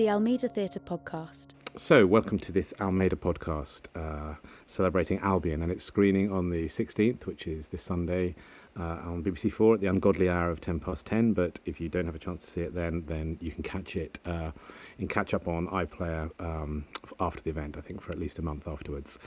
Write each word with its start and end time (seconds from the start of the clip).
the 0.00 0.08
Almeida 0.08 0.48
Theatre 0.48 0.80
podcast. 0.80 1.48
So, 1.76 2.06
welcome 2.06 2.38
to 2.38 2.52
this 2.52 2.72
Almeida 2.80 3.16
podcast 3.16 3.82
uh, 3.94 4.34
celebrating 4.66 5.18
Albion 5.18 5.60
and 5.62 5.70
its 5.70 5.84
screening 5.84 6.32
on 6.32 6.48
the 6.48 6.70
16th, 6.70 7.26
which 7.26 7.46
is 7.46 7.68
this 7.68 7.82
Sunday 7.82 8.34
uh, 8.78 8.96
on 9.04 9.22
BBC 9.22 9.52
Four 9.52 9.74
at 9.74 9.82
the 9.82 9.88
ungodly 9.88 10.30
hour 10.30 10.50
of 10.50 10.62
10 10.62 10.80
past 10.80 11.04
10. 11.04 11.34
But 11.34 11.58
if 11.66 11.82
you 11.82 11.90
don't 11.90 12.06
have 12.06 12.14
a 12.14 12.18
chance 12.18 12.46
to 12.46 12.50
see 12.50 12.62
it 12.62 12.74
then, 12.74 13.04
then 13.08 13.36
you 13.42 13.52
can 13.52 13.62
catch 13.62 13.94
it 13.94 14.18
uh, 14.24 14.52
in 14.98 15.06
catch 15.06 15.34
up 15.34 15.46
on 15.46 15.66
iPlayer 15.66 16.30
um, 16.40 16.86
after 17.20 17.42
the 17.42 17.50
event, 17.50 17.76
I 17.76 17.82
think 17.82 18.00
for 18.00 18.10
at 18.10 18.18
least 18.18 18.38
a 18.38 18.42
month 18.42 18.66
afterwards. 18.66 19.18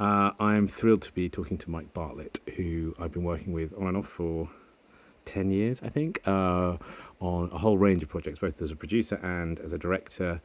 Uh, 0.00 0.32
I'm 0.40 0.66
thrilled 0.66 1.02
to 1.02 1.12
be 1.12 1.28
talking 1.28 1.58
to 1.58 1.70
Mike 1.70 1.94
Bartlett, 1.94 2.40
who 2.56 2.92
I've 2.98 3.12
been 3.12 3.22
working 3.22 3.52
with 3.52 3.72
on 3.74 3.86
and 3.86 3.96
off 3.96 4.08
for 4.08 4.50
10 5.28 5.50
years, 5.50 5.80
I 5.82 5.88
think, 5.88 6.20
uh, 6.26 6.76
on 7.20 7.50
a 7.52 7.58
whole 7.58 7.78
range 7.78 8.02
of 8.02 8.08
projects, 8.08 8.38
both 8.38 8.60
as 8.62 8.70
a 8.70 8.76
producer 8.76 9.16
and 9.16 9.58
as 9.60 9.72
a 9.72 9.78
director. 9.78 10.40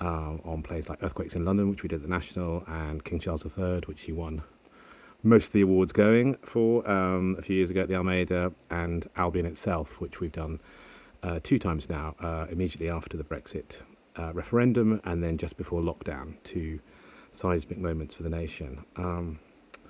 Uh, 0.00 0.36
on 0.44 0.60
plays 0.60 0.88
like 0.88 1.00
Earthquakes 1.04 1.34
in 1.34 1.44
London, 1.44 1.70
which 1.70 1.84
we 1.84 1.88
did 1.88 1.96
at 1.96 2.02
the 2.02 2.08
National, 2.08 2.64
and 2.66 3.04
King 3.04 3.20
Charles 3.20 3.44
III, 3.44 3.82
which 3.86 4.00
he 4.02 4.12
won 4.12 4.42
most 5.24 5.46
of 5.46 5.52
the 5.52 5.62
awards 5.62 5.90
going 5.90 6.36
for 6.44 6.88
um, 6.88 7.36
a 7.38 7.42
few 7.42 7.56
years 7.56 7.70
ago 7.70 7.80
at 7.80 7.88
the 7.88 7.94
Almeida, 7.94 8.52
and 8.70 9.08
Albion 9.16 9.46
itself, 9.46 9.88
which 9.98 10.20
we've 10.20 10.32
done 10.32 10.60
uh, 11.22 11.40
two 11.42 11.58
times 11.58 11.88
now, 11.88 12.14
uh, 12.20 12.46
immediately 12.50 12.90
after 12.90 13.16
the 13.16 13.24
Brexit 13.24 13.78
uh, 14.18 14.32
referendum 14.34 15.00
and 15.04 15.24
then 15.24 15.38
just 15.38 15.56
before 15.56 15.80
lockdown, 15.80 16.34
two 16.44 16.78
seismic 17.32 17.78
moments 17.78 18.14
for 18.14 18.22
the 18.22 18.28
nation. 18.28 18.84
Um, 18.96 19.38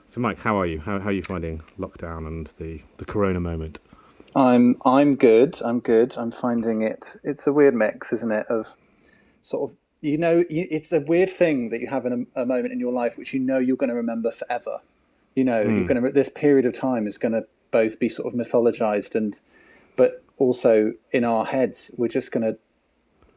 so, 0.07 0.21
Mike, 0.21 0.39
how 0.39 0.57
are 0.59 0.67
you? 0.67 0.79
How, 0.79 1.01
how 1.01 1.09
are 1.09 1.13
you 1.13 1.25
finding 1.25 1.61
lockdown 1.79 2.29
and 2.29 2.49
the, 2.59 2.81
the 2.99 3.05
corona 3.05 3.41
moment? 3.41 3.81
I'm 4.35 4.77
I'm 4.85 5.17
good. 5.17 5.61
I'm 5.63 5.81
good. 5.81 6.17
I'm 6.17 6.31
finding 6.31 6.83
it. 6.83 7.17
It's 7.23 7.47
a 7.47 7.53
weird 7.53 7.75
mix, 7.75 8.13
isn't 8.13 8.33
it? 8.33 8.47
Of 8.49 8.67
sort 9.43 9.71
of 9.71 9.77
you 10.01 10.19
know, 10.19 10.45
it's 10.51 10.93
a 10.93 11.01
weird 11.01 11.31
thing 11.31 11.71
that 11.71 11.81
you 11.81 11.87
have 11.87 12.05
in 12.05 12.27
a, 12.37 12.43
a 12.43 12.47
moment 12.47 12.73
in 12.73 12.81
your 12.81 12.93
life 12.93 13.17
which 13.17 13.33
you 13.33 13.41
know 13.41 13.59
you're 13.59 13.77
going 13.77 13.89
to 13.89 13.97
remember 13.97 14.31
forever. 14.31 14.81
You 15.35 15.45
know, 15.45 15.65
mm. 15.65 15.79
you're 15.79 15.89
going 15.89 16.03
to 16.03 16.11
this 16.11 16.29
period 16.29 16.67
of 16.67 16.75
time 16.75 17.07
is 17.07 17.17
going 17.17 17.33
to 17.33 17.47
both 17.71 17.99
be 17.99 18.09
sort 18.09 18.33
of 18.33 18.39
mythologized 18.39 19.15
and, 19.15 19.39
but 19.97 20.23
also 20.37 20.93
in 21.11 21.25
our 21.25 21.47
heads 21.47 21.91
we're 21.97 22.09
just 22.09 22.33
going 22.33 22.45
to 22.45 22.59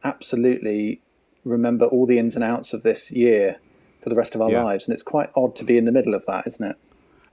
absolutely 0.04 1.00
remember 1.44 1.86
all 1.86 2.06
the 2.06 2.18
ins 2.18 2.34
and 2.34 2.44
outs 2.44 2.72
of 2.72 2.82
this 2.82 3.10
year 3.10 3.58
for 4.02 4.10
the 4.10 4.14
rest 4.14 4.34
of 4.34 4.42
our 4.42 4.50
yeah. 4.50 4.62
lives, 4.62 4.86
and 4.86 4.94
it's 4.94 5.02
quite 5.02 5.30
odd 5.34 5.56
to 5.56 5.64
be 5.64 5.76
in 5.76 5.84
the 5.84 5.92
middle 5.92 6.14
of 6.14 6.24
that, 6.26 6.46
isn't 6.46 6.64
it? 6.64 6.76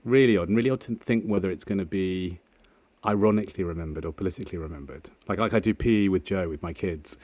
Really 0.04 0.36
odd, 0.36 0.48
and 0.48 0.56
really 0.56 0.70
odd 0.70 0.80
to 0.82 0.96
think 0.96 1.24
whether 1.26 1.50
it's 1.50 1.64
going 1.64 1.78
to 1.78 1.84
be 1.84 2.40
ironically 3.06 3.64
remembered 3.64 4.04
or 4.04 4.12
politically 4.12 4.58
remembered. 4.58 5.10
Like 5.28 5.38
like 5.38 5.54
I 5.54 5.58
do 5.58 5.74
PE 5.74 6.08
with 6.08 6.24
Joe 6.24 6.48
with 6.48 6.62
my 6.62 6.72
kids, 6.72 7.18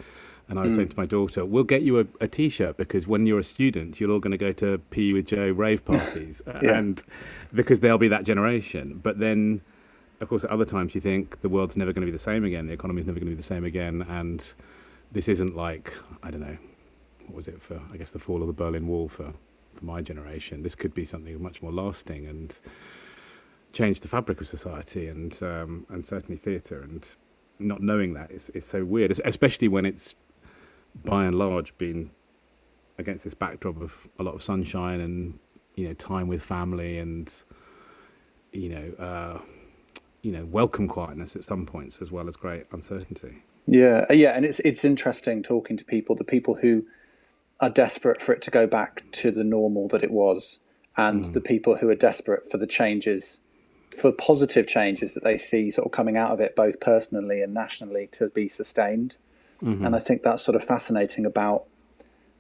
and 0.49 0.59
I 0.59 0.63
was 0.63 0.73
mm. 0.73 0.77
saying 0.77 0.89
to 0.91 0.97
my 0.97 1.07
daughter, 1.07 1.45
"We'll 1.45 1.65
get 1.65 1.83
you 1.83 2.01
a 2.01 2.07
a 2.21 2.29
T-shirt 2.29 2.77
because 2.77 3.07
when 3.07 3.27
you're 3.27 3.41
a 3.41 3.45
student, 3.45 4.01
you're 4.01 4.11
all 4.11 4.21
going 4.21 4.33
to 4.33 4.39
go 4.39 4.53
to 4.53 4.79
PE 4.91 5.13
with 5.13 5.27
Joe 5.27 5.51
rave 5.51 5.85
parties, 5.93 6.43
yeah. 6.47 6.79
and 6.79 7.03
because 7.53 7.81
they'll 7.81 7.99
be 7.99 8.09
that 8.09 8.25
generation." 8.25 9.01
But 9.03 9.19
then, 9.19 9.61
of 10.21 10.29
course, 10.29 10.45
at 10.45 10.51
other 10.51 10.65
times 10.65 10.95
you 10.95 11.01
think 11.01 11.41
the 11.43 11.49
world's 11.49 11.77
never 11.77 11.93
going 11.93 12.07
to 12.07 12.11
be 12.11 12.17
the 12.17 12.23
same 12.23 12.45
again, 12.45 12.67
the 12.67 12.73
economy's 12.73 13.07
never 13.07 13.19
going 13.19 13.31
to 13.31 13.37
be 13.37 13.41
the 13.41 13.47
same 13.55 13.65
again, 13.65 14.03
and 14.09 14.45
this 15.11 15.29
isn't 15.29 15.57
like 15.57 15.93
I 16.23 16.31
don't 16.31 16.41
know, 16.41 16.57
what 17.27 17.37
was 17.37 17.49
it 17.49 17.61
for? 17.63 17.81
I 17.93 17.97
guess 17.97 18.11
the 18.11 18.19
fall 18.19 18.41
of 18.41 18.47
the 18.47 18.53
Berlin 18.53 18.87
Wall 18.87 19.09
for 19.09 19.33
for 19.75 19.85
my 19.85 20.03
generation. 20.03 20.63
This 20.63 20.75
could 20.75 20.95
be 20.95 21.05
something 21.05 21.43
much 21.43 21.63
more 21.63 21.73
lasting 21.73 22.27
and 22.27 22.59
change 23.73 24.01
the 24.01 24.09
fabric 24.09 24.41
of 24.41 24.47
society 24.47 25.09
and 25.09 25.37
um, 25.43 25.87
and 25.91 26.05
certainly 26.05 26.37
theatre. 26.37 26.83
And 26.83 27.07
not 27.59 27.83
knowing 27.83 28.15
that 28.15 28.31
is 28.31 28.51
is 28.51 28.65
so 28.65 28.85
weird, 28.85 29.19
especially 29.25 29.69
when 29.69 29.87
it's 29.87 30.15
by 31.05 31.25
and 31.25 31.37
large 31.37 31.77
been 31.79 32.11
against 32.99 33.25
this 33.25 33.35
backdrop 33.35 33.81
of 33.81 33.93
a 34.19 34.23
lot 34.23 34.35
of 34.35 34.43
sunshine 34.43 35.01
and 35.01 35.39
you 35.75 35.89
know 35.89 35.95
time 35.95 36.29
with 36.29 36.43
family 36.43 36.99
and 36.99 37.33
you 38.53 38.69
know 38.69 39.05
uh, 39.05 39.41
you 40.23 40.33
know 40.33 40.45
welcome 40.47 40.87
quietness 40.89 41.35
at 41.37 41.45
some 41.45 41.65
points 41.67 41.99
as 42.01 42.11
well 42.11 42.29
as 42.29 42.37
great 42.37 42.67
uncertainty. 42.73 43.43
Yeah, 43.67 44.07
yeah, 44.11 44.31
and 44.31 44.45
it's 44.45 44.61
it's 44.61 44.85
interesting 44.85 45.43
talking 45.43 45.77
to 45.77 45.85
people, 45.85 46.17
the 46.17 46.25
people 46.25 46.55
who 46.55 46.85
are 47.61 47.71
desperate 47.71 48.21
for 48.21 48.33
it 48.33 48.43
to 48.43 48.51
go 48.51 48.67
back 48.67 49.05
to 49.13 49.31
the 49.31 49.45
normal 49.45 49.87
that 49.89 50.03
it 50.03 50.11
was, 50.11 50.59
and 50.97 51.25
mm. 51.25 51.33
the 51.33 51.41
people 51.41 51.77
who 51.77 51.89
are 51.89 51.95
desperate 51.95 52.51
for 52.51 52.59
the 52.59 52.67
changes, 52.67 53.39
for 53.99 54.13
positive 54.13 54.67
changes 54.67 55.15
that 55.15 55.25
they 55.25 55.39
see 55.39 55.71
sort 55.71 55.87
of 55.87 55.93
coming 55.93 56.17
out 56.17 56.31
of 56.31 56.41
it, 56.41 56.57
both 56.57 56.81
personally 56.81 57.43
and 57.43 57.53
nationally, 57.53 58.09
to 58.13 58.29
be 58.29 58.49
sustained. 58.49 59.17
Mm-hmm. 59.63 59.85
And 59.85 59.95
I 59.95 60.01
think 60.01 60.23
that's 60.23 60.43
sort 60.43 60.57
of 60.57 60.65
fascinating 60.65 61.27
about. 61.27 61.65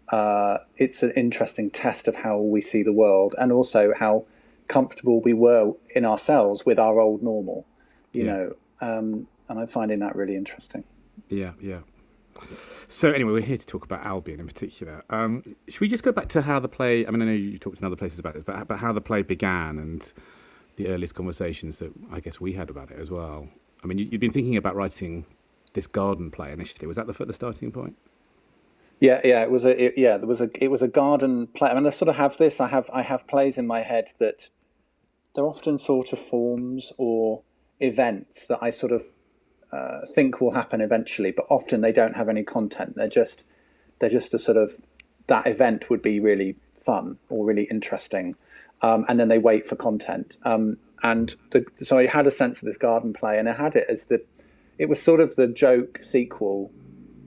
Uh, 0.08 0.58
it's 0.76 1.02
an 1.02 1.12
interesting 1.12 1.70
test 1.70 2.06
of 2.08 2.16
how 2.16 2.38
we 2.38 2.60
see 2.60 2.82
the 2.82 2.92
world, 2.92 3.34
and 3.38 3.52
also 3.52 3.92
how 3.98 4.24
comfortable 4.68 5.20
we 5.20 5.32
were 5.32 5.72
in 5.94 6.04
ourselves 6.04 6.66
with 6.66 6.78
our 6.78 7.00
old 7.00 7.22
normal. 7.22 7.66
You 8.12 8.24
yeah. 8.24 8.32
know, 8.32 8.56
um, 8.80 9.28
and 9.48 9.60
I'm 9.60 9.68
finding 9.68 10.00
that 10.00 10.16
really 10.16 10.36
interesting. 10.36 10.84
Yeah, 11.28 11.52
yeah. 11.60 11.80
So 12.88 13.10
anyway, 13.10 13.32
we're 13.32 13.40
here 13.40 13.56
to 13.56 13.66
talk 13.66 13.84
about 13.84 14.04
Albion 14.04 14.40
in 14.40 14.46
particular. 14.46 15.02
Um, 15.08 15.56
should 15.68 15.80
we 15.80 15.88
just 15.88 16.02
go 16.02 16.12
back 16.12 16.28
to 16.30 16.42
how 16.42 16.60
the 16.60 16.68
play? 16.68 17.06
I 17.06 17.10
mean, 17.10 17.22
I 17.22 17.26
know 17.26 17.32
you 17.32 17.58
talked 17.58 17.78
in 17.78 17.84
other 17.84 17.96
places 17.96 18.18
about 18.18 18.34
this, 18.34 18.42
but 18.42 18.68
but 18.68 18.78
how 18.78 18.92
the 18.92 19.00
play 19.00 19.22
began 19.22 19.78
and 19.78 20.12
the 20.76 20.88
earliest 20.88 21.14
conversations 21.14 21.78
that 21.78 21.92
I 22.10 22.20
guess 22.20 22.40
we 22.40 22.52
had 22.52 22.70
about 22.70 22.90
it 22.90 22.98
as 22.98 23.10
well. 23.10 23.48
I 23.82 23.86
mean, 23.86 23.98
you, 23.98 24.08
have 24.12 24.20
been 24.20 24.32
thinking 24.32 24.56
about 24.56 24.76
writing 24.76 25.24
this 25.74 25.86
garden 25.86 26.30
play 26.30 26.52
initially. 26.52 26.86
Was 26.86 26.96
that 26.96 27.06
the 27.06 27.24
the 27.24 27.32
starting 27.32 27.72
point? 27.72 27.96
Yeah, 29.00 29.20
yeah, 29.24 29.42
it 29.42 29.50
was 29.50 29.64
a 29.64 29.84
it, 29.84 29.94
yeah, 29.96 30.16
there 30.16 30.28
was 30.28 30.40
a 30.40 30.48
it 30.54 30.68
was 30.68 30.82
a 30.82 30.88
garden 30.88 31.48
play. 31.48 31.70
I 31.70 31.74
mean, 31.74 31.86
I 31.86 31.90
sort 31.90 32.08
of 32.08 32.16
have 32.16 32.36
this. 32.38 32.60
I 32.60 32.68
have 32.68 32.88
I 32.92 33.02
have 33.02 33.26
plays 33.26 33.58
in 33.58 33.66
my 33.66 33.82
head 33.82 34.08
that 34.18 34.48
they're 35.34 35.44
often 35.44 35.78
sort 35.78 36.12
of 36.12 36.18
forms 36.18 36.92
or 36.98 37.42
events 37.80 38.46
that 38.46 38.58
I 38.62 38.70
sort 38.70 38.92
of 38.92 39.02
uh, 39.72 40.06
think 40.14 40.40
will 40.40 40.52
happen 40.52 40.80
eventually, 40.80 41.32
but 41.32 41.46
often 41.48 41.80
they 41.80 41.92
don't 41.92 42.14
have 42.14 42.28
any 42.28 42.44
content. 42.44 42.94
They're 42.94 43.08
just 43.08 43.42
they're 43.98 44.10
just 44.10 44.34
a 44.34 44.38
sort 44.38 44.56
of 44.56 44.76
that 45.26 45.46
event 45.46 45.90
would 45.90 46.02
be 46.02 46.20
really 46.20 46.56
fun 46.84 47.18
or 47.28 47.44
really 47.44 47.64
interesting, 47.64 48.36
um, 48.82 49.04
and 49.08 49.18
then 49.18 49.28
they 49.28 49.38
wait 49.38 49.68
for 49.68 49.76
content. 49.76 50.36
Um, 50.44 50.78
and 51.02 51.34
the, 51.50 51.64
so 51.84 51.98
I 51.98 52.06
had 52.06 52.26
a 52.26 52.30
sense 52.30 52.58
of 52.58 52.64
this 52.64 52.76
garden 52.76 53.12
play, 53.12 53.38
and 53.38 53.48
I 53.48 53.52
had 53.52 53.76
it 53.76 53.86
as 53.88 54.04
the 54.04 54.22
it 54.78 54.88
was 54.88 55.00
sort 55.00 55.20
of 55.20 55.36
the 55.36 55.46
joke 55.46 56.00
sequel. 56.02 56.70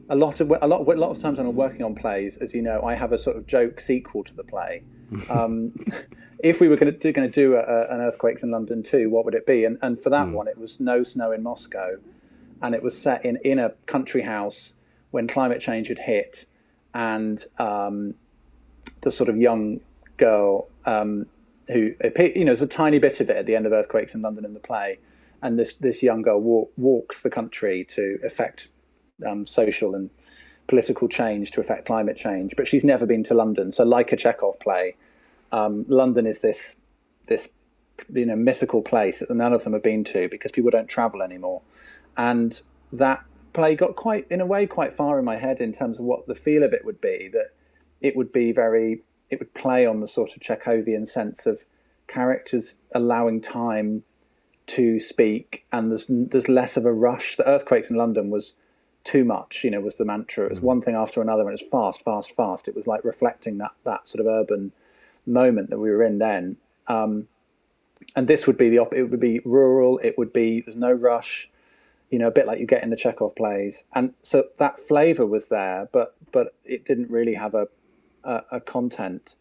A 0.09 0.15
lot 0.15 0.39
of 0.39 0.51
a 0.51 0.67
lot 0.67 0.81
a 0.81 0.99
lot 0.99 1.11
of 1.11 1.19
times 1.19 1.37
when 1.37 1.47
I'm 1.47 1.55
working 1.55 1.83
on 1.83 1.95
plays, 1.95 2.37
as 2.37 2.53
you 2.53 2.61
know, 2.61 2.81
I 2.83 2.95
have 2.95 3.11
a 3.11 3.17
sort 3.17 3.37
of 3.37 3.47
joke 3.47 3.79
sequel 3.79 4.23
to 4.23 4.33
the 4.33 4.43
play. 4.43 4.83
Um, 5.29 5.71
if 6.39 6.59
we 6.59 6.67
were 6.67 6.75
going 6.75 6.91
to 6.91 6.97
do, 6.97 7.11
going 7.13 7.31
to 7.31 7.33
do 7.33 7.53
a, 7.53 7.59
a, 7.59 7.93
an 7.93 8.01
earthquakes 8.01 8.41
in 8.41 8.49
London 8.49 8.81
too, 8.81 9.09
what 9.09 9.23
would 9.23 9.35
it 9.35 9.45
be? 9.45 9.63
And 9.63 9.77
and 9.81 10.01
for 10.01 10.09
that 10.09 10.27
mm. 10.27 10.33
one, 10.33 10.47
it 10.47 10.57
was 10.57 10.79
no 10.79 11.03
snow 11.03 11.31
in 11.31 11.43
Moscow, 11.43 11.97
and 12.61 12.73
it 12.73 12.81
was 12.81 12.97
set 12.97 13.23
in 13.23 13.37
in 13.43 13.59
a 13.59 13.69
country 13.85 14.21
house 14.21 14.73
when 15.11 15.27
climate 15.27 15.61
change 15.61 15.87
had 15.89 15.99
hit, 15.99 16.45
and 16.93 17.45
um, 17.59 18.15
the 19.01 19.11
sort 19.11 19.29
of 19.29 19.37
young 19.37 19.79
girl 20.17 20.67
um, 20.85 21.25
who 21.67 21.93
you 22.17 22.45
know 22.45 22.51
there's 22.51 22.61
a 22.61 22.67
tiny 22.67 22.99
bit 22.99 23.19
of 23.19 23.29
it 23.29 23.37
at 23.37 23.45
the 23.45 23.55
end 23.55 23.65
of 23.65 23.71
Earthquakes 23.71 24.13
in 24.13 24.21
London 24.21 24.45
in 24.45 24.53
the 24.53 24.59
play, 24.59 24.99
and 25.41 25.57
this 25.57 25.73
this 25.75 26.03
young 26.03 26.21
girl 26.21 26.39
walk, 26.39 26.71
walks 26.77 27.21
the 27.21 27.29
country 27.29 27.85
to 27.85 28.19
effect 28.23 28.67
um, 29.27 29.45
social 29.45 29.95
and 29.95 30.09
political 30.67 31.07
change 31.07 31.51
to 31.51 31.61
affect 31.61 31.85
climate 31.85 32.17
change, 32.17 32.55
but 32.55 32.67
she's 32.67 32.83
never 32.83 33.05
been 33.05 33.23
to 33.23 33.33
London. 33.33 33.71
So, 33.71 33.83
like 33.83 34.11
a 34.11 34.15
Chekhov 34.15 34.59
play, 34.59 34.95
um, 35.51 35.85
London 35.87 36.25
is 36.27 36.39
this 36.39 36.75
this 37.27 37.49
you 38.13 38.25
know 38.25 38.35
mythical 38.35 38.81
place 38.81 39.19
that 39.19 39.31
none 39.31 39.53
of 39.53 39.63
them 39.63 39.73
have 39.73 39.83
been 39.83 40.03
to 40.03 40.27
because 40.29 40.51
people 40.51 40.69
don't 40.69 40.87
travel 40.87 41.21
anymore 41.21 41.61
and 42.17 42.61
that 42.91 43.23
play 43.53 43.73
got 43.73 43.95
quite 43.95 44.27
in 44.29 44.41
a 44.41 44.45
way 44.45 44.67
quite 44.67 44.95
far 44.95 45.17
in 45.17 45.23
my 45.25 45.37
head 45.37 45.61
in 45.61 45.73
terms 45.73 45.97
of 45.97 46.03
what 46.03 46.27
the 46.27 46.35
feel 46.35 46.63
of 46.63 46.73
it 46.73 46.83
would 46.83 46.99
be 46.99 47.29
that 47.31 47.51
it 48.01 48.15
would 48.15 48.31
be 48.31 48.51
very 48.51 49.03
it 49.29 49.39
would 49.39 49.53
play 49.53 49.85
on 49.85 49.99
the 49.99 50.07
sort 50.07 50.35
of 50.35 50.41
Chekhovian 50.41 51.07
sense 51.07 51.45
of 51.45 51.65
characters 52.07 52.75
allowing 52.93 53.41
time 53.41 54.03
to 54.67 54.99
speak 54.99 55.65
and 55.71 55.91
there's 55.91 56.05
there's 56.09 56.49
less 56.49 56.77
of 56.77 56.85
a 56.85 56.93
rush 56.93 57.37
the 57.37 57.47
earthquakes 57.47 57.89
in 57.89 57.95
London 57.95 58.29
was 58.29 58.53
too 59.03 59.23
much 59.23 59.63
you 59.63 59.69
know 59.69 59.79
was 59.79 59.97
the 59.97 60.05
mantra 60.05 60.45
it 60.45 60.49
was 60.49 60.59
mm. 60.59 60.63
one 60.63 60.81
thing 60.81 60.95
after 60.95 61.21
another 61.21 61.41
and 61.41 61.59
it 61.59 61.63
was 61.63 61.69
fast 61.71 62.03
fast 62.03 62.35
fast 62.35 62.67
it 62.67 62.75
was 62.75 62.87
like 62.87 63.03
reflecting 63.03 63.57
that 63.59 63.71
that 63.83 64.07
sort 64.07 64.19
of 64.19 64.27
urban 64.27 64.71
moment 65.25 65.69
that 65.69 65.79
we 65.79 65.89
were 65.89 66.03
in 66.03 66.17
then 66.17 66.57
um, 66.87 67.27
and 68.15 68.27
this 68.27 68.45
would 68.45 68.57
be 68.57 68.69
the 68.69 68.79
op- 68.79 68.93
it 68.93 69.03
would 69.03 69.19
be 69.19 69.39
rural 69.45 69.99
it 70.03 70.17
would 70.17 70.33
be 70.33 70.61
there's 70.61 70.77
no 70.77 70.91
rush 70.91 71.49
you 72.09 72.19
know, 72.19 72.27
a 72.27 72.31
bit 72.31 72.45
like 72.45 72.59
you 72.59 72.65
get 72.65 72.83
in 72.83 72.89
the 72.89 72.95
Chekhov 72.95 73.35
plays. 73.35 73.83
And 73.93 74.13
so 74.23 74.45
that 74.57 74.79
flavour 74.79 75.25
was 75.25 75.47
there, 75.47 75.89
but 75.91 76.15
but 76.31 76.53
it 76.63 76.85
didn't 76.85 77.09
really 77.09 77.33
have 77.33 77.55
a, 77.55 77.67
a, 78.25 78.43
a 78.51 78.59
content. 78.59 79.35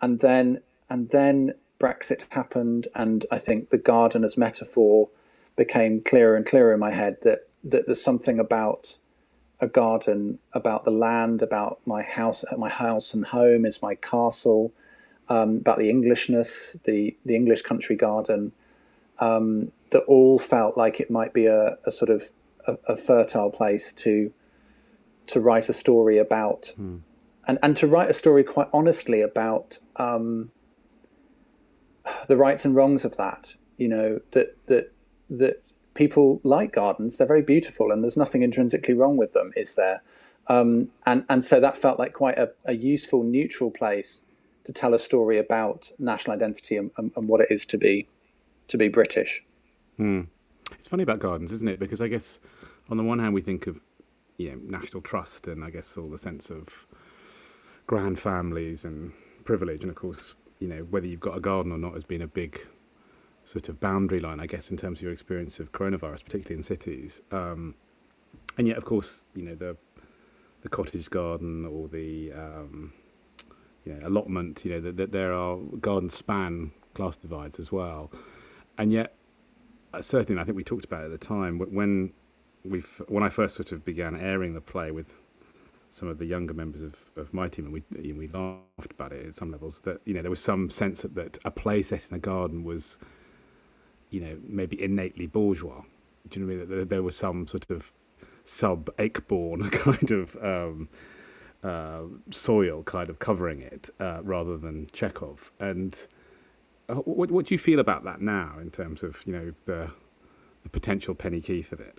And 0.00 0.20
then 0.20 0.60
and 0.90 1.10
then 1.10 1.54
Brexit 1.80 2.20
happened, 2.30 2.88
and 2.94 3.26
I 3.30 3.38
think 3.38 3.70
the 3.70 3.78
garden 3.78 4.24
as 4.24 4.36
metaphor 4.36 5.08
became 5.56 6.00
clearer 6.00 6.36
and 6.36 6.44
clearer 6.44 6.72
in 6.74 6.80
my 6.80 6.92
head 6.92 7.18
that 7.22 7.48
that 7.64 7.86
there's 7.86 8.02
something 8.02 8.38
about 8.38 8.98
a 9.60 9.66
garden 9.66 10.38
about 10.52 10.84
the 10.84 10.90
land, 10.90 11.42
about 11.42 11.80
my 11.86 12.02
house, 12.02 12.44
my 12.56 12.68
house 12.68 13.14
and 13.14 13.24
home 13.24 13.64
is 13.64 13.80
my 13.80 13.94
castle, 13.94 14.72
um, 15.28 15.56
about 15.56 15.78
the 15.78 15.88
Englishness, 15.88 16.76
the 16.84 17.16
the 17.24 17.34
English 17.34 17.62
country 17.62 17.96
garden, 17.96 18.52
um, 19.18 19.72
that 19.90 20.02
all 20.04 20.38
felt 20.38 20.76
like 20.76 21.00
it 21.00 21.10
might 21.10 21.32
be 21.32 21.46
a, 21.46 21.78
a 21.86 21.90
sort 21.90 22.10
of 22.10 22.28
a, 22.66 22.76
a, 22.88 22.96
fertile 22.96 23.50
place 23.50 23.92
to 23.92 24.32
to 25.26 25.40
write 25.40 25.68
a 25.68 25.72
story 25.72 26.18
about, 26.18 26.72
hmm. 26.76 26.98
And 27.46 27.58
and 27.62 27.76
to 27.76 27.86
write 27.86 28.10
a 28.10 28.14
story 28.14 28.44
quite 28.44 28.68
honestly 28.72 29.20
about 29.20 29.78
um, 29.96 30.50
the 32.28 32.36
rights 32.36 32.64
and 32.64 32.74
wrongs 32.74 33.04
of 33.04 33.16
that. 33.16 33.54
You 33.76 33.88
know 33.88 34.20
that 34.32 34.56
that 34.66 34.92
that 35.30 35.62
people 35.94 36.40
like 36.44 36.72
gardens; 36.72 37.16
they're 37.16 37.26
very 37.26 37.42
beautiful, 37.42 37.90
and 37.90 38.02
there's 38.02 38.16
nothing 38.16 38.42
intrinsically 38.42 38.94
wrong 38.94 39.16
with 39.16 39.32
them, 39.32 39.52
is 39.56 39.72
there? 39.72 40.02
Um, 40.46 40.88
and 41.06 41.24
and 41.28 41.44
so 41.44 41.60
that 41.60 41.78
felt 41.78 41.98
like 41.98 42.12
quite 42.12 42.38
a, 42.38 42.50
a, 42.66 42.74
useful, 42.74 43.22
neutral 43.22 43.70
place 43.70 44.20
to 44.64 44.72
tell 44.72 44.92
a 44.92 44.98
story 44.98 45.38
about 45.38 45.90
national 45.98 46.36
identity 46.36 46.76
and, 46.76 46.90
and, 46.98 47.12
and 47.16 47.28
what 47.28 47.40
it 47.40 47.48
is 47.50 47.64
to 47.66 47.78
be 47.78 48.06
to 48.68 48.76
be 48.76 48.88
British. 48.88 49.42
Hmm. 49.96 50.22
It's 50.78 50.88
funny 50.88 51.02
about 51.02 51.18
gardens, 51.18 51.52
isn't 51.52 51.68
it? 51.68 51.78
Because 51.78 52.00
I 52.00 52.08
guess 52.08 52.40
on 52.90 52.96
the 52.96 53.02
one 53.02 53.18
hand 53.18 53.32
we 53.32 53.40
think 53.40 53.66
of 53.66 53.80
you 54.36 54.50
know 54.50 54.78
national 54.78 55.00
trust 55.02 55.46
and 55.46 55.64
I 55.64 55.70
guess 55.70 55.96
all 55.96 56.10
the 56.10 56.18
sense 56.18 56.50
of 56.50 56.68
grand 57.86 58.18
families 58.18 58.84
and 58.84 59.12
privilege, 59.44 59.82
and 59.82 59.90
of 59.90 59.96
course 59.96 60.34
you 60.58 60.68
know 60.68 60.86
whether 60.90 61.06
you've 61.06 61.20
got 61.20 61.36
a 61.36 61.40
garden 61.40 61.72
or 61.72 61.78
not 61.78 61.94
has 61.94 62.04
been 62.04 62.22
a 62.22 62.26
big 62.26 62.60
sort 63.44 63.68
of 63.68 63.78
boundary 63.78 64.20
line, 64.20 64.40
I 64.40 64.46
guess, 64.46 64.70
in 64.70 64.76
terms 64.76 64.98
of 64.98 65.02
your 65.02 65.12
experience 65.12 65.58
of 65.58 65.70
coronavirus, 65.72 66.24
particularly 66.24 66.56
in 66.56 66.62
cities. 66.62 67.20
Um, 67.30 67.74
and 68.56 68.66
yet, 68.66 68.76
of 68.78 68.84
course, 68.84 69.24
you 69.34 69.42
know 69.42 69.54
the 69.54 69.76
the 70.62 70.68
cottage 70.68 71.10
garden 71.10 71.66
or 71.66 71.88
the 71.88 72.32
um, 72.32 72.92
you 73.84 73.94
know, 73.94 74.08
allotment. 74.08 74.64
You 74.64 74.72
know 74.72 74.80
that, 74.80 74.96
that 74.96 75.12
there 75.12 75.32
are 75.32 75.58
gardens 75.80 76.14
span 76.14 76.70
class 76.94 77.16
divides 77.16 77.58
as 77.58 77.70
well, 77.70 78.10
and 78.78 78.92
yet 78.92 79.14
uh, 79.92 80.02
certainly, 80.02 80.40
I 80.40 80.44
think 80.44 80.56
we 80.56 80.64
talked 80.64 80.84
about 80.84 81.02
it 81.02 81.12
at 81.12 81.20
the 81.20 81.26
time 81.26 81.58
when 81.58 82.12
we 82.64 82.80
when 83.08 83.22
I 83.22 83.28
first 83.28 83.54
sort 83.54 83.72
of 83.72 83.84
began 83.84 84.18
airing 84.18 84.54
the 84.54 84.60
play 84.60 84.90
with 84.90 85.06
some 85.94 86.08
of 86.08 86.18
the 86.18 86.26
younger 86.26 86.52
members 86.52 86.82
of, 86.82 86.94
of 87.16 87.32
my 87.32 87.48
team, 87.48 87.66
and 87.66 87.72
we 87.72 88.12
we 88.12 88.28
laughed 88.28 88.90
about 88.90 89.12
it 89.12 89.26
at 89.26 89.36
some 89.36 89.52
levels. 89.52 89.80
That 89.84 90.00
you 90.04 90.14
know 90.14 90.22
there 90.22 90.30
was 90.30 90.40
some 90.40 90.68
sense 90.68 91.02
that, 91.02 91.14
that 91.14 91.38
a 91.44 91.50
play 91.50 91.82
set 91.82 92.02
in 92.10 92.16
a 92.16 92.18
garden 92.18 92.64
was, 92.64 92.98
you 94.10 94.20
know, 94.20 94.36
maybe 94.46 94.82
innately 94.82 95.26
bourgeois. 95.26 95.82
Do 96.28 96.40
you 96.40 96.46
know 96.46 96.52
what 96.52 96.62
I 96.62 96.66
mean? 96.66 96.78
That 96.78 96.88
there 96.88 97.02
was 97.02 97.16
some 97.16 97.46
sort 97.46 97.70
of 97.70 97.90
sub 98.44 98.94
Ayckbourn 98.96 99.70
kind 99.84 100.10
of 100.10 100.36
um, 100.42 100.88
uh, 101.62 102.02
soil 102.30 102.82
kind 102.82 103.08
of 103.08 103.18
covering 103.20 103.60
it, 103.60 103.90
uh, 104.00 104.20
rather 104.22 104.58
than 104.58 104.88
Chekhov. 104.92 105.52
And 105.60 105.96
uh, 106.88 106.94
what, 106.94 107.30
what 107.30 107.46
do 107.46 107.54
you 107.54 107.58
feel 107.58 107.78
about 107.78 108.04
that 108.04 108.20
now 108.20 108.56
in 108.60 108.70
terms 108.70 109.02
of 109.04 109.16
you 109.26 109.32
know 109.32 109.52
the, 109.66 109.88
the 110.64 110.68
potential 110.68 111.14
Penny 111.14 111.40
Keith 111.40 111.70
of 111.70 111.80
it? 111.80 111.98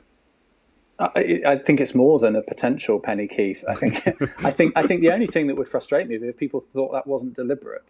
I, 0.97 1.41
I, 1.45 1.57
think 1.57 1.81
it's 1.81 1.93
more 1.93 2.19
than 2.19 2.35
a 2.35 2.41
potential 2.41 2.99
Penny 2.99 3.27
Keith. 3.27 3.63
I 3.67 3.75
think 3.75 4.07
I 4.43 4.51
think 4.51 4.73
I 4.75 4.87
think 4.87 5.01
the 5.01 5.11
only 5.11 5.27
thing 5.27 5.47
that 5.47 5.55
would 5.55 5.67
frustrate 5.67 6.07
me 6.07 6.15
is 6.15 6.23
if 6.23 6.37
people 6.37 6.61
thought 6.61 6.93
that 6.93 7.05
wasn't 7.05 7.33
deliberate. 7.33 7.83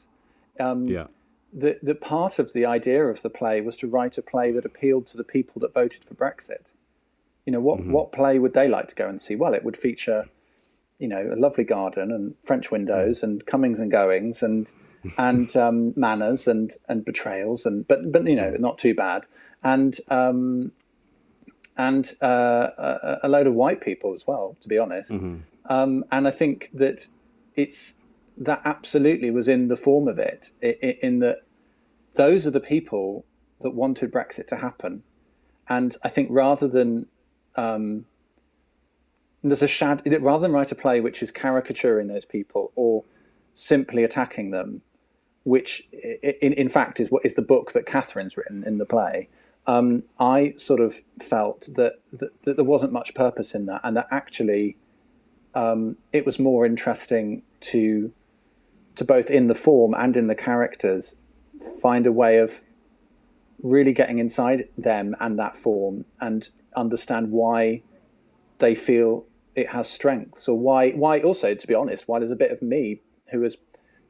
Um, 0.59 0.87
yeah. 0.87 1.07
The 1.53 1.77
the 1.83 1.95
part 1.95 2.39
of 2.39 2.53
the 2.53 2.65
idea 2.65 3.05
of 3.05 3.21
the 3.21 3.29
play 3.29 3.61
was 3.61 3.77
to 3.77 3.87
write 3.87 4.17
a 4.17 4.21
play 4.21 4.51
that 4.51 4.65
appealed 4.65 5.05
to 5.07 5.17
the 5.17 5.23
people 5.23 5.59
that 5.61 5.73
voted 5.73 6.03
for 6.03 6.15
Brexit. 6.15 6.63
You 7.45 7.53
know 7.53 7.59
what 7.59 7.79
mm-hmm. 7.79 7.91
what 7.91 8.11
play 8.11 8.39
would 8.39 8.53
they 8.53 8.67
like 8.67 8.87
to 8.89 8.95
go 8.95 9.07
and 9.07 9.21
see? 9.21 9.35
Well, 9.35 9.53
it 9.53 9.63
would 9.63 9.77
feature, 9.77 10.27
you 10.97 11.07
know, 11.07 11.31
a 11.31 11.39
lovely 11.39 11.63
garden 11.63 12.11
and 12.11 12.33
French 12.43 12.71
windows 12.71 13.17
mm-hmm. 13.17 13.25
and 13.25 13.45
comings 13.45 13.79
and 13.79 13.91
goings 13.91 14.41
and 14.41 14.69
and 15.19 15.55
um, 15.65 15.93
manners 15.95 16.47
and 16.47 16.73
and 16.89 17.05
betrayals 17.05 17.67
and 17.67 17.87
but 17.87 18.11
but 18.11 18.25
you 18.25 18.35
know 18.35 18.55
not 18.57 18.79
too 18.79 18.95
bad 18.95 19.27
and 19.63 19.99
um, 20.09 20.71
and 21.77 22.15
uh, 22.21 22.69
a, 22.77 23.17
a, 23.23 23.29
load 23.29 23.47
of 23.47 23.53
white 23.53 23.81
people 23.81 24.13
as 24.13 24.25
well 24.25 24.55
to 24.61 24.67
be 24.67 24.77
honest 24.77 25.11
mm-hmm. 25.11 25.37
um, 25.71 26.05
and 26.11 26.27
I 26.27 26.31
think 26.31 26.69
that 26.73 27.07
it's 27.55 27.93
that 28.37 28.61
absolutely 28.65 29.31
was 29.31 29.47
in 29.47 29.67
the 29.67 29.77
form 29.77 30.07
of 30.07 30.19
it 30.19 30.51
in 30.61 31.19
that 31.19 31.43
those 32.15 32.45
are 32.45 32.51
the 32.51 32.59
people 32.59 33.25
that 33.61 33.71
wanted 33.71 34.11
Brexit 34.11 34.47
to 34.47 34.57
happen 34.57 35.03
and 35.67 35.95
I 36.03 36.09
think 36.09 36.29
rather 36.31 36.67
than 36.67 37.07
um, 37.55 38.05
there's 39.43 39.61
a 39.61 39.67
shad 39.67 40.01
rather 40.21 40.41
than 40.41 40.51
write 40.51 40.71
a 40.71 40.75
play 40.75 40.99
which 40.99 41.21
is 41.21 41.31
caricaturing 41.31 42.07
those 42.07 42.25
people 42.25 42.71
or 42.75 43.03
simply 43.53 44.03
attacking 44.03 44.51
them 44.51 44.81
which 45.45 45.87
in, 45.93 46.53
in 46.53 46.67
fact 46.67 46.99
is 46.99 47.09
what 47.09 47.23
is 47.23 47.35
the 47.35 47.41
book 47.41 47.71
that 47.71 47.85
Catherine's 47.85 48.35
written 48.35 48.63
in 48.65 48.79
the 48.79 48.85
play. 48.85 49.29
Um, 49.67 50.03
I 50.19 50.53
sort 50.57 50.79
of 50.79 50.95
felt 51.23 51.67
that, 51.75 51.93
that, 52.13 52.29
that, 52.43 52.55
there 52.55 52.65
wasn't 52.65 52.91
much 52.91 53.15
purpose 53.15 53.55
in 53.55 53.65
that, 53.65 53.81
and 53.83 53.97
that 53.97 54.07
actually 54.11 54.77
um, 55.55 55.97
it 56.13 56.25
was 56.25 56.37
more 56.37 56.65
interesting 56.65 57.41
to 57.61 58.11
to 58.95 59.03
both 59.03 59.29
in 59.29 59.47
the 59.47 59.55
form 59.55 59.93
and 59.93 60.15
in 60.15 60.27
the 60.27 60.35
characters 60.35 61.15
find 61.81 62.05
a 62.05 62.11
way 62.11 62.37
of 62.37 62.61
really 63.61 63.91
getting 63.91 64.19
inside 64.19 64.67
them 64.77 65.15
and 65.19 65.37
that 65.39 65.57
form 65.57 66.05
and 66.21 66.49
understand 66.75 67.31
why 67.31 67.81
they 68.59 68.75
feel 68.75 69.25
it 69.55 69.69
has 69.69 69.89
strengths 69.89 70.47
or 70.47 70.57
why 70.57 70.91
why 70.91 71.19
also 71.21 71.53
to 71.53 71.67
be 71.67 71.73
honest 71.73 72.07
why 72.07 72.19
there's 72.19 72.31
a 72.31 72.35
bit 72.35 72.51
of 72.51 72.61
me 72.61 73.01
who 73.31 73.41
has 73.41 73.57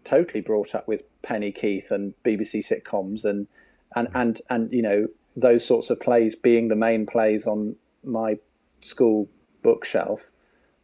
totally 0.04 0.42
brought 0.42 0.75
up 0.75 0.88
with 0.88 1.01
Penny 1.24 1.51
Keith 1.51 1.90
and 1.90 2.13
BBC 2.24 2.66
sitcoms 2.68 3.24
and 3.24 3.48
and 3.96 4.08
and 4.13 4.42
and 4.50 4.72
you 4.72 4.81
know 4.81 5.08
those 5.36 5.66
sorts 5.66 5.90
of 5.90 6.00
plays 6.00 6.36
being 6.36 6.68
the 6.68 6.76
main 6.76 7.06
plays 7.06 7.46
on 7.46 7.76
my 8.04 8.38
school 8.82 9.28
bookshelf. 9.64 10.22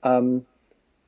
Um, 0.03 0.45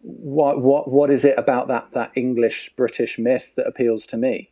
what 0.02 0.62
what 0.62 0.90
what 0.90 1.10
is 1.10 1.24
it 1.24 1.36
about 1.38 1.68
that 1.70 1.90
that 1.94 2.12
English 2.16 2.72
British 2.76 3.18
myth 3.18 3.52
that 3.56 3.68
appeals 3.68 4.06
to 4.08 4.18
me? 4.18 4.52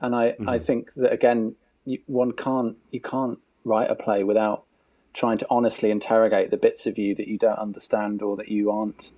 And 0.00 0.14
I 0.14 0.30
mm-hmm. 0.30 0.48
I 0.48 0.58
think 0.58 0.94
that 0.94 1.12
again 1.12 1.54
you, 1.84 1.98
one 2.06 2.32
can't 2.32 2.76
you 2.90 3.00
can't 3.00 3.38
write 3.64 3.90
a 3.90 3.94
play 3.94 4.24
without 4.24 4.64
trying 5.12 5.38
to 5.38 5.46
honestly 5.50 5.90
interrogate 5.90 6.50
the 6.50 6.56
bits 6.56 6.86
of 6.86 6.96
you 6.96 7.14
that 7.14 7.28
you 7.28 7.38
don't 7.38 7.58
understand 7.58 8.22
or 8.22 8.36
that 8.36 8.48
you 8.48 8.70
aren't 8.70 9.10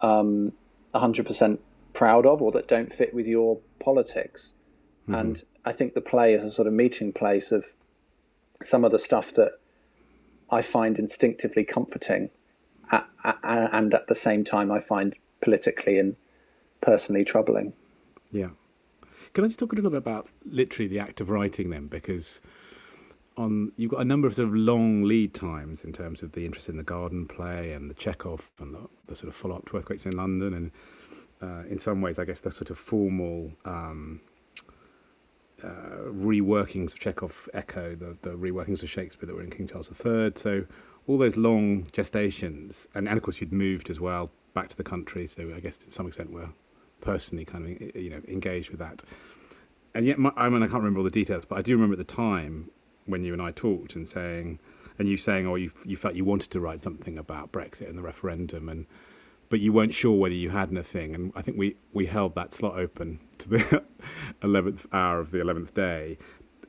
um, 0.00 0.52
100% 0.94 1.58
proud 1.92 2.26
of 2.26 2.42
or 2.42 2.50
that 2.50 2.66
don't 2.66 2.92
fit 2.92 3.14
with 3.14 3.26
your 3.26 3.58
politics. 3.78 4.52
Mm-hmm. 5.02 5.14
And 5.14 5.42
I 5.64 5.72
think 5.72 5.94
the 5.94 6.00
play 6.00 6.34
is 6.34 6.44
a 6.44 6.50
sort 6.50 6.66
of 6.66 6.72
meeting 6.72 7.12
place 7.12 7.52
of 7.52 7.64
some 8.62 8.84
of 8.84 8.92
the 8.92 8.98
stuff 8.98 9.34
that 9.34 9.52
I 10.50 10.62
find 10.62 10.98
instinctively 10.98 11.64
comforting, 11.64 12.30
at, 12.90 13.06
at, 13.24 13.38
and 13.44 13.94
at 13.94 14.06
the 14.08 14.14
same 14.14 14.44
time 14.44 14.70
I 14.70 14.80
find 14.80 15.14
politically 15.40 15.98
and 15.98 16.16
personally 16.80 17.24
troubling. 17.24 17.72
Yeah. 18.32 18.48
Can 19.34 19.44
I 19.44 19.48
just 19.48 19.58
talk 19.58 19.72
a 19.72 19.76
little 19.76 19.90
bit 19.90 19.98
about 19.98 20.28
literally 20.46 20.88
the 20.88 20.98
act 20.98 21.20
of 21.20 21.30
writing 21.30 21.70
them? 21.70 21.86
Because 21.86 22.40
on 23.36 23.70
you've 23.76 23.90
got 23.90 24.00
a 24.00 24.04
number 24.04 24.26
of 24.26 24.34
sort 24.34 24.48
of 24.48 24.54
long 24.54 25.04
lead 25.04 25.32
times 25.32 25.84
in 25.84 25.92
terms 25.92 26.22
of 26.22 26.32
the 26.32 26.44
interest 26.44 26.68
in 26.68 26.76
the 26.76 26.82
garden 26.82 27.26
play 27.26 27.72
and 27.72 27.88
the 27.88 27.94
Chekhov 27.94 28.40
and 28.58 28.74
the, 28.74 28.80
the 29.06 29.14
sort 29.14 29.28
of 29.28 29.36
follow 29.36 29.56
up 29.56 29.68
to 29.70 29.76
earthquakes 29.76 30.06
in 30.06 30.16
London 30.16 30.54
and 30.54 30.70
uh, 31.40 31.62
in 31.70 31.78
some 31.78 32.00
ways, 32.00 32.18
I 32.18 32.24
guess, 32.24 32.40
the 32.40 32.50
sort 32.50 32.70
of 32.70 32.78
formal 32.78 33.52
um, 33.64 34.20
uh, 35.62 36.10
reworkings 36.10 36.92
of 36.92 36.98
Chekhov 36.98 37.48
echo 37.54 37.94
the, 37.94 38.16
the 38.22 38.36
reworkings 38.36 38.82
of 38.82 38.90
Shakespeare 38.90 39.26
that 39.26 39.34
were 39.34 39.42
in 39.42 39.50
King 39.50 39.68
Charles 39.68 39.90
III. 40.04 40.32
So 40.36 40.64
all 41.06 41.18
those 41.18 41.36
long 41.36 41.84
gestations, 41.92 42.86
and, 42.94 43.08
and 43.08 43.16
of 43.16 43.22
course 43.22 43.40
you'd 43.40 43.52
moved 43.52 43.90
as 43.90 43.98
well 43.98 44.30
back 44.54 44.68
to 44.68 44.76
the 44.76 44.84
country. 44.84 45.26
So 45.26 45.52
I 45.54 45.60
guess 45.60 45.78
to 45.78 45.90
some 45.90 46.06
extent 46.06 46.32
we're 46.32 46.50
personally 47.00 47.44
kind 47.44 47.80
of 47.80 47.96
you 47.96 48.10
know 48.10 48.20
engaged 48.28 48.70
with 48.70 48.80
that. 48.80 49.02
And 49.94 50.06
yet, 50.06 50.18
my, 50.18 50.32
I 50.36 50.48
mean, 50.48 50.62
I 50.62 50.66
can't 50.66 50.78
remember 50.78 51.00
all 51.00 51.04
the 51.04 51.10
details, 51.10 51.44
but 51.48 51.58
I 51.58 51.62
do 51.62 51.72
remember 51.72 51.94
at 51.94 52.06
the 52.06 52.12
time 52.14 52.70
when 53.06 53.24
you 53.24 53.32
and 53.32 53.40
I 53.40 53.52
talked 53.52 53.96
and 53.96 54.06
saying, 54.06 54.58
and 54.98 55.08
you 55.08 55.16
saying, 55.16 55.46
oh, 55.46 55.54
you 55.54 55.72
you 55.84 55.96
felt 55.96 56.14
you 56.14 56.24
wanted 56.24 56.50
to 56.50 56.60
write 56.60 56.82
something 56.82 57.18
about 57.18 57.52
Brexit 57.52 57.88
and 57.88 57.96
the 57.96 58.02
referendum 58.02 58.68
and 58.68 58.86
but 59.50 59.60
you 59.60 59.72
weren't 59.72 59.94
sure 59.94 60.12
whether 60.12 60.34
you 60.34 60.50
had 60.50 60.70
anything. 60.70 61.14
And 61.14 61.32
I 61.34 61.42
think 61.42 61.56
we, 61.56 61.76
we 61.92 62.06
held 62.06 62.34
that 62.34 62.54
slot 62.54 62.78
open 62.78 63.18
to 63.38 63.48
the 63.48 63.58
11th 64.42 64.80
hour 64.92 65.20
of 65.20 65.30
the 65.30 65.38
11th 65.38 65.74
day. 65.74 66.18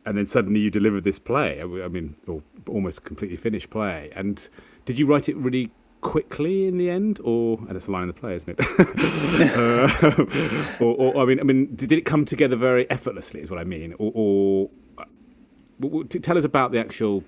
And 0.05 0.17
then 0.17 0.25
suddenly 0.25 0.59
you 0.59 0.71
delivered 0.71 1.03
this 1.03 1.19
play, 1.19 1.62
I 1.62 1.88
mean, 1.88 2.15
or 2.27 2.41
almost 2.67 3.03
completely 3.03 3.38
finished 3.38 3.69
play. 3.69 4.12
And 4.15 4.48
did 4.86 4.98
you 4.98 5.05
write 5.05 5.29
it 5.29 5.36
really 5.36 5.71
quickly 6.01 6.67
in 6.67 6.77
the 6.77 6.89
end, 6.89 7.19
or 7.24 7.59
and 7.67 7.75
it's 7.75 7.88
a 7.88 7.91
line 7.91 8.03
in 8.03 8.07
the 8.07 8.13
play, 8.13 8.36
isn't 8.36 8.57
it? 8.57 8.59
uh, 9.57 10.75
or, 10.83 10.95
or, 10.95 11.21
I 11.21 11.25
mean, 11.25 11.39
I 11.39 11.43
mean, 11.43 11.75
did 11.75 11.91
it 11.91 12.05
come 12.05 12.25
together 12.25 12.55
very 12.55 12.89
effortlessly? 12.89 13.41
Is 13.41 13.50
what 13.50 13.59
I 13.59 13.65
mean, 13.65 13.93
or, 14.00 14.12
or 14.15 14.69
uh, 14.98 16.03
tell 16.21 16.38
us 16.38 16.45
about 16.45 16.71
the 16.71 16.79
actual 16.79 17.24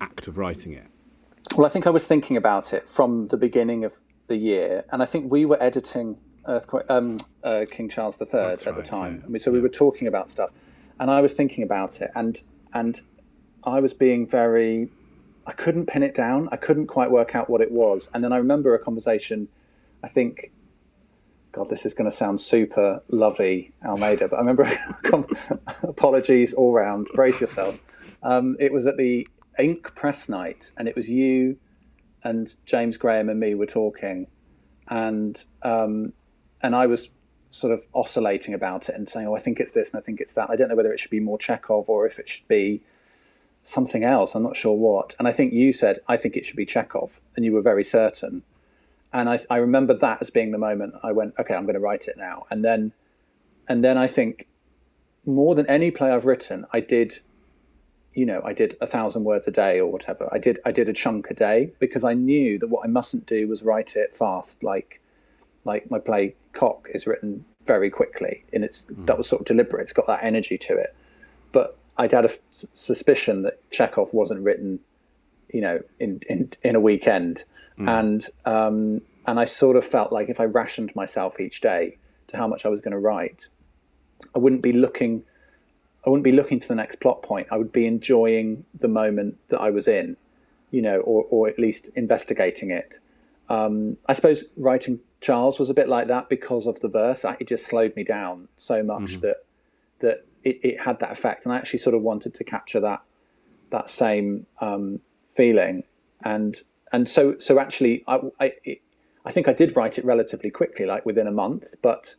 act 0.00 0.28
of 0.28 0.38
writing 0.38 0.74
it. 0.74 0.86
Well, 1.56 1.66
I 1.66 1.70
think 1.70 1.86
I 1.86 1.90
was 1.90 2.04
thinking 2.04 2.36
about 2.36 2.72
it 2.72 2.88
from 2.88 3.28
the 3.28 3.36
beginning 3.36 3.84
of 3.84 3.92
the 4.28 4.36
year, 4.36 4.84
and 4.92 5.02
I 5.02 5.06
think 5.06 5.30
we 5.30 5.44
were 5.44 5.60
editing 5.62 6.16
Earthquake, 6.46 6.84
um, 6.88 7.18
uh, 7.42 7.64
King 7.70 7.88
Charles 7.88 8.16
III 8.20 8.28
That's 8.30 8.66
at 8.66 8.76
the 8.76 8.82
time. 8.82 9.16
yeah. 9.16 9.26
I 9.26 9.28
mean, 9.28 9.40
so 9.40 9.50
we 9.50 9.60
were 9.60 9.68
talking 9.68 10.06
about 10.06 10.30
stuff, 10.30 10.50
and 11.00 11.10
I 11.10 11.20
was 11.20 11.32
thinking 11.32 11.64
about 11.64 12.00
it, 12.00 12.10
and 12.14 12.40
and 12.72 13.00
I 13.64 13.80
was 13.80 13.92
being 13.92 14.26
very. 14.26 14.88
I 15.46 15.52
couldn't 15.52 15.86
pin 15.86 16.02
it 16.02 16.14
down. 16.14 16.50
I 16.52 16.56
couldn't 16.56 16.88
quite 16.88 17.10
work 17.10 17.34
out 17.34 17.48
what 17.48 17.62
it 17.62 17.72
was, 17.72 18.08
and 18.12 18.22
then 18.22 18.32
I 18.32 18.36
remember 18.36 18.74
a 18.74 18.78
conversation. 18.78 19.48
I 20.04 20.08
think, 20.08 20.52
God, 21.52 21.70
this 21.70 21.84
is 21.84 21.94
going 21.94 22.08
to 22.08 22.16
sound 22.16 22.40
super 22.40 23.02
lovely, 23.08 23.72
Almeida, 23.84 24.28
but 24.28 24.36
I 24.36 24.40
remember. 24.40 24.70
apologies 25.82 26.52
all 26.54 26.72
round. 26.72 27.08
Brace 27.14 27.40
yourself. 27.40 27.78
Um, 28.22 28.56
it 28.60 28.72
was 28.72 28.86
at 28.86 28.96
the 28.96 29.26
Ink 29.58 29.94
Press 29.94 30.28
Night, 30.28 30.70
and 30.76 30.86
it 30.86 30.94
was 30.94 31.08
you 31.08 31.56
and 32.28 32.54
James 32.66 32.96
Graham 32.98 33.28
and 33.30 33.40
me 33.40 33.54
were 33.54 33.66
talking, 33.66 34.26
and 34.88 35.42
um, 35.62 36.12
and 36.60 36.76
I 36.76 36.86
was 36.86 37.08
sort 37.50 37.72
of 37.72 37.82
oscillating 37.94 38.52
about 38.52 38.88
it 38.88 38.94
and 38.94 39.08
saying, 39.08 39.26
"Oh, 39.26 39.34
I 39.34 39.40
think 39.40 39.60
it's 39.60 39.72
this 39.72 39.90
and 39.90 39.98
I 39.98 40.02
think 40.02 40.20
it's 40.20 40.34
that." 40.34 40.50
I 40.50 40.56
don't 40.56 40.68
know 40.68 40.76
whether 40.76 40.92
it 40.92 41.00
should 41.00 41.10
be 41.10 41.20
more 41.20 41.38
Chekhov 41.38 41.88
or 41.88 42.06
if 42.06 42.18
it 42.18 42.28
should 42.28 42.46
be 42.46 42.82
something 43.64 44.04
else. 44.04 44.34
I'm 44.34 44.42
not 44.42 44.56
sure 44.56 44.74
what. 44.74 45.14
And 45.18 45.26
I 45.26 45.32
think 45.32 45.52
you 45.52 45.72
said, 45.72 46.00
"I 46.06 46.16
think 46.18 46.36
it 46.36 46.44
should 46.44 46.56
be 46.56 46.66
Chekhov," 46.66 47.18
and 47.34 47.44
you 47.44 47.52
were 47.52 47.62
very 47.62 47.84
certain. 47.84 48.42
And 49.10 49.30
I, 49.30 49.40
I 49.48 49.56
remember 49.56 49.94
that 49.94 50.20
as 50.20 50.28
being 50.28 50.50
the 50.50 50.58
moment 50.58 50.94
I 51.02 51.12
went, 51.12 51.34
"Okay, 51.38 51.54
I'm 51.54 51.64
going 51.64 51.74
to 51.74 51.80
write 51.80 52.08
it 52.08 52.18
now." 52.18 52.46
And 52.50 52.62
then, 52.62 52.92
and 53.68 53.82
then 53.82 53.96
I 53.96 54.06
think 54.06 54.46
more 55.24 55.54
than 55.54 55.66
any 55.66 55.90
play 55.90 56.10
I've 56.10 56.26
written, 56.26 56.66
I 56.72 56.80
did 56.80 57.20
you 58.14 58.26
know, 58.26 58.42
I 58.44 58.52
did 58.52 58.76
a 58.80 58.86
thousand 58.86 59.24
words 59.24 59.46
a 59.46 59.50
day 59.50 59.80
or 59.80 59.90
whatever. 59.90 60.28
I 60.32 60.38
did 60.38 60.58
I 60.64 60.72
did 60.72 60.88
a 60.88 60.92
chunk 60.92 61.30
a 61.30 61.34
day 61.34 61.72
because 61.78 62.04
I 62.04 62.14
knew 62.14 62.58
that 62.58 62.68
what 62.68 62.84
I 62.84 62.88
mustn't 62.88 63.26
do 63.26 63.48
was 63.48 63.62
write 63.62 63.96
it 63.96 64.16
fast, 64.16 64.62
like 64.62 65.00
like 65.64 65.90
my 65.90 65.98
play 65.98 66.34
Cock 66.52 66.88
is 66.92 67.06
written 67.06 67.44
very 67.66 67.90
quickly, 67.90 68.44
and 68.52 68.64
it's 68.64 68.86
that 68.90 69.18
was 69.18 69.28
sort 69.28 69.42
of 69.42 69.46
deliberate. 69.46 69.82
It's 69.82 69.92
got 69.92 70.06
that 70.06 70.24
energy 70.24 70.58
to 70.58 70.76
it. 70.76 70.94
But 71.52 71.76
I'd 71.96 72.12
had 72.12 72.24
a 72.24 72.30
f- 72.30 72.64
suspicion 72.74 73.42
that 73.42 73.60
Chekhov 73.70 74.12
wasn't 74.12 74.40
written, 74.40 74.80
you 75.52 75.60
know, 75.60 75.80
in 76.00 76.20
in, 76.28 76.52
in 76.62 76.76
a 76.76 76.80
weekend, 76.80 77.44
and 77.88 78.26
um, 78.44 79.02
and 79.26 79.38
I 79.38 79.44
sort 79.44 79.76
of 79.76 79.86
felt 79.86 80.12
like 80.12 80.28
if 80.28 80.40
I 80.40 80.44
rationed 80.44 80.94
myself 80.96 81.38
each 81.38 81.60
day 81.60 81.98
to 82.28 82.36
how 82.36 82.48
much 82.48 82.64
I 82.64 82.68
was 82.68 82.80
going 82.80 82.92
to 82.92 82.98
write, 82.98 83.46
I 84.34 84.38
wouldn't 84.38 84.62
be 84.62 84.72
looking 84.72 85.22
I 86.08 86.10
wouldn't 86.10 86.24
be 86.24 86.32
looking 86.32 86.58
to 86.58 86.66
the 86.68 86.74
next 86.74 87.00
plot 87.00 87.22
point. 87.22 87.48
I 87.50 87.58
would 87.58 87.70
be 87.70 87.84
enjoying 87.86 88.64
the 88.74 88.88
moment 88.88 89.36
that 89.50 89.60
I 89.60 89.68
was 89.68 89.86
in, 89.86 90.16
you 90.70 90.80
know, 90.80 91.00
or, 91.00 91.26
or 91.28 91.48
at 91.48 91.58
least 91.58 91.90
investigating 91.96 92.70
it. 92.70 92.98
Um, 93.50 93.98
I 94.08 94.14
suppose 94.14 94.44
writing 94.56 95.00
Charles 95.20 95.58
was 95.58 95.68
a 95.68 95.74
bit 95.74 95.86
like 95.86 96.08
that 96.08 96.30
because 96.30 96.66
of 96.66 96.80
the 96.80 96.88
verse. 96.88 97.26
I- 97.26 97.36
It 97.38 97.46
just 97.48 97.66
slowed 97.66 97.94
me 97.94 98.04
down 98.04 98.48
so 98.56 98.82
much 98.82 99.20
that 99.20 99.36
that 100.00 100.24
it, 100.44 100.60
it 100.62 100.80
had 100.80 100.98
that 101.00 101.10
effect, 101.12 101.44
and 101.44 101.52
I 101.52 101.58
actually 101.58 101.80
sort 101.80 101.94
of 101.94 102.00
wanted 102.00 102.32
to 102.34 102.44
capture 102.44 102.80
that 102.80 103.02
that 103.68 103.90
same 103.90 104.46
um, 104.62 105.00
feeling. 105.34 105.84
And 106.24 106.62
and 106.90 107.06
so 107.06 107.36
so 107.38 107.58
actually, 107.58 108.02
I 108.08 108.20
I, 108.40 108.52
it, 108.64 108.80
I 109.26 109.30
think 109.32 109.46
I 109.46 109.52
did 109.52 109.76
write 109.76 109.98
it 109.98 110.06
relatively 110.06 110.50
quickly, 110.50 110.86
like 110.86 111.04
within 111.04 111.26
a 111.26 111.32
month, 111.32 111.64
but 111.82 112.14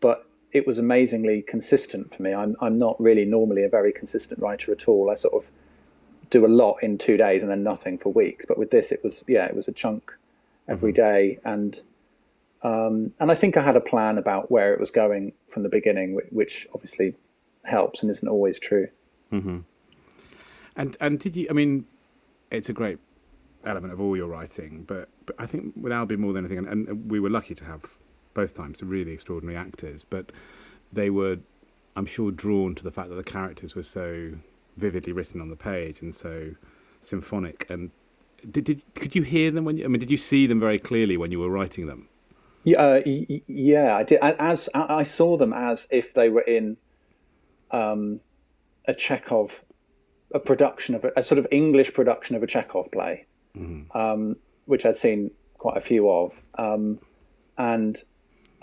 but 0.00 0.24
it 0.52 0.66
was 0.66 0.78
amazingly 0.78 1.42
consistent 1.42 2.14
for 2.14 2.22
me. 2.22 2.32
I'm 2.32 2.56
I'm 2.60 2.78
not 2.78 3.00
really 3.00 3.24
normally 3.24 3.64
a 3.64 3.68
very 3.68 3.92
consistent 3.92 4.40
writer 4.40 4.72
at 4.72 4.88
all. 4.88 5.10
I 5.10 5.14
sort 5.14 5.34
of 5.34 5.50
do 6.30 6.44
a 6.44 6.48
lot 6.48 6.76
in 6.82 6.98
two 6.98 7.16
days 7.16 7.42
and 7.42 7.50
then 7.50 7.62
nothing 7.62 7.98
for 7.98 8.12
weeks. 8.12 8.44
But 8.46 8.58
with 8.58 8.70
this, 8.70 8.92
it 8.92 9.02
was 9.04 9.24
yeah, 9.26 9.46
it 9.46 9.54
was 9.54 9.68
a 9.68 9.72
chunk 9.72 10.12
every 10.68 10.92
day, 10.92 11.38
and 11.44 11.80
um, 12.62 13.12
and 13.20 13.30
I 13.30 13.34
think 13.34 13.56
I 13.56 13.62
had 13.62 13.76
a 13.76 13.80
plan 13.80 14.18
about 14.18 14.50
where 14.50 14.72
it 14.72 14.80
was 14.80 14.90
going 14.90 15.32
from 15.48 15.62
the 15.62 15.68
beginning, 15.68 16.14
which, 16.14 16.26
which 16.30 16.66
obviously 16.74 17.14
helps 17.64 18.02
and 18.02 18.10
isn't 18.10 18.28
always 18.28 18.58
true. 18.58 18.88
Mm-hmm. 19.32 19.58
And 20.76 20.96
and 21.00 21.18
did 21.18 21.36
you? 21.36 21.46
I 21.50 21.52
mean, 21.52 21.86
it's 22.50 22.68
a 22.68 22.72
great 22.72 22.98
element 23.64 23.92
of 23.92 24.00
all 24.00 24.16
your 24.16 24.28
writing, 24.28 24.84
but 24.86 25.08
but 25.26 25.36
I 25.38 25.46
think 25.46 25.74
with 25.76 25.92
Albion 25.92 26.20
more 26.20 26.32
than 26.32 26.44
anything, 26.44 26.66
and, 26.66 26.88
and 26.88 27.10
we 27.10 27.20
were 27.20 27.30
lucky 27.30 27.54
to 27.54 27.64
have 27.64 27.82
both 28.36 28.54
times 28.54 28.82
really 28.82 29.12
extraordinary 29.12 29.56
actors, 29.56 30.04
but 30.08 30.30
they 30.92 31.10
were, 31.10 31.38
I'm 31.96 32.06
sure, 32.06 32.30
drawn 32.30 32.74
to 32.76 32.84
the 32.84 32.92
fact 32.92 33.08
that 33.08 33.16
the 33.16 33.24
characters 33.24 33.74
were 33.74 33.82
so 33.82 34.32
vividly 34.76 35.12
written 35.12 35.40
on 35.40 35.48
the 35.48 35.56
page 35.56 36.02
and 36.02 36.14
so 36.14 36.50
symphonic. 37.00 37.66
And 37.70 37.90
did, 38.48 38.64
did 38.64 38.82
could 38.94 39.16
you 39.16 39.22
hear 39.22 39.50
them 39.50 39.64
when 39.64 39.78
you? 39.78 39.84
I 39.84 39.88
mean, 39.88 40.00
did 40.00 40.10
you 40.10 40.18
see 40.18 40.46
them 40.46 40.60
very 40.60 40.78
clearly 40.78 41.16
when 41.16 41.32
you 41.32 41.40
were 41.40 41.48
writing 41.48 41.86
them? 41.86 42.08
Yeah, 42.62 42.80
uh, 42.80 43.02
yeah, 43.46 43.96
I 43.96 44.02
did. 44.02 44.18
As 44.20 44.68
I 44.74 45.02
saw 45.02 45.36
them 45.36 45.52
as 45.52 45.86
if 45.90 46.12
they 46.14 46.28
were 46.28 46.42
in 46.42 46.76
um, 47.70 48.20
a 48.86 48.94
Chekhov, 48.94 49.52
a 50.34 50.40
production 50.40 50.94
of 50.94 51.04
a, 51.04 51.12
a 51.16 51.22
sort 51.22 51.38
of 51.38 51.46
English 51.50 51.94
production 51.94 52.36
of 52.36 52.42
a 52.42 52.46
Chekhov 52.46 52.90
play, 52.90 53.26
um, 53.94 54.36
which 54.66 54.84
I'd 54.84 54.98
seen 54.98 55.30
quite 55.54 55.76
a 55.76 55.80
few 55.80 56.10
of, 56.10 56.32
um, 56.58 56.98
and 57.56 57.96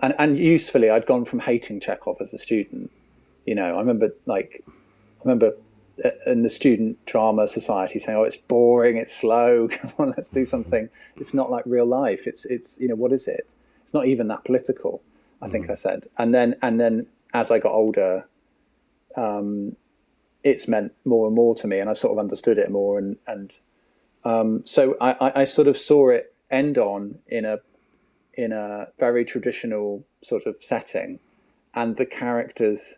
and 0.04 0.14
and 0.20 0.38
usefully, 0.38 0.90
I'd 0.90 1.06
gone 1.06 1.24
from 1.24 1.40
hating 1.40 1.80
Chekhov 1.80 2.18
as 2.22 2.34
a 2.34 2.38
student. 2.38 2.92
You 3.46 3.56
know, 3.56 3.76
I 3.76 3.80
remember 3.80 4.10
like 4.26 4.64
I 4.68 5.24
remember 5.24 5.56
uh, 6.04 6.10
in 6.28 6.44
the 6.44 6.50
student 6.50 7.04
drama 7.06 7.48
society 7.48 8.00
saying, 8.00 8.18
"Oh, 8.18 8.24
it's 8.24 8.38
boring, 8.38 8.98
it's 8.98 9.16
slow. 9.16 9.68
Come 9.72 9.94
on, 9.98 10.14
let's 10.18 10.30
do 10.30 10.46
something. 10.46 10.90
It's 11.16 11.34
not 11.34 11.50
like 11.50 11.64
real 11.66 11.86
life. 11.86 12.28
It's 12.28 12.44
it's 12.46 12.78
you 12.80 12.90
know 12.90 12.96
what 12.96 13.14
is 13.14 13.28
it? 13.28 13.54
It's 13.84 13.94
not 13.94 14.06
even 14.06 14.28
that 14.28 14.44
political." 14.44 15.02
I 15.42 15.50
think 15.50 15.70
I 15.70 15.74
said, 15.74 16.08
and 16.18 16.34
then 16.34 16.56
and 16.62 16.80
then 16.80 17.08
as 17.34 17.52
I 17.52 17.60
got 17.60 17.74
older, 17.74 18.26
um, 19.18 19.76
it's 20.44 20.68
meant 20.70 20.94
more 21.04 21.28
and 21.28 21.36
more 21.36 21.54
to 21.56 21.68
me, 21.68 21.80
and 21.80 21.90
I 21.90 21.94
sort 21.94 22.14
of 22.14 22.20
understood 22.20 22.58
it 22.58 22.70
more, 22.72 22.98
and 22.98 23.18
and 23.28 23.58
um, 24.24 24.64
so 24.66 24.96
I, 25.02 25.12
I, 25.12 25.42
I 25.42 25.46
sort 25.46 25.68
of 25.68 25.78
saw 25.78 26.10
it 26.10 26.34
end 26.50 26.78
on 26.78 27.20
in 27.28 27.44
a 27.44 27.60
in 28.36 28.52
a 28.52 28.88
very 29.00 29.26
traditional 29.26 30.04
sort 30.24 30.46
of 30.46 30.56
setting, 30.62 31.20
and 31.74 31.98
the 31.98 32.06
characters 32.06 32.96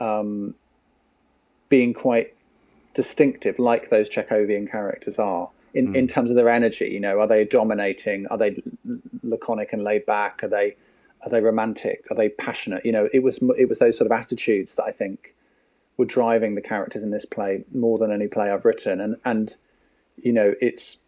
um, 0.00 0.54
being 1.68 1.94
quite 1.94 2.34
distinctive, 2.94 3.58
like 3.58 3.90
those 3.90 4.08
Chekhovian 4.08 4.70
characters 4.70 5.18
are, 5.18 5.50
in, 5.72 5.94
in 5.96 6.06
terms 6.08 6.30
of 6.30 6.36
their 6.36 6.48
energy. 6.48 6.86
You 6.86 7.00
know, 7.00 7.20
are 7.20 7.26
they 7.26 7.44
dominating? 7.44 8.26
Are 8.28 8.38
they 8.38 8.62
laconic 9.22 9.72
and 9.72 9.82
laid 9.82 10.06
back? 10.06 10.42
Are 10.42 10.48
they 10.48 10.76
are 11.22 11.30
they 11.30 11.40
romantic? 11.40 12.04
Are 12.10 12.16
they 12.16 12.28
passionate? 12.28 12.84
You 12.84 12.92
know, 12.92 13.08
it 13.12 13.22
was 13.22 13.38
it 13.58 13.68
was 13.68 13.78
those 13.78 13.96
sort 13.96 14.10
of 14.10 14.12
attitudes 14.12 14.74
that 14.74 14.84
I 14.84 14.92
think 14.92 15.34
were 15.96 16.04
driving 16.04 16.54
the 16.54 16.60
characters 16.60 17.02
in 17.02 17.10
this 17.10 17.24
play 17.24 17.64
more 17.72 17.98
than 17.98 18.10
any 18.10 18.28
play 18.28 18.50
I've 18.50 18.64
written. 18.64 19.00
And 19.00 19.16
and 19.24 19.54
you 20.16 20.32
know, 20.32 20.54
it's 20.60 20.98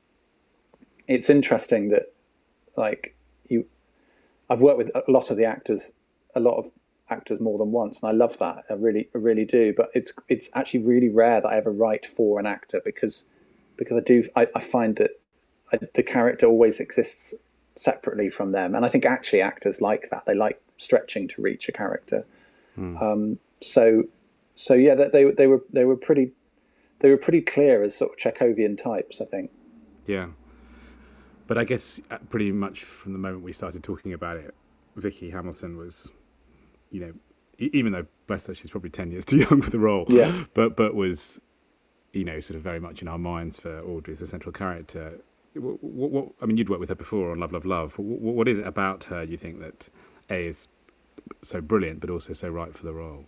it's 1.06 1.30
interesting 1.30 1.90
that 1.90 2.12
like 2.76 3.15
I've 4.48 4.60
worked 4.60 4.78
with 4.78 4.90
a 4.94 5.10
lot 5.10 5.30
of 5.30 5.36
the 5.36 5.44
actors, 5.44 5.90
a 6.34 6.40
lot 6.40 6.58
of 6.58 6.70
actors 7.10 7.40
more 7.40 7.58
than 7.58 7.72
once, 7.72 8.00
and 8.00 8.08
I 8.08 8.12
love 8.12 8.38
that. 8.38 8.64
I 8.70 8.74
really, 8.74 9.08
I 9.14 9.18
really 9.18 9.44
do. 9.44 9.72
But 9.76 9.90
it's 9.94 10.12
it's 10.28 10.48
actually 10.54 10.80
really 10.80 11.08
rare 11.08 11.40
that 11.40 11.48
I 11.48 11.56
ever 11.56 11.72
write 11.72 12.06
for 12.06 12.38
an 12.38 12.46
actor 12.46 12.80
because 12.84 13.24
because 13.76 13.96
I 13.96 14.00
do 14.00 14.28
I, 14.36 14.48
I 14.54 14.60
find 14.60 14.96
that 14.96 15.20
I, 15.72 15.78
the 15.94 16.02
character 16.02 16.46
always 16.46 16.80
exists 16.80 17.34
separately 17.76 18.30
from 18.30 18.52
them, 18.52 18.74
and 18.74 18.84
I 18.84 18.88
think 18.88 19.04
actually 19.04 19.42
actors 19.42 19.80
like 19.80 20.08
that. 20.10 20.24
They 20.26 20.34
like 20.34 20.60
stretching 20.78 21.28
to 21.28 21.42
reach 21.42 21.68
a 21.68 21.72
character. 21.72 22.24
Um, 23.02 23.38
so 23.60 24.04
so 24.54 24.74
yeah, 24.74 24.94
they 24.94 25.30
they 25.30 25.46
were 25.46 25.62
they 25.72 25.84
were 25.84 25.96
pretty 25.96 26.32
they 27.00 27.10
were 27.10 27.16
pretty 27.16 27.42
clear 27.42 27.82
as 27.82 27.96
sort 27.96 28.12
of 28.12 28.18
Chekhovian 28.18 28.80
types. 28.82 29.20
I 29.20 29.24
think. 29.24 29.50
Yeah. 30.06 30.28
But 31.46 31.58
I 31.58 31.64
guess 31.64 32.00
uh, 32.10 32.18
pretty 32.28 32.50
much 32.52 32.84
from 32.84 33.12
the 33.12 33.18
moment 33.18 33.42
we 33.42 33.52
started 33.52 33.82
talking 33.82 34.12
about 34.12 34.36
it, 34.36 34.54
Vicky 34.96 35.30
Hamilton 35.30 35.76
was, 35.76 36.08
you 36.90 37.00
know, 37.00 37.12
even 37.58 37.92
though 37.92 38.06
bless 38.26 38.46
her, 38.46 38.54
she's 38.54 38.70
probably 38.70 38.90
ten 38.90 39.10
years 39.10 39.24
too 39.24 39.36
young 39.50 39.62
for 39.62 39.70
the 39.70 39.78
role. 39.78 40.06
Yeah. 40.08 40.44
But 40.54 40.76
but 40.76 40.94
was, 40.94 41.40
you 42.12 42.24
know, 42.24 42.40
sort 42.40 42.56
of 42.56 42.62
very 42.62 42.80
much 42.80 43.02
in 43.02 43.08
our 43.08 43.18
minds 43.18 43.58
for 43.58 43.80
Audrey 43.82 44.14
as 44.14 44.22
a 44.22 44.26
central 44.26 44.52
character. 44.52 45.18
What, 45.54 45.82
what, 45.82 46.28
I 46.42 46.46
mean, 46.46 46.58
you'd 46.58 46.68
worked 46.68 46.80
with 46.80 46.90
her 46.90 46.94
before 46.94 47.32
on 47.32 47.40
Love, 47.40 47.52
Love, 47.52 47.64
Love. 47.64 47.94
What, 47.96 48.34
what 48.34 48.48
is 48.48 48.58
it 48.58 48.66
about 48.66 49.04
her 49.04 49.22
you 49.22 49.38
think 49.38 49.60
that 49.60 49.88
a 50.28 50.48
is 50.48 50.68
so 51.42 51.60
brilliant, 51.60 52.00
but 52.00 52.10
also 52.10 52.32
so 52.32 52.48
right 52.48 52.76
for 52.76 52.84
the 52.84 52.92
role? 52.92 53.26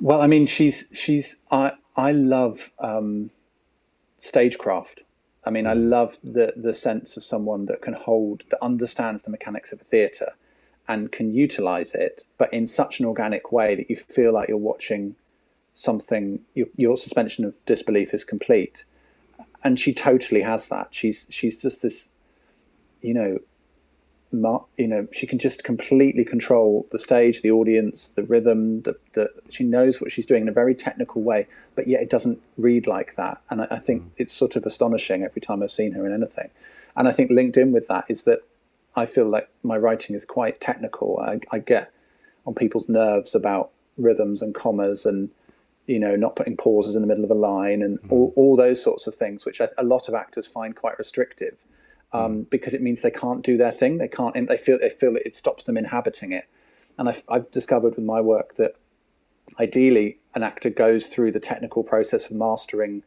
Well, 0.00 0.20
I 0.20 0.26
mean, 0.26 0.46
she's 0.46 0.84
she's 0.92 1.36
I 1.50 1.72
I 1.96 2.12
love 2.12 2.70
um, 2.78 3.30
stagecraft. 4.18 5.02
I 5.44 5.50
mean, 5.50 5.66
I 5.66 5.74
hmm. 5.74 5.88
love 5.88 6.18
the 6.22 6.52
the 6.56 6.74
sense 6.74 7.16
of 7.16 7.24
someone 7.24 7.66
that 7.66 7.82
can 7.82 7.94
hold 7.94 8.44
that 8.50 8.62
understands 8.62 9.22
the 9.22 9.30
mechanics 9.30 9.72
of 9.72 9.80
a 9.80 9.84
theatre 9.84 10.32
and 10.88 11.12
can 11.12 11.32
utilize 11.32 11.94
it, 11.94 12.24
but 12.36 12.52
in 12.52 12.66
such 12.66 12.98
an 12.98 13.06
organic 13.06 13.52
way 13.52 13.74
that 13.76 13.88
you 13.88 13.96
feel 13.96 14.32
like 14.32 14.48
you're 14.48 14.58
watching 14.58 15.14
something. 15.72 16.40
Your, 16.54 16.66
your 16.76 16.96
suspension 16.96 17.44
of 17.44 17.54
disbelief 17.64 18.12
is 18.12 18.24
complete, 18.24 18.84
and 19.62 19.78
she 19.78 19.94
totally 19.94 20.42
has 20.42 20.66
that. 20.66 20.88
She's 20.90 21.26
she's 21.30 21.56
just 21.56 21.82
this, 21.82 22.08
you 23.00 23.14
know, 23.14 23.38
you 24.32 24.86
know, 24.86 25.08
she 25.12 25.26
can 25.26 25.38
just 25.38 25.64
completely 25.64 26.24
control 26.24 26.86
the 26.92 26.98
stage, 26.98 27.42
the 27.42 27.50
audience, 27.50 28.08
the 28.14 28.22
rhythm. 28.22 28.82
The, 28.82 28.96
the 29.14 29.30
she 29.48 29.64
knows 29.64 30.00
what 30.00 30.12
she's 30.12 30.26
doing 30.26 30.42
in 30.42 30.48
a 30.48 30.52
very 30.52 30.74
technical 30.74 31.22
way, 31.22 31.46
but 31.74 31.88
yet 31.88 32.00
it 32.00 32.10
doesn't 32.10 32.40
read 32.56 32.86
like 32.86 33.16
that. 33.16 33.40
And 33.50 33.62
I, 33.62 33.66
I 33.72 33.78
think 33.78 34.02
mm. 34.02 34.10
it's 34.18 34.34
sort 34.34 34.56
of 34.56 34.64
astonishing 34.64 35.24
every 35.24 35.40
time 35.40 35.62
I've 35.62 35.72
seen 35.72 35.92
her 35.92 36.06
in 36.06 36.12
anything. 36.12 36.50
And 36.96 37.08
I 37.08 37.12
think 37.12 37.30
linked 37.30 37.56
in 37.56 37.72
with 37.72 37.88
that 37.88 38.04
is 38.08 38.22
that 38.24 38.40
I 38.94 39.06
feel 39.06 39.28
like 39.28 39.48
my 39.62 39.76
writing 39.76 40.14
is 40.14 40.24
quite 40.24 40.60
technical. 40.60 41.18
I, 41.18 41.40
I 41.50 41.58
get 41.58 41.92
on 42.46 42.54
people's 42.54 42.88
nerves 42.88 43.34
about 43.34 43.70
rhythms 43.96 44.42
and 44.42 44.54
commas 44.54 45.04
and 45.04 45.28
you 45.86 45.98
know 45.98 46.14
not 46.14 46.36
putting 46.36 46.56
pauses 46.56 46.94
in 46.94 47.02
the 47.02 47.08
middle 47.08 47.24
of 47.24 47.30
a 47.30 47.34
line 47.34 47.82
and 47.82 48.00
mm. 48.02 48.12
all, 48.12 48.32
all 48.36 48.56
those 48.56 48.80
sorts 48.80 49.08
of 49.08 49.14
things, 49.16 49.44
which 49.44 49.60
a 49.60 49.82
lot 49.82 50.08
of 50.08 50.14
actors 50.14 50.46
find 50.46 50.76
quite 50.76 50.96
restrictive 50.98 51.56
um, 52.12 52.32
mm. 52.32 52.50
because 52.50 52.74
it 52.74 52.82
means 52.82 53.02
they 53.02 53.10
can't 53.10 53.42
do 53.42 53.56
their 53.56 53.72
thing. 53.72 53.98
They 53.98 54.08
can't. 54.08 54.34
They 54.48 54.56
feel 54.56 54.78
they 54.78 54.90
feel 54.90 55.16
it 55.16 55.36
stops 55.36 55.64
them 55.64 55.76
inhabiting 55.76 56.32
it. 56.32 56.48
And 56.98 57.08
I've, 57.08 57.22
I've 57.28 57.50
discovered 57.50 57.96
with 57.96 58.04
my 58.04 58.20
work 58.20 58.56
that 58.56 58.74
ideally 59.58 60.18
an 60.34 60.42
actor 60.42 60.70
goes 60.70 61.06
through 61.06 61.32
the 61.32 61.40
technical 61.40 61.82
process 61.82 62.26
of 62.26 62.32
mastering 62.32 63.02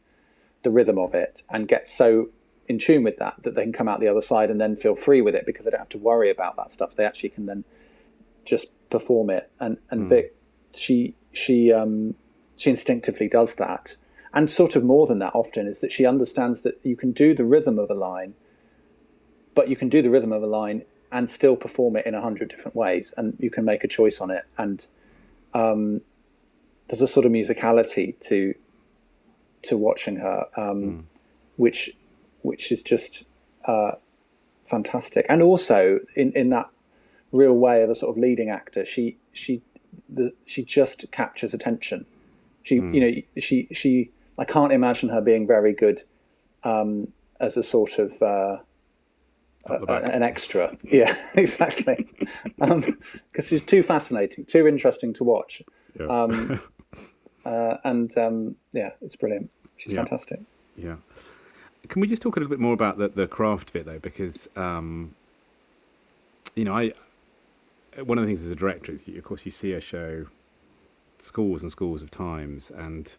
the 0.62 0.70
rhythm 0.70 0.98
of 0.98 1.14
it 1.14 1.42
and 1.50 1.68
gets 1.68 1.96
so 1.96 2.30
in 2.68 2.78
tune 2.78 3.02
with 3.02 3.18
that 3.18 3.34
that 3.42 3.54
they 3.54 3.62
can 3.62 3.72
come 3.72 3.88
out 3.88 4.00
the 4.00 4.08
other 4.08 4.22
side 4.22 4.50
and 4.50 4.60
then 4.60 4.76
feel 4.76 4.96
free 4.96 5.20
with 5.20 5.34
it 5.34 5.44
because 5.46 5.64
they 5.64 5.70
don't 5.70 5.80
have 5.80 5.88
to 5.90 5.98
worry 5.98 6.30
about 6.30 6.56
that 6.56 6.72
stuff. 6.72 6.96
They 6.96 7.04
actually 7.04 7.28
can 7.30 7.46
then 7.46 7.64
just 8.44 8.66
perform 8.90 9.30
it. 9.30 9.50
And 9.60 9.78
and 9.90 10.02
mm. 10.02 10.08
Vic, 10.08 10.36
she 10.74 11.14
she 11.32 11.72
um, 11.72 12.14
she 12.56 12.70
instinctively 12.70 13.28
does 13.28 13.54
that. 13.54 13.96
And 14.32 14.50
sort 14.50 14.74
of 14.74 14.82
more 14.82 15.06
than 15.06 15.20
that, 15.20 15.32
often 15.34 15.68
is 15.68 15.78
that 15.78 15.92
she 15.92 16.04
understands 16.04 16.62
that 16.62 16.80
you 16.82 16.96
can 16.96 17.12
do 17.12 17.34
the 17.34 17.44
rhythm 17.44 17.78
of 17.78 17.88
a 17.88 17.94
line 17.94 18.34
but 19.54 19.68
you 19.68 19.76
can 19.76 19.88
do 19.88 20.02
the 20.02 20.10
rhythm 20.10 20.32
of 20.32 20.42
a 20.42 20.46
line 20.46 20.82
and 21.12 21.30
still 21.30 21.56
perform 21.56 21.96
it 21.96 22.06
in 22.06 22.14
a 22.14 22.20
hundred 22.20 22.48
different 22.48 22.76
ways, 22.76 23.14
and 23.16 23.36
you 23.38 23.50
can 23.50 23.64
make 23.64 23.84
a 23.84 23.88
choice 23.88 24.20
on 24.20 24.30
it. 24.30 24.44
And 24.58 24.86
um, 25.54 26.00
there's 26.88 27.00
a 27.00 27.06
sort 27.06 27.26
of 27.26 27.32
musicality 27.32 28.18
to 28.22 28.54
to 29.62 29.76
watching 29.76 30.16
her, 30.16 30.46
um, 30.56 30.82
mm. 30.82 31.02
which 31.56 31.90
which 32.42 32.70
is 32.72 32.82
just 32.82 33.24
uh, 33.64 33.92
fantastic. 34.66 35.26
And 35.28 35.42
also 35.42 36.00
in 36.14 36.32
in 36.32 36.50
that 36.50 36.68
real 37.32 37.54
way 37.54 37.82
of 37.82 37.90
a 37.90 37.94
sort 37.94 38.16
of 38.16 38.20
leading 38.20 38.50
actor, 38.50 38.84
she 38.84 39.16
she 39.32 39.62
the, 40.08 40.32
she 40.44 40.64
just 40.64 41.04
captures 41.12 41.54
attention. 41.54 42.06
She 42.64 42.80
mm. 42.80 42.94
you 42.94 43.00
know 43.00 43.40
she 43.40 43.68
she 43.72 44.10
I 44.38 44.44
can't 44.44 44.72
imagine 44.72 45.08
her 45.10 45.20
being 45.20 45.46
very 45.46 45.72
good 45.72 46.02
um, 46.64 47.08
as 47.40 47.56
a 47.56 47.62
sort 47.62 47.98
of 47.98 48.20
uh, 48.22 48.58
an 49.66 50.22
extra. 50.22 50.76
Yeah, 50.84 51.16
exactly. 51.34 52.08
Because 52.58 52.70
um, 52.70 52.98
she's 53.42 53.62
too 53.62 53.82
fascinating, 53.82 54.44
too 54.44 54.66
interesting 54.66 55.12
to 55.14 55.24
watch. 55.24 55.62
Yeah. 55.98 56.06
Um, 56.06 56.60
uh, 57.44 57.76
and 57.84 58.16
um, 58.18 58.56
yeah, 58.72 58.90
it's 59.00 59.16
brilliant. 59.16 59.50
She's 59.76 59.92
yeah. 59.92 60.00
fantastic. 60.00 60.40
Yeah. 60.76 60.96
Can 61.88 62.00
we 62.00 62.06
just 62.06 62.22
talk 62.22 62.36
a 62.36 62.40
little 62.40 62.50
bit 62.50 62.60
more 62.60 62.72
about 62.72 62.98
the, 62.98 63.08
the 63.08 63.26
craft 63.26 63.70
of 63.70 63.76
it, 63.76 63.86
though? 63.86 63.98
Because, 63.98 64.48
um, 64.56 65.14
you 66.54 66.64
know, 66.64 66.76
I 66.76 66.92
one 68.02 68.18
of 68.18 68.24
the 68.24 68.28
things 68.28 68.42
as 68.42 68.50
a 68.50 68.56
director 68.56 68.92
is, 68.92 69.02
of 69.06 69.24
course, 69.24 69.42
you 69.44 69.52
see 69.52 69.72
a 69.72 69.80
show 69.80 70.26
scores 71.20 71.62
and 71.62 71.70
scores 71.70 72.02
of 72.02 72.10
times, 72.10 72.70
and 72.76 73.14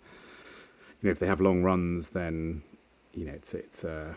you 1.02 1.08
know, 1.08 1.12
if 1.12 1.20
they 1.20 1.28
have 1.28 1.42
long 1.42 1.64
runs, 1.64 2.10
then 2.10 2.62
you 3.14 3.26
know, 3.26 3.34
it's 3.34 3.54
it's 3.54 3.84
uh, 3.84 4.14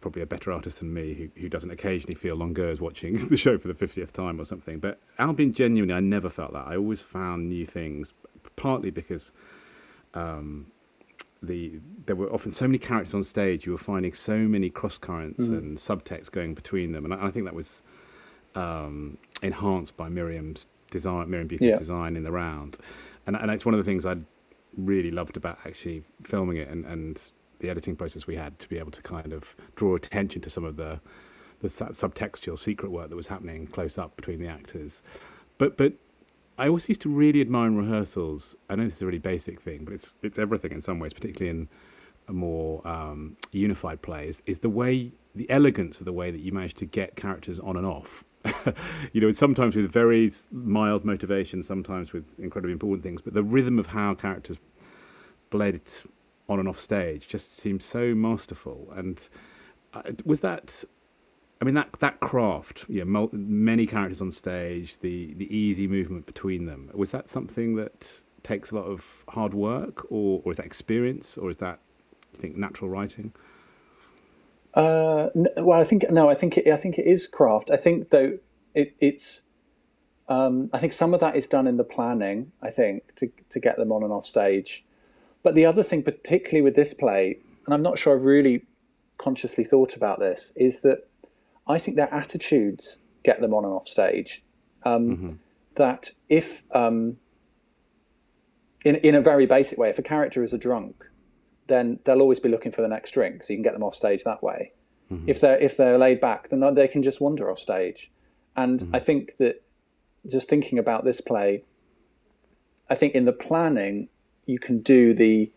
probably 0.00 0.22
a 0.22 0.26
better 0.26 0.52
artist 0.52 0.78
than 0.78 0.92
me 0.92 1.14
who, 1.14 1.40
who 1.40 1.48
doesn't 1.48 1.70
occasionally 1.70 2.14
feel 2.14 2.36
longueurs 2.36 2.80
watching 2.80 3.28
the 3.28 3.36
show 3.36 3.58
for 3.58 3.68
the 3.68 3.74
50th 3.74 4.12
time 4.12 4.40
or 4.40 4.44
something. 4.44 4.78
But 4.78 5.00
Albion, 5.18 5.52
genuinely, 5.52 5.94
I 5.94 6.00
never 6.00 6.30
felt 6.30 6.52
that. 6.52 6.66
I 6.66 6.76
always 6.76 7.00
found 7.00 7.48
new 7.48 7.66
things, 7.66 8.12
partly 8.56 8.90
because 8.90 9.32
um, 10.14 10.66
the 11.42 11.80
there 12.06 12.16
were 12.16 12.32
often 12.32 12.52
so 12.52 12.66
many 12.66 12.78
characters 12.78 13.14
on 13.14 13.24
stage, 13.24 13.66
you 13.66 13.72
were 13.72 13.78
finding 13.78 14.14
so 14.14 14.36
many 14.36 14.70
cross 14.70 14.98
currents 14.98 15.44
mm. 15.44 15.58
and 15.58 15.78
subtext 15.78 16.30
going 16.32 16.54
between 16.54 16.92
them. 16.92 17.04
And 17.04 17.14
I, 17.14 17.26
I 17.26 17.30
think 17.30 17.44
that 17.44 17.54
was 17.54 17.82
um, 18.54 19.18
enhanced 19.42 19.96
by 19.96 20.08
Miriam's 20.08 20.66
design, 20.90 21.30
Miriam 21.30 21.48
Buether's 21.48 21.68
yeah. 21.68 21.78
design 21.78 22.16
in 22.16 22.24
the 22.24 22.32
round. 22.32 22.78
And, 23.26 23.36
and 23.36 23.50
it's 23.50 23.64
one 23.64 23.74
of 23.74 23.78
the 23.78 23.84
things 23.84 24.06
I 24.06 24.16
really 24.76 25.10
loved 25.10 25.36
about 25.36 25.58
actually 25.66 26.02
filming 26.24 26.56
it 26.58 26.68
and, 26.68 26.84
and 26.86 27.20
the 27.60 27.70
editing 27.70 27.96
process 27.96 28.26
we 28.26 28.36
had 28.36 28.58
to 28.58 28.68
be 28.68 28.78
able 28.78 28.90
to 28.92 29.02
kind 29.02 29.32
of 29.32 29.44
draw 29.76 29.96
attention 29.96 30.40
to 30.42 30.50
some 30.50 30.64
of 30.64 30.76
the 30.76 31.00
the 31.60 31.68
subtextual 31.68 32.56
secret 32.56 32.90
work 32.90 33.08
that 33.08 33.16
was 33.16 33.26
happening 33.26 33.66
close 33.66 33.98
up 33.98 34.14
between 34.14 34.38
the 34.38 34.46
actors. 34.46 35.02
But 35.58 35.76
but 35.76 35.92
I 36.58 36.68
also 36.68 36.88
used 36.88 37.02
to 37.02 37.08
really 37.08 37.40
admire 37.40 37.66
in 37.68 37.76
rehearsals. 37.76 38.56
I 38.68 38.76
know 38.76 38.84
this 38.84 38.96
is 38.96 39.02
a 39.02 39.06
really 39.06 39.18
basic 39.18 39.60
thing, 39.60 39.84
but 39.84 39.94
it's 39.94 40.14
it's 40.22 40.38
everything 40.38 40.72
in 40.72 40.82
some 40.82 40.98
ways, 40.98 41.12
particularly 41.12 41.50
in 41.50 41.68
a 42.28 42.32
more 42.32 42.86
um, 42.86 43.36
unified 43.52 44.02
play. 44.02 44.28
Is, 44.28 44.42
is 44.46 44.58
the 44.58 44.68
way 44.68 45.10
the 45.34 45.48
elegance 45.50 45.98
of 45.98 46.04
the 46.04 46.12
way 46.12 46.30
that 46.30 46.40
you 46.40 46.52
manage 46.52 46.74
to 46.74 46.84
get 46.84 47.16
characters 47.16 47.58
on 47.60 47.76
and 47.76 47.86
off. 47.86 48.24
you 49.12 49.20
know, 49.20 49.32
sometimes 49.32 49.76
with 49.76 49.90
very 49.92 50.32
mild 50.52 51.04
motivation, 51.04 51.62
sometimes 51.62 52.12
with 52.12 52.24
incredibly 52.38 52.72
important 52.72 53.02
things, 53.02 53.20
but 53.20 53.34
the 53.34 53.42
rhythm 53.42 53.78
of 53.78 53.86
how 53.86 54.14
characters 54.14 54.56
bled 55.50 55.80
on 56.48 56.58
and 56.58 56.68
off 56.68 56.80
stage 56.80 57.28
just 57.28 57.60
seems 57.60 57.84
so 57.84 58.14
masterful. 58.14 58.92
And 58.96 59.26
uh, 59.94 60.02
was 60.24 60.40
that? 60.40 60.84
I 61.60 61.64
mean 61.64 61.74
that 61.74 61.90
that 62.00 62.20
craft, 62.20 62.84
you 62.88 63.04
know, 63.04 63.28
many 63.32 63.86
characters 63.86 64.20
on 64.20 64.32
stage, 64.32 64.98
the 65.00 65.34
the 65.34 65.54
easy 65.54 65.86
movement 65.88 66.26
between 66.26 66.66
them. 66.66 66.90
Was 66.94 67.10
that 67.10 67.28
something 67.28 67.76
that 67.76 68.22
takes 68.44 68.70
a 68.70 68.76
lot 68.76 68.86
of 68.86 69.04
hard 69.28 69.54
work, 69.54 70.06
or 70.10 70.40
or 70.44 70.52
is 70.52 70.58
that 70.58 70.66
experience, 70.66 71.36
or 71.38 71.50
is 71.50 71.56
that 71.58 71.80
you 72.34 72.40
think 72.40 72.56
natural 72.56 72.90
writing? 72.90 73.32
Uh, 74.74 75.28
well, 75.58 75.80
I 75.80 75.84
think 75.84 76.10
no. 76.10 76.30
I 76.30 76.34
think 76.34 76.58
it, 76.58 76.68
I 76.68 76.76
think 76.76 76.98
it 76.98 77.06
is 77.06 77.26
craft. 77.26 77.70
I 77.70 77.76
think 77.76 78.10
though 78.10 78.38
it, 78.74 78.94
it's. 79.00 79.42
Um, 80.28 80.70
I 80.72 80.78
think 80.78 80.92
some 80.92 81.14
of 81.14 81.20
that 81.20 81.36
is 81.36 81.46
done 81.46 81.66
in 81.66 81.76
the 81.78 81.84
planning. 81.84 82.52
I 82.62 82.70
think 82.70 83.14
to 83.16 83.30
to 83.50 83.60
get 83.60 83.76
them 83.76 83.92
on 83.92 84.04
and 84.04 84.12
off 84.12 84.26
stage, 84.26 84.84
but 85.42 85.54
the 85.54 85.66
other 85.66 85.82
thing, 85.82 86.02
particularly 86.02 86.62
with 86.62 86.74
this 86.74 86.94
play, 86.94 87.38
and 87.66 87.74
I'm 87.74 87.82
not 87.82 87.98
sure 87.98 88.16
I've 88.16 88.24
really 88.24 88.64
consciously 89.18 89.64
thought 89.64 89.96
about 89.96 90.20
this, 90.20 90.52
is 90.56 90.80
that 90.80 91.08
I 91.66 91.78
think 91.78 91.96
their 91.96 92.12
attitudes 92.12 92.98
get 93.24 93.40
them 93.40 93.54
on 93.54 93.64
and 93.64 93.72
off 93.72 93.88
stage. 93.88 94.42
Um, 94.84 95.08
mm-hmm. 95.08 95.32
That 95.76 96.10
if, 96.28 96.62
um, 96.72 97.18
in 98.84 98.96
in 98.96 99.14
a 99.14 99.20
very 99.20 99.46
basic 99.46 99.78
way, 99.78 99.90
if 99.90 99.98
a 99.98 100.02
character 100.02 100.42
is 100.42 100.52
a 100.52 100.58
drunk, 100.58 101.04
then 101.68 102.00
they'll 102.04 102.20
always 102.20 102.40
be 102.40 102.48
looking 102.48 102.72
for 102.72 102.82
the 102.82 102.88
next 102.88 103.12
drink, 103.12 103.44
so 103.44 103.52
you 103.52 103.58
can 103.58 103.62
get 103.62 103.74
them 103.74 103.82
off 103.82 103.94
stage 103.94 104.24
that 104.24 104.42
way. 104.42 104.72
Mm-hmm. 105.12 105.28
If 105.28 105.40
they're 105.40 105.58
if 105.58 105.76
they're 105.76 105.98
laid 105.98 106.20
back, 106.20 106.50
then 106.50 106.74
they 106.74 106.88
can 106.88 107.02
just 107.02 107.20
wander 107.20 107.50
off 107.50 107.58
stage. 107.58 108.10
And 108.56 108.80
mm-hmm. 108.80 108.94
I 108.96 108.98
think 108.98 109.36
that 109.38 109.62
just 110.26 110.48
thinking 110.48 110.78
about 110.78 111.04
this 111.04 111.20
play, 111.20 111.62
I 112.90 112.94
think 112.96 113.14
in 113.14 113.24
the 113.24 113.32
planning, 113.32 114.08
you 114.48 114.58
can 114.58 114.80
do 114.80 115.14
the 115.14 115.52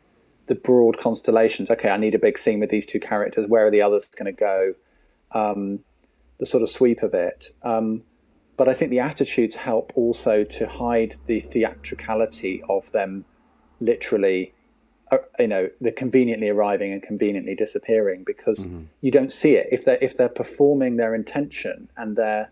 the 0.48 0.56
broad 0.56 1.00
constellations. 1.00 1.72
Okay, 1.72 1.90
I 1.90 1.98
need 1.98 2.14
a 2.14 2.20
big 2.20 2.38
scene 2.38 2.60
with 2.60 2.70
these 2.70 2.86
two 2.86 3.00
characters. 3.00 3.48
Where 3.48 3.66
are 3.66 3.72
the 3.72 3.82
others 3.82 4.06
going 4.06 4.26
to 4.26 4.38
go? 4.38 4.74
Um, 5.32 5.80
the 6.40 6.46
sort 6.46 6.62
of 6.62 6.70
sweep 6.70 7.02
of 7.04 7.14
it. 7.14 7.56
Um, 7.64 8.04
but 8.58 8.68
I 8.68 8.74
think 8.74 8.92
the 8.92 9.00
attitudes 9.00 9.56
help 9.56 9.94
also 9.96 10.44
to 10.44 10.68
hide 10.68 11.16
the 11.26 11.40
theatricality 11.40 12.62
of 12.68 12.92
them 12.92 13.24
literally, 13.80 14.54
uh, 15.10 15.20
you 15.40 15.48
know, 15.48 15.70
the 15.80 15.92
conveniently 15.92 16.50
arriving 16.50 16.92
and 16.92 17.02
conveniently 17.02 17.56
disappearing 17.56 18.24
because 18.26 18.60
mm-hmm. 18.68 18.84
you 19.00 19.10
don't 19.10 19.32
see 19.32 19.56
it. 19.56 19.70
If 19.72 19.86
they're, 19.86 20.00
if 20.02 20.18
they're 20.18 20.30
performing 20.30 20.98
their 20.98 21.16
intention 21.16 21.88
and 21.96 22.18
their, 22.18 22.52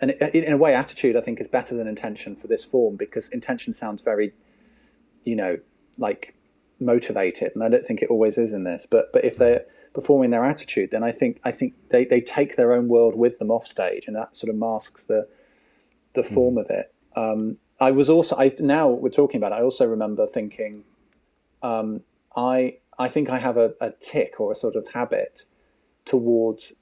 and 0.00 0.10
in 0.10 0.52
a 0.52 0.56
way, 0.56 0.74
attitude 0.74 1.16
I 1.16 1.20
think 1.20 1.40
is 1.40 1.46
better 1.46 1.76
than 1.76 1.86
intention 1.86 2.34
for 2.34 2.48
this 2.48 2.64
form 2.64 2.96
because 2.96 3.28
intention 3.28 3.72
sounds 3.72 4.02
very 4.02 4.32
you 5.24 5.36
know, 5.36 5.58
like 5.98 6.34
motivated, 6.80 7.52
and 7.54 7.62
I 7.62 7.68
don't 7.68 7.86
think 7.86 8.02
it 8.02 8.10
always 8.10 8.38
is 8.38 8.52
in 8.52 8.64
this. 8.64 8.86
But 8.88 9.12
but 9.12 9.24
if 9.24 9.36
they're 9.36 9.64
performing 9.94 10.30
their 10.30 10.44
attitude, 10.44 10.90
then 10.90 11.02
I 11.02 11.12
think 11.12 11.40
I 11.44 11.52
think 11.52 11.74
they, 11.90 12.04
they 12.04 12.20
take 12.20 12.56
their 12.56 12.72
own 12.72 12.88
world 12.88 13.14
with 13.14 13.38
them 13.38 13.50
off 13.50 13.66
stage, 13.66 14.04
and 14.06 14.16
that 14.16 14.36
sort 14.36 14.50
of 14.50 14.56
masks 14.56 15.02
the 15.04 15.28
the 16.14 16.22
mm. 16.22 16.34
form 16.34 16.58
of 16.58 16.68
it. 16.70 16.92
Um, 17.16 17.58
I 17.80 17.90
was 17.90 18.08
also 18.08 18.36
I 18.36 18.52
now 18.58 18.88
we're 18.88 19.08
talking 19.10 19.38
about. 19.38 19.52
It, 19.52 19.56
I 19.56 19.62
also 19.62 19.86
remember 19.86 20.26
thinking, 20.26 20.84
um, 21.62 22.02
I 22.36 22.78
I 22.98 23.08
think 23.08 23.30
I 23.30 23.38
have 23.38 23.56
a, 23.56 23.74
a 23.80 23.90
tick 23.90 24.40
or 24.40 24.52
a 24.52 24.54
sort 24.54 24.76
of 24.76 24.88
habit 24.88 25.44
towards 26.04 26.72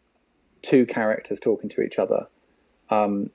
two 0.63 0.87
characters 0.87 1.41
talking 1.41 1.69
to 1.71 1.83
each 1.83 1.99
other. 1.99 2.27
Um, 2.91 3.31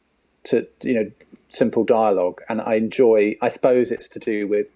to 0.45 0.67
you 0.81 0.93
know 0.93 1.11
simple 1.49 1.83
dialogue, 1.83 2.41
and 2.49 2.61
I 2.61 2.75
enjoy. 2.75 3.35
I 3.41 3.49
suppose 3.49 3.91
it's 3.91 4.07
to 4.09 4.19
do 4.19 4.47
with 4.47 4.67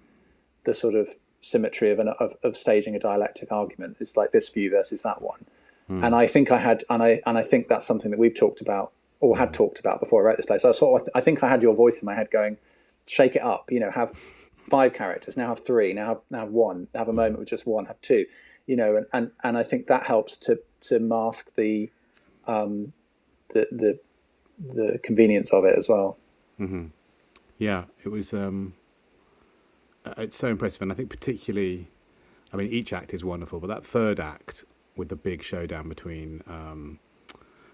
the 0.63 0.74
sort 0.74 0.95
of 0.95 1.08
symmetry 1.41 1.91
of, 1.91 2.00
an, 2.00 2.10
of 2.19 2.36
of 2.43 2.56
staging 2.56 2.95
a 2.95 3.00
dialectic 3.00 3.52
argument. 3.52 3.97
It's 4.00 4.15
like 4.15 4.32
this 4.32 4.50
view 4.50 4.69
versus 4.69 5.02
that 5.02 5.21
one, 5.21 5.45
mm. 5.89 6.06
and 6.06 6.15
I 6.15 6.28
think 6.28 6.52
I 6.52 6.60
had 6.60 6.84
and 6.89 7.02
I 7.02 7.21
and 7.26 7.38
I 7.38 7.43
think 7.43 7.67
that's 7.67 7.86
something 7.86 8.12
that 8.12 8.19
we've 8.19 8.36
talked 8.36 8.62
about 8.62 8.91
or 9.21 9.38
had 9.38 9.54
talked 9.54 9.80
about 9.80 10.00
before 10.00 10.21
I 10.21 10.26
wrote 10.26 10.38
this 10.38 10.47
play. 10.47 10.58
So 10.58 10.69
I 10.69 10.71
sort 10.74 11.02
of, 11.02 11.10
I 11.13 11.21
think 11.21 11.43
I 11.43 11.50
had 11.50 11.62
your 11.62 11.76
voice 11.76 12.00
in 12.00 12.06
my 12.08 12.15
head 12.15 12.30
going, 12.32 12.58
shake 13.06 13.36
it 13.36 13.43
up, 13.43 13.71
you 13.71 13.80
know, 13.80 13.91
have 13.91 14.12
five 14.58 14.93
characters, 14.93 15.38
now 15.38 15.47
have 15.50 15.63
three, 15.63 15.93
now 15.93 16.08
have, 16.08 16.21
now 16.32 16.39
have 16.39 16.50
one, 16.50 16.88
have 16.95 17.08
a 17.08 17.13
moment 17.13 17.38
with 17.38 17.47
just 17.47 17.67
one, 17.67 17.86
have 17.86 18.02
two, 18.02 18.26
you 18.65 18.76
know, 18.76 18.95
and, 18.95 19.06
and, 19.13 19.32
and 19.43 19.58
I 19.58 19.63
think 19.63 19.88
that 19.88 20.08
helps 20.08 20.38
to, 20.38 20.60
to 20.82 21.00
mask 21.00 21.52
the, 21.56 21.91
um, 22.47 22.91
the, 23.50 23.67
the, 23.71 24.00
the 24.74 25.00
convenience 25.04 25.52
of 25.52 25.65
it 25.65 25.78
as 25.78 25.88
well. 25.88 26.17
Mm-hmm. 26.60 26.88
Yeah, 27.60 27.84
it 28.04 28.10
was, 28.10 28.34
um, 28.34 28.74
it's 30.18 30.38
so 30.38 30.48
impressive. 30.48 30.82
And 30.82 30.92
I 30.92 30.96
think 30.96 31.10
particularly, 31.10 31.90
I 32.54 32.58
mean, 32.58 32.72
each 32.72 32.94
act 32.94 33.14
is 33.14 33.24
wonderful, 33.24 33.60
but 33.60 33.68
that 33.68 33.86
third 33.86 34.20
act 34.20 34.66
with 34.96 35.10
the 35.10 35.16
big 35.16 35.44
showdown 35.44 35.90
between, 35.90 36.44
um, 36.48 37.00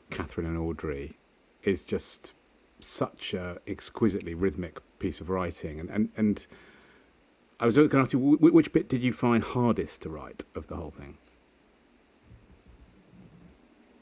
Catherine 0.10 0.48
and 0.48 0.58
Audrey 0.58 1.18
is 1.64 1.82
just 1.82 2.34
such 2.80 3.34
a 3.34 3.58
exquisitely 3.68 4.34
rhythmic 4.34 4.80
piece 5.00 5.20
of 5.20 5.30
writing. 5.30 5.80
And, 5.80 5.90
and, 5.90 6.10
and 6.16 6.48
I 7.60 7.66
was 7.66 7.76
going 7.76 7.90
to 7.90 7.98
ask 7.98 8.14
you, 8.14 8.20
which 8.20 8.72
bit 8.72 8.88
did 8.88 9.02
you 9.02 9.14
find 9.14 9.44
hardest 9.44 10.04
to 10.04 10.10
write 10.10 10.44
of 10.56 10.68
the 10.68 10.76
whole 10.76 10.92
thing? 10.92 11.18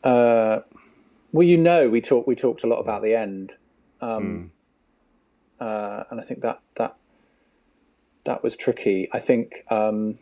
Uh, 0.03 0.59
well, 1.31 1.47
you 1.47 1.57
know, 1.57 1.89
we 1.89 2.01
talked 2.01 2.27
we 2.27 2.35
talked 2.35 2.63
a 2.63 2.67
lot 2.67 2.79
about 2.79 3.01
the 3.01 3.15
end, 3.15 3.55
um, 4.01 4.51
mm. 5.59 5.65
uh, 5.65 6.03
and 6.11 6.21
I 6.21 6.23
think 6.23 6.41
that 6.41 6.59
that 6.75 6.95
that 8.25 8.43
was 8.43 8.55
tricky. 8.55 9.07
I 9.11 9.19
think 9.19 9.63
um, 9.69 10.19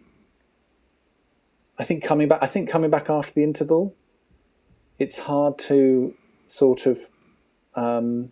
I 1.77 1.83
think 1.83 2.03
coming 2.03 2.27
back. 2.27 2.39
I 2.41 2.47
think 2.47 2.69
coming 2.69 2.89
back 2.89 3.09
after 3.09 3.33
the 3.33 3.43
interval, 3.43 3.95
it's 4.99 5.19
hard 5.19 5.57
to 5.59 6.13
sort 6.47 6.85
of 6.85 6.99
um, 7.75 8.31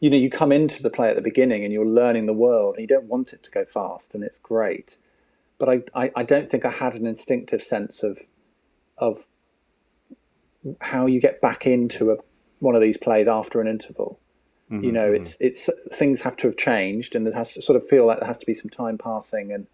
you 0.00 0.10
know, 0.10 0.16
you 0.16 0.30
come 0.30 0.52
into 0.52 0.82
the 0.82 0.90
play 0.90 1.08
at 1.08 1.16
the 1.16 1.22
beginning 1.22 1.64
and 1.64 1.72
you're 1.72 1.86
learning 1.86 2.26
the 2.26 2.32
world 2.32 2.76
and 2.76 2.82
you 2.82 2.86
don't 2.86 3.06
want 3.06 3.32
it 3.32 3.42
to 3.44 3.50
go 3.50 3.64
fast 3.64 4.14
and 4.14 4.22
it's 4.22 4.38
great. 4.38 4.98
But 5.58 5.68
I, 5.68 5.82
I, 5.94 6.10
I 6.16 6.22
don't 6.22 6.50
think 6.50 6.64
I 6.64 6.70
had 6.70 6.94
an 6.94 7.06
instinctive 7.06 7.62
sense 7.62 8.02
of 8.02 8.18
of 8.98 9.26
how 10.80 11.06
you 11.06 11.20
get 11.20 11.40
back 11.40 11.66
into 11.66 12.10
a, 12.10 12.16
one 12.60 12.74
of 12.74 12.80
these 12.80 12.96
plays 12.96 13.28
after 13.28 13.60
an 13.60 13.68
interval. 13.68 14.18
Mm-hmm, 14.70 14.84
you 14.84 14.92
know, 14.92 15.12
mm-hmm. 15.12 15.22
it's 15.22 15.36
it's 15.38 15.70
things 15.94 16.20
have 16.22 16.36
to 16.38 16.48
have 16.48 16.56
changed, 16.56 17.14
and 17.14 17.26
it 17.28 17.34
has 17.34 17.52
to 17.52 17.62
sort 17.62 17.76
of 17.76 17.88
feel 17.88 18.04
like 18.04 18.18
there 18.18 18.26
has 18.26 18.38
to 18.38 18.46
be 18.46 18.54
some 18.54 18.70
time 18.70 18.98
passing 18.98 19.52
and 19.52 19.66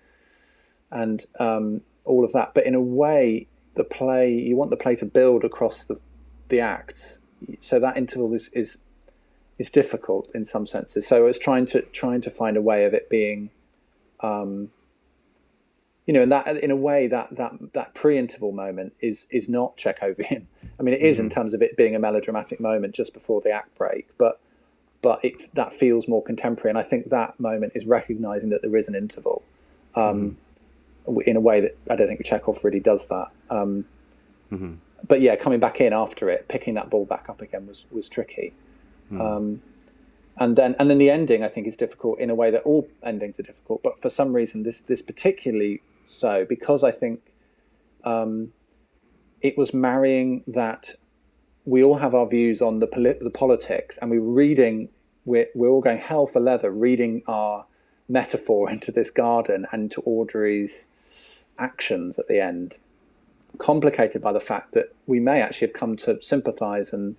and 0.91 1.25
um, 1.41 1.81
all 2.05 2.25
of 2.25 2.33
that. 2.33 2.53
But 2.55 2.67
in 2.67 2.75
a 2.75 2.81
way, 2.81 3.47
the 3.75 3.85
play 3.85 4.31
you 4.31 4.55
want 4.57 4.71
the 4.71 4.77
play 4.77 4.97
to 4.97 5.07
build 5.07 5.45
across 5.45 5.85
the 5.85 5.99
the 6.51 6.61
acts, 6.61 7.19
so 7.61 7.81
that 7.81 7.97
interval 7.97 8.35
is 8.35 8.51
is 8.53 8.77
is 9.59 9.71
difficult 9.71 10.29
in 10.35 10.45
some 10.45 10.67
senses. 10.67 11.07
So 11.07 11.17
I 11.17 11.21
was 11.21 11.39
trying 11.39 11.67
to 11.67 11.81
trying 11.93 12.21
to 12.23 12.31
find 12.31 12.59
a 12.59 12.63
way 12.63 12.85
of 12.85 12.93
it 12.93 13.09
being, 13.09 13.49
um, 14.21 14.71
you 16.05 16.13
know, 16.13 16.23
and 16.23 16.33
that 16.33 16.49
in 16.59 16.71
a 16.71 16.77
way 16.77 17.07
that 17.07 17.35
that 17.37 17.53
that 17.73 17.95
pre-interval 17.95 18.53
moment 18.53 18.93
is 19.01 19.27
is 19.31 19.49
not 19.49 19.79
Chekhovian. 19.79 20.45
I 20.79 20.83
mean, 20.83 20.95
it 20.95 21.01
is 21.01 21.17
mm-hmm. 21.17 21.27
in 21.27 21.31
terms 21.31 21.55
of 21.55 21.63
it 21.63 21.79
being 21.79 21.95
a 21.95 21.99
melodramatic 21.99 22.61
moment 22.61 22.95
just 22.95 23.15
before 23.15 23.41
the 23.41 23.51
act 23.51 23.75
break, 23.79 24.09
but 24.19 24.39
but 25.03 25.25
it 25.25 25.55
that 25.55 25.75
feels 25.75 26.09
more 26.09 26.23
contemporary, 26.23 26.71
and 26.71 26.79
I 26.79 26.83
think 26.83 27.11
that 27.11 27.39
moment 27.39 27.73
is 27.75 27.85
recognizing 27.85 28.51
that 28.51 28.63
there 28.63 28.77
is 28.77 28.89
an 28.89 28.95
interval. 28.95 29.43
Um, 29.95 30.39
mm-hmm. 31.07 31.21
In 31.27 31.37
a 31.37 31.41
way 31.41 31.61
that 31.61 31.77
I 31.91 31.97
don't 31.97 32.07
think 32.07 32.25
Chekhov 32.25 32.63
really 32.63 32.79
does 32.79 33.07
that. 33.07 33.29
Um, 33.51 33.85
mm-hmm. 34.53 34.75
But 35.09 35.21
yeah, 35.21 35.35
coming 35.35 35.59
back 35.59 35.81
in 35.81 35.93
after 35.93 36.31
it, 36.31 36.47
picking 36.47 36.75
that 36.75 36.91
ball 36.91 37.05
back 37.05 37.29
up 37.29 37.43
again 37.43 37.67
was 37.67 37.85
was 37.91 38.09
tricky. 38.09 38.55
Mm. 39.11 39.21
Um, 39.21 39.63
and 40.39 40.57
then 40.57 40.77
and 40.79 40.89
then 40.89 40.99
the 40.99 41.11
ending 41.11 41.43
I 41.45 41.49
think 41.49 41.67
is 41.67 41.77
difficult 41.77 42.19
in 42.19 42.31
a 42.31 42.35
way 42.35 42.51
that 42.51 42.63
all 42.63 42.89
endings 43.03 43.39
are 43.39 43.43
difficult, 43.43 43.83
but 43.83 44.01
for 44.01 44.09
some 44.09 44.33
reason 44.33 44.63
this 44.63 44.81
this 44.83 45.03
particularly 45.03 45.83
so 46.05 46.47
because 46.49 46.85
I 46.85 46.93
think 46.93 47.21
um, 48.05 48.53
it 49.41 49.59
was 49.59 49.75
marrying 49.75 50.45
that 50.47 50.95
we 51.65 51.83
all 51.83 51.99
have 51.99 52.15
our 52.15 52.27
views 52.27 52.61
on 52.61 52.81
the 52.81 53.19
the 53.21 53.31
politics, 53.31 53.99
and 54.01 54.11
we're 54.11 54.21
reading 54.21 54.89
we're 55.25 55.47
we're 55.55 55.69
all 55.69 55.81
going 55.81 55.99
hell 55.99 56.27
for 56.27 56.41
leather 56.41 56.71
reading 56.71 57.23
our 57.27 57.67
metaphor 58.09 58.71
into 58.75 58.91
this 58.91 59.11
garden 59.11 59.67
and 59.73 59.91
to 59.93 60.03
Audrey's 60.03 60.85
actions 61.59 62.19
at 62.19 62.29
the 62.29 62.41
end, 62.41 62.77
complicated 63.59 64.23
by 64.23 64.33
the 64.33 64.41
fact 64.41 64.73
that 64.73 64.95
we 65.07 65.21
may 65.21 65.41
actually 65.41 65.69
have 65.69 65.77
come 65.77 65.97
to 65.97 66.21
sympathise 66.21 66.93
and 66.93 67.17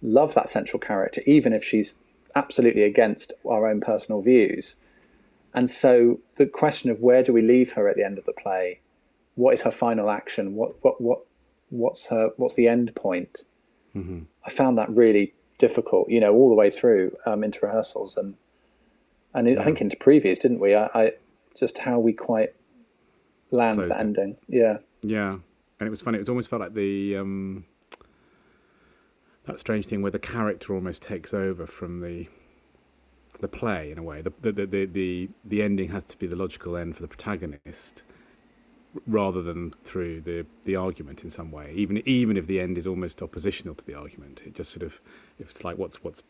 love 0.00 0.34
that 0.34 0.48
central 0.48 0.78
character, 0.78 1.20
even 1.26 1.52
if 1.52 1.64
she's 1.64 1.92
absolutely 2.34 2.82
against 2.82 3.32
our 3.48 3.66
own 3.66 3.80
personal 3.80 4.22
views. 4.22 4.76
And 5.54 5.70
so 5.70 6.20
the 6.36 6.46
question 6.46 6.90
of 6.90 7.00
where 7.00 7.22
do 7.22 7.32
we 7.32 7.42
leave 7.42 7.72
her 7.72 7.88
at 7.88 7.96
the 7.96 8.04
end 8.04 8.18
of 8.18 8.26
the 8.26 8.32
play? 8.32 8.80
What 9.34 9.54
is 9.54 9.62
her 9.62 9.70
final 9.70 10.10
action? 10.10 10.54
What 10.54 10.76
what 10.82 11.00
what 11.00 11.20
what's 11.68 12.06
her 12.06 12.30
what's 12.36 12.54
the 12.54 12.68
end 12.68 12.94
point? 12.94 13.44
Mm-hmm. 13.96 14.20
I 14.44 14.50
found 14.50 14.78
that 14.78 14.90
really 14.90 15.34
difficult, 15.58 16.10
you 16.10 16.20
know, 16.20 16.34
all 16.34 16.48
the 16.48 16.54
way 16.54 16.70
through 16.70 17.16
um, 17.24 17.42
into 17.42 17.60
rehearsals 17.62 18.16
and 18.16 18.34
and 19.34 19.48
yeah. 19.48 19.60
I 19.60 19.64
think 19.64 19.80
into 19.80 19.96
previews, 19.96 20.38
didn't 20.38 20.60
we? 20.60 20.74
I, 20.74 20.86
I 20.94 21.12
just 21.54 21.78
how 21.78 21.98
we 21.98 22.12
quite 22.12 22.54
land 23.50 23.78
Closed 23.78 23.92
the 23.92 23.98
ending. 23.98 24.36
Yeah. 24.48 24.78
Yeah, 25.02 25.32
and 25.78 25.86
it 25.86 25.90
was 25.90 26.00
funny. 26.00 26.18
It 26.18 26.28
almost 26.28 26.48
felt 26.48 26.60
like 26.60 26.74
the 26.74 27.16
um, 27.16 27.64
that 29.46 29.60
strange 29.60 29.86
thing 29.86 30.02
where 30.02 30.10
the 30.10 30.18
character 30.18 30.74
almost 30.74 31.02
takes 31.02 31.32
over 31.34 31.66
from 31.66 32.00
the 32.00 32.26
the 33.40 33.48
play 33.48 33.92
in 33.92 33.98
a 33.98 34.02
way. 34.02 34.22
The 34.22 34.32
the 34.40 34.52
the 34.52 34.86
the, 34.86 35.28
the 35.44 35.62
ending 35.62 35.88
has 35.90 36.04
to 36.04 36.16
be 36.16 36.26
the 36.26 36.36
logical 36.36 36.76
end 36.76 36.96
for 36.96 37.02
the 37.02 37.08
protagonist 37.08 38.02
rather 39.06 39.42
than 39.42 39.74
through 39.84 40.20
the 40.22 40.46
the 40.64 40.76
argument 40.76 41.24
in 41.24 41.30
some 41.30 41.50
way. 41.50 41.72
Even 41.74 42.02
even 42.06 42.36
if 42.36 42.46
the 42.46 42.60
end 42.60 42.78
is 42.78 42.86
almost 42.86 43.22
oppositional 43.22 43.74
to 43.74 43.84
the 43.84 43.94
argument, 43.94 44.42
it 44.44 44.54
just 44.54 44.70
sort 44.70 44.82
of 44.82 45.00
it's 45.38 45.64
like 45.64 45.78
what's 45.78 46.02
what's 46.02 46.22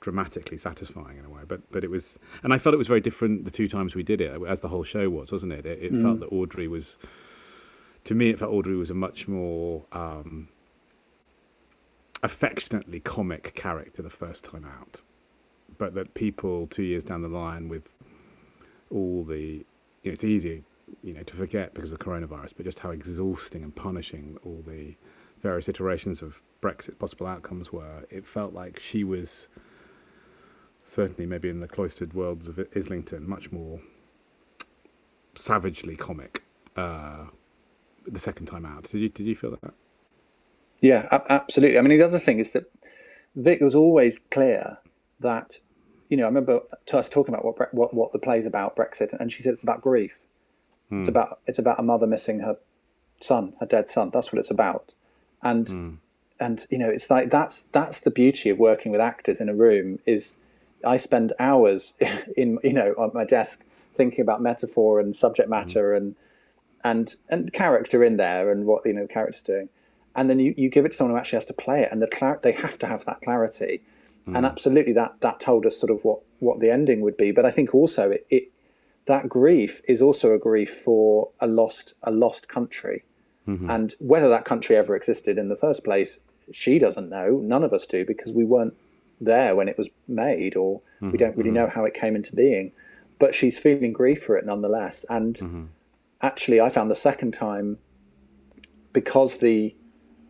dramatically 0.00 0.56
satisfying 0.56 1.18
in 1.18 1.24
a 1.24 1.28
way. 1.30 1.42
But 1.46 1.60
but 1.72 1.82
it 1.82 1.90
was, 1.90 2.18
and 2.42 2.52
I 2.52 2.58
felt 2.58 2.74
it 2.74 2.78
was 2.78 2.86
very 2.86 3.00
different 3.00 3.44
the 3.44 3.50
two 3.50 3.68
times 3.68 3.94
we 3.94 4.02
did 4.02 4.20
it, 4.20 4.40
as 4.46 4.60
the 4.60 4.68
whole 4.68 4.84
show 4.84 5.08
was, 5.10 5.32
wasn't 5.32 5.52
it? 5.52 5.66
It, 5.66 5.82
it 5.82 5.92
mm. 5.92 6.02
felt 6.02 6.20
that 6.20 6.26
Audrey 6.26 6.68
was, 6.68 6.96
to 8.04 8.14
me, 8.14 8.30
it 8.30 8.38
felt 8.38 8.52
Audrey 8.52 8.76
was 8.76 8.90
a 8.90 8.94
much 8.94 9.26
more 9.26 9.82
um, 9.92 10.48
affectionately 12.22 13.00
comic 13.00 13.54
character 13.54 14.02
the 14.02 14.10
first 14.10 14.44
time 14.44 14.64
out, 14.64 15.00
but 15.78 15.94
that 15.94 16.14
people 16.14 16.66
two 16.68 16.84
years 16.84 17.04
down 17.04 17.22
the 17.22 17.28
line 17.28 17.68
with 17.68 17.82
all 18.90 19.24
the, 19.24 19.64
you 20.02 20.10
know, 20.10 20.12
it's 20.12 20.24
easy, 20.24 20.62
you 21.02 21.12
know, 21.12 21.22
to 21.22 21.34
forget 21.34 21.74
because 21.74 21.92
of 21.92 21.98
coronavirus, 21.98 22.52
but 22.56 22.64
just 22.64 22.78
how 22.78 22.90
exhausting 22.90 23.62
and 23.62 23.74
punishing 23.74 24.38
all 24.44 24.62
the 24.66 24.94
various 25.42 25.68
iterations 25.68 26.22
of 26.22 26.40
Brexit 26.62 26.98
possible 26.98 27.26
outcomes 27.26 27.72
were. 27.72 28.04
It 28.10 28.26
felt 28.26 28.52
like 28.52 28.80
she 28.80 29.04
was 29.04 29.48
certainly 30.84 31.26
maybe 31.26 31.48
in 31.48 31.60
the 31.60 31.68
cloistered 31.68 32.14
worlds 32.14 32.48
of 32.48 32.60
Islington 32.74 33.28
much 33.28 33.50
more 33.50 33.80
savagely 35.34 35.96
comic 35.96 36.42
uh, 36.76 37.24
the 38.06 38.18
second 38.18 38.46
time 38.46 38.64
out. 38.64 38.84
Did 38.84 39.00
you 39.00 39.08
did 39.08 39.26
you 39.26 39.36
feel 39.36 39.56
that? 39.62 39.74
Yeah, 40.80 41.08
absolutely. 41.28 41.78
I 41.78 41.80
mean, 41.80 41.98
the 41.98 42.04
other 42.04 42.18
thing 42.18 42.38
is 42.38 42.50
that 42.52 42.70
Vic 43.34 43.60
was 43.60 43.74
always 43.74 44.20
clear 44.30 44.78
that, 45.20 45.58
you 46.08 46.16
know, 46.16 46.24
I 46.24 46.26
remember 46.28 46.60
us 46.92 47.08
talking 47.08 47.34
about 47.34 47.44
what 47.44 47.74
what 47.74 47.94
what 47.94 48.12
the 48.12 48.18
play's 48.18 48.46
about 48.46 48.76
Brexit, 48.76 49.18
and 49.18 49.32
she 49.32 49.42
said 49.42 49.54
it's 49.54 49.62
about 49.62 49.82
grief. 49.82 50.12
Mm. 50.90 51.00
It's 51.00 51.08
about 51.08 51.40
it's 51.46 51.58
about 51.58 51.80
a 51.80 51.82
mother 51.82 52.06
missing 52.06 52.40
her 52.40 52.56
son, 53.20 53.54
her 53.60 53.66
dead 53.66 53.88
son. 53.88 54.10
That's 54.12 54.32
what 54.32 54.38
it's 54.38 54.50
about, 54.50 54.94
and 55.42 55.66
mm. 55.66 55.96
and 56.38 56.66
you 56.70 56.78
know, 56.78 56.88
it's 56.88 57.10
like 57.10 57.30
that's 57.30 57.64
that's 57.72 58.00
the 58.00 58.10
beauty 58.10 58.50
of 58.50 58.58
working 58.58 58.92
with 58.92 59.00
actors 59.00 59.40
in 59.40 59.48
a 59.48 59.54
room. 59.54 59.98
Is 60.06 60.36
I 60.84 60.96
spend 60.96 61.32
hours 61.38 61.94
in 62.36 62.58
you 62.62 62.72
know 62.72 62.94
on 62.98 63.10
my 63.14 63.24
desk 63.24 63.60
thinking 63.96 64.20
about 64.20 64.42
metaphor 64.42 65.00
and 65.00 65.16
subject 65.16 65.46
hmm. 65.46 65.54
matter 65.54 65.92
mm. 65.92 65.96
and 65.96 66.16
and 66.84 67.16
and 67.30 67.52
character 67.52 68.04
in 68.04 68.18
there 68.18 68.50
and 68.50 68.66
what 68.66 68.84
you 68.84 68.92
know 68.92 69.02
the 69.02 69.08
character's 69.08 69.40
doing 69.40 69.70
and 70.16 70.30
then 70.30 70.38
you, 70.38 70.54
you 70.56 70.70
give 70.70 70.84
it 70.86 70.90
to 70.90 70.96
someone 70.96 71.14
who 71.14 71.20
actually 71.20 71.36
has 71.36 71.44
to 71.44 71.52
play 71.52 71.82
it, 71.82 71.90
and 71.92 72.00
the 72.00 72.06
clar- 72.06 72.40
they 72.42 72.52
have 72.52 72.78
to 72.78 72.86
have 72.86 73.04
that 73.04 73.20
clarity. 73.20 73.82
And 74.28 74.44
absolutely, 74.44 74.92
that 74.94 75.14
that 75.20 75.38
told 75.38 75.66
us 75.66 75.78
sort 75.78 75.92
of 75.92 76.02
what 76.02 76.18
what 76.40 76.58
the 76.58 76.68
ending 76.68 77.00
would 77.02 77.16
be. 77.16 77.30
But 77.30 77.46
I 77.46 77.52
think 77.52 77.72
also 77.72 78.10
it, 78.10 78.26
it 78.28 78.50
that 79.06 79.28
grief 79.28 79.80
is 79.88 80.02
also 80.02 80.32
a 80.32 80.38
grief 80.38 80.82
for 80.84 81.30
a 81.40 81.46
lost 81.46 81.94
a 82.02 82.10
lost 82.10 82.48
country, 82.48 83.04
mm-hmm. 83.46 83.70
and 83.70 83.94
whether 83.98 84.28
that 84.28 84.44
country 84.44 84.76
ever 84.76 84.94
existed 84.96 85.38
in 85.38 85.48
the 85.48 85.56
first 85.56 85.84
place, 85.84 86.18
she 86.52 86.78
doesn't 86.78 87.08
know. 87.08 87.40
None 87.42 87.64
of 87.64 87.72
us 87.72 87.86
do 87.86 88.04
because 88.04 88.32
we 88.32 88.44
weren't 88.44 88.74
there 89.20 89.56
when 89.56 89.68
it 89.68 89.78
was 89.78 89.88
made, 90.08 90.56
or 90.56 90.80
mm-hmm. 90.80 91.10
we 91.10 91.18
don't 91.18 91.36
really 91.36 91.50
mm-hmm. 91.50 91.64
know 91.64 91.68
how 91.68 91.84
it 91.84 91.94
came 91.94 92.14
into 92.16 92.34
being. 92.34 92.72
but 93.18 93.34
she's 93.34 93.58
feeling 93.58 93.92
grief 93.92 94.22
for 94.22 94.36
it 94.36 94.44
nonetheless. 94.44 95.04
And 95.08 95.36
Mm-hmm. 95.36 95.64
actually, 96.20 96.60
I 96.60 96.68
found 96.68 96.90
the 96.90 96.94
second 96.96 97.32
time 97.32 97.78
because 98.92 99.38
the 99.38 99.74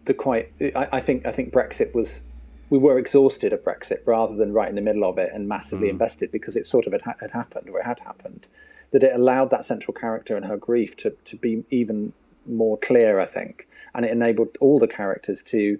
the 0.04 0.14
quite 0.14 0.52
I, 0.60 0.88
I 0.92 1.00
think 1.00 1.26
I 1.26 1.32
think 1.32 1.52
Brexit 1.52 1.94
was 1.94 2.22
we 2.68 2.78
were 2.78 2.98
exhausted 2.98 3.52
of 3.52 3.62
Brexit 3.62 4.00
rather 4.06 4.34
than 4.34 4.52
right 4.52 4.68
in 4.68 4.74
the 4.74 4.80
middle 4.80 5.04
of 5.04 5.18
it 5.18 5.30
and 5.32 5.48
massively 5.48 5.88
invested 5.88 6.32
because 6.32 6.56
it 6.56 6.66
sort 6.66 6.86
of 6.86 6.92
had, 6.92 7.02
had 7.20 7.30
happened 7.30 7.68
or 7.68 7.78
it 7.78 7.86
had 7.86 8.00
happened. 8.00 8.48
That 8.92 9.02
it 9.02 9.14
allowed 9.14 9.50
that 9.50 9.64
central 9.64 9.94
character 9.94 10.36
and 10.36 10.46
her 10.46 10.56
grief 10.56 10.96
to, 10.98 11.10
to 11.10 11.36
be 11.36 11.64
even 11.70 12.12
more 12.46 12.78
clear 12.78 13.20
I 13.20 13.26
think. 13.26 13.68
And 13.94 14.04
it 14.04 14.10
enabled 14.10 14.56
all 14.60 14.78
the 14.78 14.88
characters 14.88 15.42
to 15.44 15.78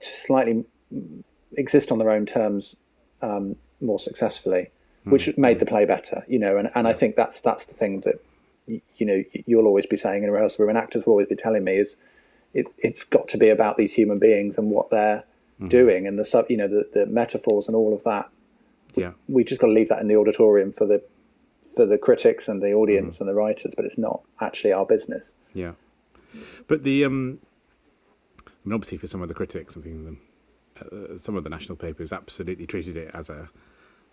to 0.00 0.08
slightly 0.26 0.64
mm, 0.92 1.22
exist 1.56 1.92
on 1.92 1.98
their 1.98 2.10
own 2.10 2.26
terms 2.26 2.76
um, 3.20 3.56
more 3.80 3.98
successfully 3.98 4.70
which 5.04 5.36
made 5.36 5.58
the 5.58 5.66
play 5.66 5.84
better 5.84 6.24
you 6.28 6.38
know 6.38 6.56
and, 6.56 6.70
and 6.74 6.86
I 6.86 6.92
think 6.92 7.16
that's 7.16 7.40
that's 7.40 7.64
the 7.64 7.74
thing 7.74 8.00
that 8.00 8.22
you 8.66 9.06
know 9.06 9.22
you'll 9.46 9.66
always 9.66 9.86
be 9.86 9.96
saying 9.96 10.22
in 10.22 10.28
a 10.28 10.32
rehearsal 10.32 10.64
room 10.64 10.70
and 10.70 10.78
actors 10.78 11.04
will 11.04 11.12
always 11.12 11.28
be 11.28 11.36
telling 11.36 11.64
me 11.64 11.76
is 11.76 11.96
it, 12.54 12.66
it's 12.78 13.02
got 13.02 13.28
to 13.28 13.38
be 13.38 13.48
about 13.48 13.76
these 13.76 13.94
human 13.94 14.18
beings 14.18 14.58
and 14.58 14.70
what 14.70 14.90
they're 14.90 15.24
doing 15.68 16.06
and 16.06 16.18
the 16.18 16.24
sub 16.24 16.46
you 16.50 16.56
know 16.56 16.68
the, 16.68 16.88
the 16.92 17.06
metaphors 17.06 17.66
and 17.66 17.76
all 17.76 17.94
of 17.94 18.02
that. 18.04 18.30
Yeah. 18.94 19.12
we 19.26 19.42
just 19.42 19.58
got 19.58 19.68
to 19.68 19.72
leave 19.72 19.88
that 19.88 20.00
in 20.00 20.08
the 20.08 20.16
auditorium 20.16 20.70
for 20.72 20.86
the 20.86 21.02
for 21.74 21.86
the 21.86 21.96
critics 21.96 22.46
and 22.46 22.60
the 22.60 22.74
audience 22.74 23.20
and 23.20 23.28
the 23.28 23.32
writers 23.34 23.72
but 23.74 23.86
it's 23.86 23.96
not 23.96 24.22
actually 24.40 24.72
our 24.72 24.84
business. 24.84 25.30
Yeah, 25.54 25.72
but 26.66 26.82
the 26.82 27.04
um, 27.04 27.38
I 28.46 28.50
mean, 28.64 28.74
obviously 28.74 28.98
for 28.98 29.06
some 29.06 29.22
of 29.22 29.28
the 29.28 29.34
critics, 29.34 29.74
thinking 29.74 30.18
uh, 30.80 31.18
some 31.18 31.36
of 31.36 31.44
the 31.44 31.50
national 31.50 31.76
papers 31.76 32.12
absolutely 32.12 32.66
treated 32.66 32.96
it 32.96 33.10
as 33.14 33.28
a 33.28 33.48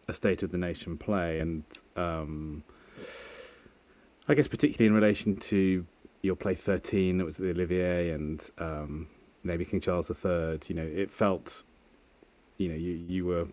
a 0.08 0.14
state 0.14 0.44
of 0.44 0.52
the 0.52 0.58
nation 0.58 0.98
play, 0.98 1.40
and 1.40 1.64
um, 1.96 2.64
I 4.28 4.34
guess 4.34 4.48
particularly 4.48 4.88
in 4.88 4.94
relation 4.94 5.38
to 5.38 5.86
your 6.22 6.36
play 6.36 6.56
13 6.56 7.18
that 7.18 7.26
was 7.26 7.36
at 7.36 7.42
the 7.42 7.52
Olivier 7.52 8.10
and 8.12 8.42
um, 8.58 9.08
maybe 9.44 9.66
King 9.66 9.82
Charles 9.82 10.10
III. 10.10 10.60
You 10.68 10.76
know, 10.76 10.84
it 10.84 11.12
felt, 11.12 11.64
you 12.58 12.70
know, 12.70 12.76
you 12.76 12.92
you 13.08 13.26
were 13.26 13.48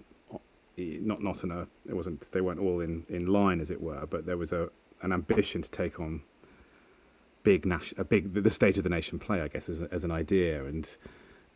eh, 0.78 0.98
not 1.00 1.22
not 1.22 1.42
in 1.44 1.50
a 1.50 1.66
it 1.88 1.94
wasn't 1.94 2.30
they 2.32 2.40
weren't 2.40 2.60
all 2.60 2.80
in 2.80 3.04
in 3.08 3.26
line 3.26 3.60
as 3.60 3.70
it 3.70 3.80
were, 3.80 4.06
but 4.06 4.26
there 4.26 4.36
was 4.36 4.52
a 4.52 4.68
an 5.02 5.12
ambition 5.12 5.62
to 5.62 5.70
take 5.70 6.00
on 6.00 6.22
big 7.42 7.64
nation, 7.64 7.98
a 8.00 8.04
big 8.04 8.34
the 8.42 8.50
state 8.50 8.76
of 8.76 8.84
the 8.84 8.90
nation 8.90 9.18
play, 9.18 9.40
I 9.40 9.48
guess, 9.48 9.68
as 9.68 9.82
as 9.82 10.04
an 10.04 10.10
idea. 10.10 10.64
And 10.64 10.88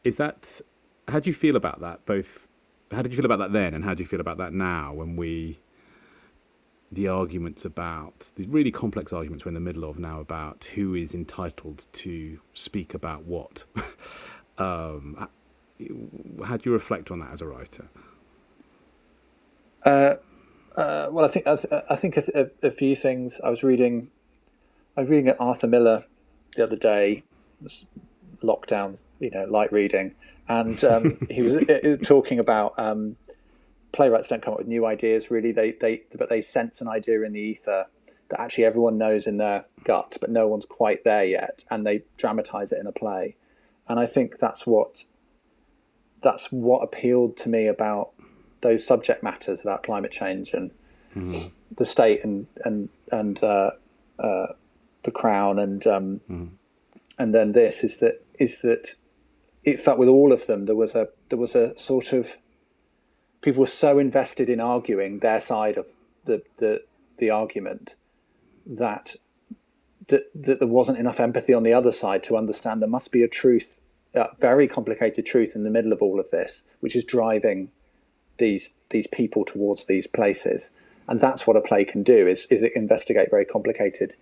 is 0.04 0.16
that 0.16 0.60
how 1.08 1.20
do 1.20 1.28
you 1.28 1.34
feel 1.34 1.56
about 1.56 1.80
that? 1.80 2.04
Both, 2.06 2.46
how 2.92 3.02
did 3.02 3.12
you 3.12 3.16
feel 3.16 3.26
about 3.26 3.40
that 3.40 3.52
then, 3.52 3.74
and 3.74 3.84
how 3.84 3.94
do 3.94 4.02
you 4.02 4.08
feel 4.08 4.20
about 4.20 4.38
that 4.38 4.52
now? 4.52 4.92
When 4.94 5.16
we 5.16 5.58
the 6.92 7.08
arguments 7.08 7.64
about 7.64 8.30
these 8.34 8.48
really 8.48 8.72
complex 8.72 9.12
arguments 9.12 9.44
we're 9.44 9.50
in 9.50 9.54
the 9.54 9.60
middle 9.60 9.84
of 9.84 9.98
now 9.98 10.20
about 10.20 10.68
who 10.74 10.94
is 10.94 11.14
entitled 11.14 11.86
to 11.92 12.38
speak 12.54 12.94
about 12.94 13.24
what. 13.24 13.64
um, 14.58 15.28
how 16.44 16.56
do 16.56 16.62
you 16.64 16.72
reflect 16.72 17.10
on 17.10 17.20
that 17.20 17.32
as 17.32 17.40
a 17.40 17.46
writer? 17.46 17.88
Uh, 19.84 20.14
uh, 20.76 21.08
well, 21.10 21.24
I 21.24 21.28
think 21.28 21.46
I, 21.46 21.56
th- 21.56 21.84
I 21.88 21.96
think 21.96 22.16
a, 22.16 22.50
a, 22.62 22.70
few 22.70 22.94
things. 22.94 23.40
I 23.42 23.50
was 23.50 23.62
reading, 23.62 24.10
I 24.96 25.02
was 25.02 25.10
reading 25.10 25.30
Arthur 25.38 25.66
Miller 25.66 26.04
the 26.56 26.64
other 26.64 26.76
day, 26.76 27.22
lockdown, 28.42 28.98
you 29.20 29.30
know, 29.30 29.44
light 29.44 29.72
reading, 29.72 30.14
and 30.48 30.82
um, 30.84 31.18
he 31.30 31.42
was 31.42 31.62
talking 32.02 32.38
about 32.38 32.78
um, 32.78 33.16
playwrights 33.92 34.28
don't 34.28 34.42
come 34.42 34.54
up 34.54 34.58
with 34.58 34.68
new 34.68 34.86
ideas. 34.86 35.30
Really, 35.30 35.52
they 35.52 35.72
they 35.72 36.02
but 36.16 36.28
they 36.28 36.42
sense 36.42 36.80
an 36.80 36.88
idea 36.88 37.22
in 37.22 37.32
the 37.32 37.40
ether 37.40 37.86
that 38.28 38.40
actually 38.40 38.64
everyone 38.64 38.96
knows 38.96 39.26
in 39.26 39.38
their 39.38 39.64
gut, 39.84 40.16
but 40.20 40.30
no 40.30 40.46
one's 40.46 40.66
quite 40.66 41.04
there 41.04 41.24
yet, 41.24 41.64
and 41.70 41.86
they 41.86 42.02
dramatize 42.16 42.72
it 42.72 42.78
in 42.78 42.86
a 42.86 42.92
play. 42.92 43.36
And 43.88 43.98
I 43.98 44.06
think 44.06 44.38
that's 44.38 44.66
what 44.66 45.04
that's 46.22 46.46
what 46.52 46.82
appealed 46.82 47.36
to 47.38 47.48
me 47.48 47.66
about 47.66 48.10
those 48.60 48.86
subject 48.86 49.22
matters 49.22 49.60
about 49.60 49.82
climate 49.82 50.12
change 50.12 50.52
and 50.52 50.70
mm-hmm. 51.16 51.48
the 51.76 51.84
state 51.84 52.22
and 52.24 52.46
and 52.64 52.88
and 53.10 53.42
uh, 53.42 53.70
uh, 54.18 54.46
the 55.02 55.10
crown 55.10 55.58
and 55.58 55.86
um, 55.86 56.20
mm-hmm. 56.30 56.46
and 57.18 57.34
then 57.34 57.52
this 57.52 57.82
is 57.82 57.96
that 57.98 58.24
is 58.38 58.58
that 58.62 58.94
it 59.64 59.80
felt 59.80 59.98
with 59.98 60.08
all 60.08 60.32
of 60.32 60.46
them 60.46 60.66
there 60.66 60.76
was 60.76 60.94
a 60.94 61.08
there 61.28 61.38
was 61.38 61.54
a 61.54 61.76
sort 61.78 62.12
of 62.12 62.28
people 63.42 63.60
were 63.60 63.66
so 63.66 63.98
invested 63.98 64.48
in 64.48 64.60
arguing 64.60 65.18
their 65.18 65.40
side 65.40 65.76
of 65.76 65.86
the 66.24 66.42
the, 66.58 66.82
the 67.18 67.30
argument 67.30 67.94
that 68.66 69.16
that 70.08 70.24
that 70.34 70.58
there 70.58 70.68
wasn't 70.68 70.98
enough 70.98 71.20
empathy 71.20 71.54
on 71.54 71.62
the 71.62 71.72
other 71.72 71.92
side 71.92 72.22
to 72.24 72.36
understand 72.36 72.80
there 72.80 72.88
must 72.88 73.10
be 73.10 73.22
a 73.22 73.28
truth 73.28 73.76
a 74.14 74.28
very 74.40 74.66
complicated 74.66 75.24
truth 75.24 75.54
in 75.54 75.62
the 75.62 75.70
middle 75.70 75.92
of 75.92 76.02
all 76.02 76.18
of 76.18 76.30
this 76.30 76.62
which 76.80 76.96
is 76.96 77.04
driving 77.04 77.70
these 78.40 78.70
these 78.90 79.06
people 79.06 79.44
towards 79.44 79.84
these 79.84 80.08
places. 80.08 80.70
And 81.06 81.20
that's 81.20 81.46
what 81.46 81.56
a 81.56 81.60
play 81.60 81.84
can 81.84 82.02
do 82.02 82.26
is 82.26 82.48
is 82.50 82.62
it 82.62 82.72
investigate 82.74 83.30
very 83.30 83.44
complicated 83.44 84.16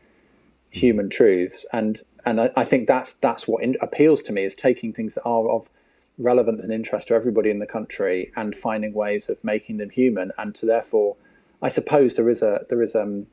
human 0.68 1.08
truths. 1.08 1.64
And 1.72 2.02
and 2.26 2.38
I, 2.42 2.50
I 2.54 2.64
think 2.66 2.86
that's 2.86 3.14
that's 3.22 3.48
what 3.48 3.62
in, 3.62 3.76
appeals 3.80 4.20
to 4.24 4.32
me 4.32 4.44
is 4.44 4.54
taking 4.54 4.92
things 4.92 5.14
that 5.14 5.22
are 5.22 5.48
of 5.48 5.70
relevance 6.18 6.62
and 6.62 6.72
interest 6.72 7.08
to 7.08 7.14
everybody 7.14 7.50
in 7.50 7.58
the 7.58 7.66
country 7.66 8.32
and 8.36 8.56
finding 8.56 8.92
ways 8.92 9.28
of 9.28 9.42
making 9.42 9.76
them 9.76 9.90
human 9.90 10.32
and 10.38 10.54
to 10.54 10.66
therefore 10.66 11.16
I 11.62 11.68
suppose 11.68 12.16
there 12.16 12.28
is 12.28 12.42
a 12.42 12.66
there 12.68 12.82
is 12.82 12.94
um 12.94 13.26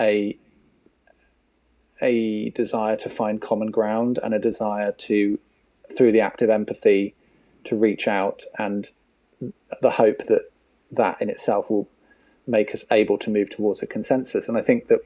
a 0.00 0.36
a 2.02 2.50
desire 2.50 2.96
to 2.96 3.10
find 3.10 3.40
common 3.40 3.70
ground 3.70 4.18
and 4.22 4.34
a 4.34 4.38
desire 4.38 4.92
to 4.92 5.38
through 5.96 6.12
the 6.12 6.20
act 6.20 6.42
of 6.42 6.50
empathy 6.50 7.14
to 7.64 7.76
reach 7.76 8.08
out 8.08 8.44
and 8.58 8.90
the 9.82 9.90
hope 9.90 10.26
that 10.26 10.50
that 10.90 11.20
in 11.20 11.28
itself 11.28 11.70
will 11.70 11.88
make 12.46 12.74
us 12.74 12.84
able 12.90 13.18
to 13.18 13.30
move 13.30 13.50
towards 13.50 13.82
a 13.82 13.86
consensus. 13.86 14.48
And 14.48 14.56
I 14.56 14.62
think 14.62 14.88
that 14.88 15.00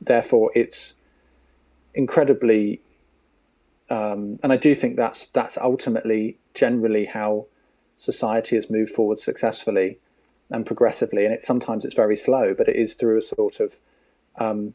therefore 0.00 0.50
it's 0.54 0.94
incredibly, 1.94 2.80
um, 3.90 4.38
and 4.42 4.52
I 4.52 4.56
do 4.56 4.74
think 4.74 4.96
that's 4.96 5.26
that's 5.32 5.58
ultimately 5.58 6.38
generally 6.54 7.06
how 7.06 7.46
society 7.98 8.56
has 8.56 8.70
moved 8.70 8.92
forward 8.92 9.18
successfully 9.18 9.98
and 10.48 10.64
progressively. 10.64 11.24
And 11.24 11.34
it 11.34 11.44
sometimes 11.44 11.84
it's 11.84 11.94
very 11.94 12.16
slow, 12.16 12.54
but 12.54 12.68
it 12.68 12.76
is 12.76 12.94
through 12.94 13.18
a 13.18 13.22
sort 13.22 13.58
of 13.60 13.72
um, 14.36 14.74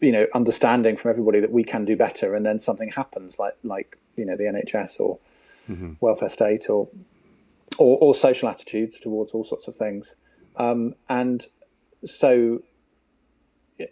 you 0.00 0.12
know 0.12 0.26
understanding 0.34 0.96
from 0.96 1.10
everybody 1.10 1.40
that 1.40 1.52
we 1.52 1.62
can 1.62 1.84
do 1.84 1.94
better, 1.94 2.34
and 2.34 2.44
then 2.44 2.58
something 2.58 2.88
happens, 2.88 3.38
like 3.38 3.56
like 3.62 3.98
you 4.16 4.24
know 4.24 4.36
the 4.36 4.44
NHS 4.44 4.98
or 4.98 5.18
mm-hmm. 5.68 5.92
welfare 6.00 6.30
state 6.30 6.70
or, 6.70 6.88
or, 7.76 7.98
or 7.98 8.14
social 8.14 8.48
attitudes 8.48 8.98
towards 8.98 9.32
all 9.32 9.44
sorts 9.44 9.68
of 9.68 9.76
things. 9.76 10.14
Um, 10.56 10.94
and 11.10 11.46
so 12.06 12.62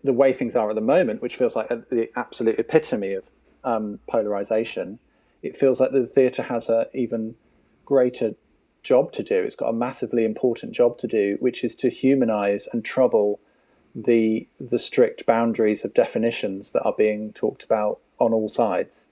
the 0.03 0.15
way 0.15 0.33
things 0.33 0.57
are 0.57 0.71
at 0.71 0.77
the 0.77 0.81
moment, 0.81 1.21
which 1.21 1.37
feels 1.37 1.55
like 1.55 1.69
the 1.69 2.09
absolute 2.17 2.59
epitome 2.59 3.13
of 3.13 3.25
um, 3.65 3.99
polarization, 4.07 4.99
it 5.43 5.57
feels 5.57 5.81
like 5.81 5.93
the 5.93 6.07
theatre 6.07 6.43
has 6.43 6.69
an 6.69 6.87
even 6.95 7.35
greater 7.85 8.35
job 8.83 9.13
to 9.13 9.23
do. 9.23 9.35
It's 9.35 9.57
got 9.57 9.71
a 9.71 9.73
massively 9.73 10.25
important 10.25 10.73
job 10.73 10.99
to 10.99 11.07
do, 11.07 11.37
which 11.41 11.65
is 11.65 11.75
to 11.77 11.89
humanize 11.89 12.69
and 12.73 12.85
trouble 12.85 13.41
the 13.95 14.47
the 14.59 14.79
strict 14.79 15.25
boundaries 15.25 15.85
of 15.85 15.95
definitions 15.95 16.71
that 16.71 16.83
are 16.83 16.95
being 16.97 17.33
talked 17.33 17.63
about 17.63 18.01
on 18.19 18.33
all 18.33 18.49
sides. 18.49 19.07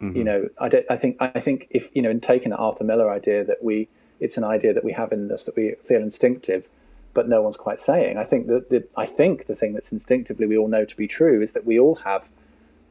Mm-hmm. 0.00 0.16
You 0.16 0.24
know, 0.24 0.48
I, 0.58 0.68
don't. 0.68 0.86
I 0.90 0.96
think 0.96 1.16
I 1.20 1.40
think 1.40 1.68
if 1.70 1.88
you 1.94 2.02
know, 2.02 2.10
in 2.10 2.20
taking 2.20 2.50
the 2.50 2.56
Arthur 2.56 2.84
Miller 2.84 3.10
idea 3.10 3.44
that 3.44 3.62
we, 3.62 3.88
it's 4.20 4.36
an 4.36 4.44
idea 4.44 4.74
that 4.74 4.84
we 4.84 4.92
have 4.92 5.12
in 5.12 5.30
us 5.30 5.44
that 5.44 5.56
we 5.56 5.74
feel 5.84 6.02
instinctive, 6.02 6.68
but 7.14 7.28
no 7.28 7.42
one's 7.42 7.56
quite 7.56 7.80
saying. 7.80 8.18
I 8.18 8.24
think 8.24 8.48
that 8.48 8.70
the, 8.70 8.86
I 8.96 9.06
think 9.06 9.46
the 9.46 9.54
thing 9.54 9.72
that's 9.72 9.92
instinctively 9.92 10.46
we 10.46 10.58
all 10.58 10.68
know 10.68 10.84
to 10.84 10.96
be 10.96 11.06
true 11.06 11.40
is 11.42 11.52
that 11.52 11.64
we 11.64 11.78
all 11.78 11.94
have 11.96 12.28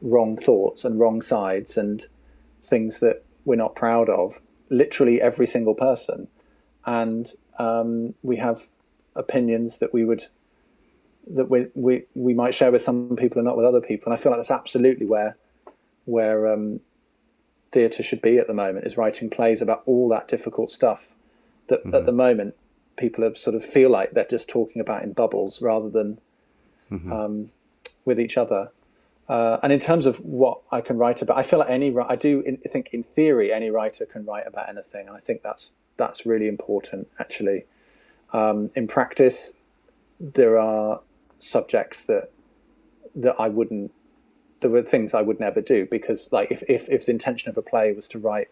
wrong 0.00 0.36
thoughts 0.36 0.84
and 0.84 0.98
wrong 0.98 1.22
sides 1.22 1.76
and 1.76 2.06
things 2.64 3.00
that 3.00 3.24
we're 3.44 3.56
not 3.56 3.74
proud 3.74 4.08
of. 4.08 4.40
Literally 4.70 5.20
every 5.20 5.46
single 5.46 5.74
person, 5.74 6.28
and 6.86 7.32
um, 7.58 8.14
we 8.22 8.36
have 8.36 8.66
opinions 9.14 9.78
that 9.78 9.92
we 9.92 10.04
would 10.04 10.26
that 11.26 11.48
we, 11.48 11.66
we 11.74 12.04
we 12.14 12.34
might 12.34 12.54
share 12.54 12.72
with 12.72 12.82
some 12.82 13.16
people 13.16 13.38
and 13.38 13.46
not 13.46 13.56
with 13.56 13.66
other 13.66 13.80
people. 13.80 14.10
And 14.10 14.18
I 14.18 14.22
feel 14.22 14.32
like 14.32 14.38
that's 14.38 14.50
absolutely 14.50 15.06
where 15.06 15.36
where 16.06 16.52
um, 16.52 16.80
theatre 17.72 18.02
should 18.02 18.22
be 18.22 18.38
at 18.38 18.46
the 18.46 18.54
moment 18.54 18.86
is 18.86 18.96
writing 18.96 19.30
plays 19.30 19.60
about 19.60 19.82
all 19.86 20.08
that 20.08 20.28
difficult 20.28 20.70
stuff 20.70 21.06
that 21.68 21.80
mm-hmm. 21.80 21.94
at 21.94 22.06
the 22.06 22.12
moment 22.12 22.54
people 22.96 23.24
have 23.24 23.36
sort 23.36 23.56
of 23.56 23.64
feel 23.64 23.90
like 23.90 24.12
they're 24.12 24.26
just 24.30 24.48
talking 24.48 24.80
about 24.80 25.02
in 25.02 25.12
bubbles 25.12 25.60
rather 25.60 25.90
than 25.90 26.18
mm-hmm. 26.90 27.12
um, 27.12 27.50
with 28.04 28.20
each 28.20 28.36
other. 28.36 28.70
Uh, 29.28 29.58
and 29.62 29.72
in 29.72 29.80
terms 29.80 30.04
of 30.04 30.16
what 30.16 30.60
I 30.70 30.80
can 30.80 30.98
write 30.98 31.22
about, 31.22 31.38
I 31.38 31.42
feel 31.42 31.58
like 31.58 31.70
any 31.70 31.94
I 31.96 32.16
do 32.16 32.40
in, 32.40 32.58
think 32.58 32.90
in 32.92 33.02
theory 33.02 33.52
any 33.52 33.70
writer 33.70 34.04
can 34.04 34.24
write 34.26 34.46
about 34.46 34.68
anything, 34.68 35.08
and 35.08 35.16
I 35.16 35.20
think 35.20 35.42
that's 35.42 35.72
that's 35.96 36.26
really 36.26 36.48
important 36.48 37.08
actually. 37.18 37.64
Um, 38.32 38.70
in 38.74 38.86
practice, 38.88 39.52
there 40.20 40.58
are 40.58 41.00
subjects 41.38 42.02
that 42.02 42.30
that 43.14 43.36
I 43.38 43.48
wouldn't. 43.48 43.92
There 44.60 44.70
were 44.70 44.82
things 44.82 45.14
I 45.14 45.22
would 45.22 45.40
never 45.40 45.60
do 45.60 45.86
because, 45.90 46.28
like, 46.32 46.50
if, 46.50 46.62
if, 46.68 46.88
if 46.88 47.04
the 47.04 47.12
intention 47.12 47.50
of 47.50 47.58
a 47.58 47.62
play 47.62 47.92
was 47.92 48.08
to 48.08 48.18
write 48.18 48.48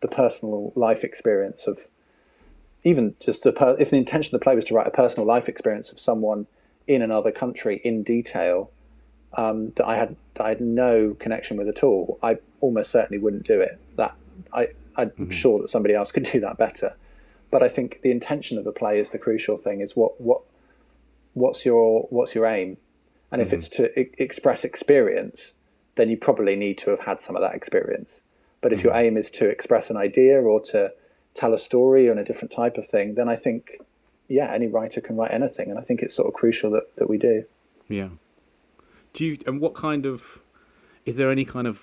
the 0.00 0.06
personal 0.06 0.72
life 0.76 1.02
experience 1.02 1.66
of 1.66 1.80
even 2.84 3.16
just 3.18 3.44
a 3.44 3.52
per, 3.52 3.76
if 3.78 3.90
the 3.90 3.96
intention 3.96 4.34
of 4.34 4.40
the 4.40 4.44
play 4.44 4.54
was 4.54 4.64
to 4.66 4.74
write 4.74 4.86
a 4.86 4.90
personal 4.90 5.26
life 5.26 5.48
experience 5.48 5.90
of 5.90 5.98
someone 5.98 6.46
in 6.86 7.02
another 7.02 7.32
country 7.32 7.80
in 7.84 8.02
detail 8.02 8.70
um, 9.34 9.72
that 9.76 9.86
I 9.86 9.96
had 9.96 10.16
that 10.34 10.46
I 10.46 10.48
had 10.50 10.60
no 10.60 11.16
connection 11.18 11.56
with 11.56 11.68
at 11.68 11.82
all, 11.82 12.18
I 12.22 12.38
almost 12.60 12.90
certainly 12.90 13.18
wouldn't 13.18 13.46
do 13.46 13.60
it. 13.60 13.78
That 13.96 14.14
I 14.52 14.68
I'm 14.96 15.10
mm-hmm. 15.10 15.30
sure 15.30 15.60
that 15.60 15.68
somebody 15.68 15.94
else 15.94 16.12
could 16.12 16.24
do 16.32 16.40
that 16.40 16.58
better. 16.58 16.94
But 17.50 17.62
I 17.62 17.68
think 17.68 18.00
the 18.02 18.10
intention 18.10 18.58
of 18.58 18.64
the 18.64 18.72
play 18.72 19.00
is 19.00 19.10
the 19.10 19.18
crucial 19.18 19.56
thing. 19.56 19.80
Is 19.80 19.96
what 19.96 20.20
what 20.20 20.42
what's 21.34 21.64
your 21.64 22.06
what's 22.10 22.34
your 22.34 22.46
aim? 22.46 22.76
And 23.30 23.42
mm-hmm. 23.42 23.46
if 23.46 23.52
it's 23.52 23.68
to 23.76 23.98
I- 23.98 24.10
express 24.18 24.64
experience, 24.64 25.52
then 25.96 26.08
you 26.08 26.16
probably 26.16 26.56
need 26.56 26.78
to 26.78 26.90
have 26.90 27.00
had 27.00 27.20
some 27.20 27.36
of 27.36 27.42
that 27.42 27.54
experience. 27.54 28.20
But 28.60 28.72
if 28.72 28.80
mm-hmm. 28.80 28.88
your 28.88 28.96
aim 28.96 29.16
is 29.16 29.30
to 29.32 29.48
express 29.48 29.90
an 29.90 29.96
idea 29.96 30.40
or 30.40 30.60
to 30.72 30.92
tell 31.34 31.54
a 31.54 31.58
story 31.58 32.10
on 32.10 32.18
a 32.18 32.24
different 32.24 32.50
type 32.50 32.76
of 32.76 32.86
thing, 32.86 33.14
then 33.14 33.28
I 33.28 33.36
think, 33.36 33.80
yeah, 34.26 34.52
any 34.52 34.66
writer 34.66 35.00
can 35.00 35.16
write 35.16 35.30
anything, 35.30 35.70
and 35.70 35.78
I 35.78 35.82
think 35.82 36.02
it's 36.02 36.14
sort 36.14 36.26
of 36.26 36.34
crucial 36.34 36.70
that, 36.72 36.94
that 36.96 37.08
we 37.08 37.18
do. 37.18 37.44
Yeah. 37.88 38.08
Do 39.14 39.24
you 39.24 39.38
and 39.46 39.60
what 39.60 39.74
kind 39.74 40.06
of 40.06 40.22
is 41.04 41.16
there 41.16 41.30
any 41.30 41.44
kind 41.44 41.66
of 41.66 41.78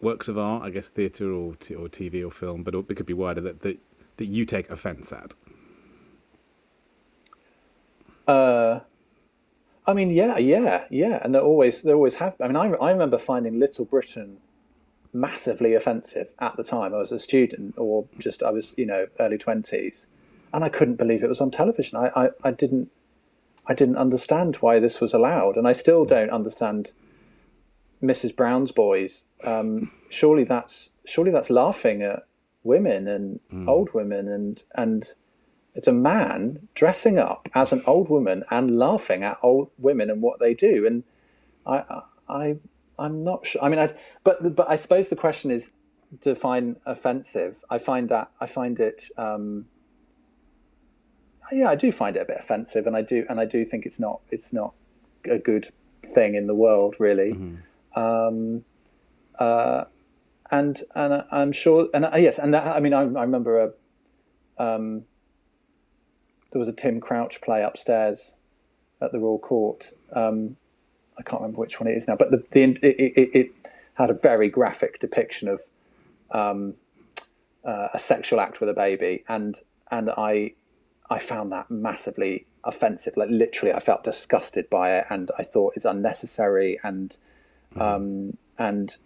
works 0.00 0.28
of 0.28 0.38
art, 0.38 0.62
I 0.62 0.70
guess 0.70 0.88
theatre 0.88 1.32
or 1.32 1.54
t- 1.56 1.74
or 1.74 1.88
TV 1.88 2.26
or 2.26 2.30
film, 2.30 2.62
but 2.62 2.74
it 2.74 2.96
could 2.96 3.06
be 3.06 3.14
wider 3.14 3.40
that 3.42 3.60
that, 3.62 3.78
that 4.16 4.26
you 4.26 4.44
take 4.46 4.70
offence 4.70 5.12
at? 5.12 5.34
Uh, 8.26 8.80
I 9.86 9.92
mean, 9.92 10.10
yeah, 10.10 10.38
yeah, 10.38 10.84
yeah, 10.90 11.20
and 11.22 11.34
they 11.34 11.38
always 11.38 11.82
they 11.82 11.92
always 11.92 12.14
have. 12.14 12.34
I 12.40 12.46
mean, 12.46 12.56
I 12.56 12.70
I 12.72 12.90
remember 12.90 13.18
finding 13.18 13.58
Little 13.58 13.84
Britain 13.84 14.38
massively 15.12 15.74
offensive 15.74 16.28
at 16.40 16.56
the 16.56 16.64
time. 16.64 16.94
I 16.94 16.98
was 16.98 17.12
a 17.12 17.18
student, 17.18 17.74
or 17.76 18.06
just 18.18 18.42
I 18.42 18.50
was, 18.50 18.74
you 18.76 18.86
know, 18.86 19.06
early 19.20 19.38
twenties, 19.38 20.06
and 20.52 20.64
I 20.64 20.68
couldn't 20.70 20.96
believe 20.96 21.22
it 21.22 21.28
was 21.28 21.40
on 21.40 21.50
television. 21.50 21.98
I, 21.98 22.10
I, 22.16 22.28
I 22.42 22.50
didn't, 22.50 22.90
I 23.66 23.74
didn't 23.74 23.96
understand 23.96 24.56
why 24.56 24.78
this 24.78 25.00
was 25.00 25.14
allowed, 25.14 25.56
and 25.56 25.66
I 25.66 25.72
still 25.72 26.04
don't 26.04 26.30
understand. 26.30 26.92
Mrs. 28.02 28.36
Brown's 28.36 28.70
Boys. 28.70 29.24
Um, 29.42 29.90
surely 30.10 30.44
that's 30.44 30.90
surely 31.04 31.30
that's 31.30 31.50
laughing 31.50 32.02
at 32.02 32.26
women 32.62 33.08
and 33.08 33.40
mm. 33.52 33.68
old 33.68 33.92
women, 33.94 34.28
and 34.28 34.62
and 34.74 35.12
it's 35.74 35.88
a 35.88 35.92
man 35.92 36.68
dressing 36.74 37.18
up 37.18 37.48
as 37.54 37.72
an 37.72 37.82
old 37.86 38.08
woman 38.08 38.44
and 38.50 38.78
laughing 38.78 39.24
at 39.24 39.38
old 39.42 39.70
women 39.78 40.10
and 40.10 40.22
what 40.22 40.38
they 40.38 40.54
do, 40.54 40.86
and 40.86 41.04
I 41.66 42.02
I 42.28 42.56
I'm 42.98 43.24
not 43.24 43.46
sure. 43.46 43.62
I 43.62 43.68
mean, 43.68 43.78
I, 43.78 43.94
but 44.22 44.54
but 44.54 44.68
I 44.68 44.76
suppose 44.76 45.08
the 45.08 45.16
question 45.16 45.50
is 45.50 45.70
define 46.20 46.76
offensive. 46.86 47.56
I 47.70 47.78
find 47.78 48.08
that 48.10 48.30
I 48.40 48.46
find 48.46 48.78
it. 48.78 49.04
Um, 49.16 49.66
yeah, 51.52 51.68
I 51.68 51.74
do 51.74 51.92
find 51.92 52.16
it 52.16 52.22
a 52.22 52.24
bit 52.24 52.38
offensive, 52.40 52.86
and 52.86 52.96
I 52.96 53.02
do 53.02 53.26
and 53.28 53.40
I 53.40 53.44
do 53.44 53.64
think 53.64 53.86
it's 53.86 53.98
not 53.98 54.20
it's 54.30 54.52
not 54.52 54.74
a 55.24 55.38
good 55.38 55.72
thing 56.12 56.34
in 56.34 56.46
the 56.46 56.54
world, 56.54 56.96
really. 56.98 57.32
Mm-hmm. 57.32 58.00
Um, 58.00 58.64
uh, 59.38 59.84
and 60.50 60.82
and 60.94 61.24
I'm 61.30 61.52
sure, 61.52 61.88
and 61.94 62.04
uh, 62.04 62.16
yes, 62.16 62.38
and 62.38 62.54
that, 62.54 62.66
I 62.66 62.80
mean, 62.80 62.92
I, 62.92 63.00
I 63.00 63.22
remember 63.22 63.60
a 64.58 64.62
um, 64.62 65.04
there 66.52 66.60
was 66.60 66.68
a 66.68 66.72
Tim 66.72 67.00
Crouch 67.00 67.40
play 67.40 67.62
upstairs 67.62 68.34
at 69.00 69.12
the 69.12 69.18
Royal 69.18 69.38
Court. 69.38 69.92
Um, 70.12 70.56
I 71.18 71.22
can't 71.22 71.42
remember 71.42 71.60
which 71.60 71.80
one 71.80 71.88
it 71.88 71.96
is 71.96 72.08
now, 72.08 72.16
but 72.16 72.30
the, 72.30 72.44
the 72.52 72.62
it, 72.62 72.78
it, 72.82 73.30
it, 73.34 73.50
had 73.94 74.10
a 74.10 74.14
very 74.14 74.48
graphic 74.48 74.98
depiction 74.98 75.46
of 75.46 75.60
um, 76.32 76.74
uh, 77.64 77.88
a 77.94 77.98
sexual 77.98 78.40
act 78.40 78.58
with 78.58 78.68
a 78.68 78.74
baby, 78.74 79.24
and 79.28 79.60
and 79.90 80.10
I 80.10 80.54
I 81.10 81.18
found 81.18 81.52
that 81.52 81.70
massively 81.70 82.46
offensive. 82.64 83.16
Like 83.16 83.28
literally, 83.30 83.72
I 83.72 83.80
felt 83.80 84.04
disgusted 84.04 84.70
by 84.70 84.96
it, 84.96 85.06
and 85.10 85.30
I 85.38 85.44
thought 85.44 85.74
it's 85.76 85.84
unnecessary. 85.84 86.78
And 86.82 87.16
mm-hmm. 87.74 87.80
um, 87.82 88.36
and, 88.58 88.96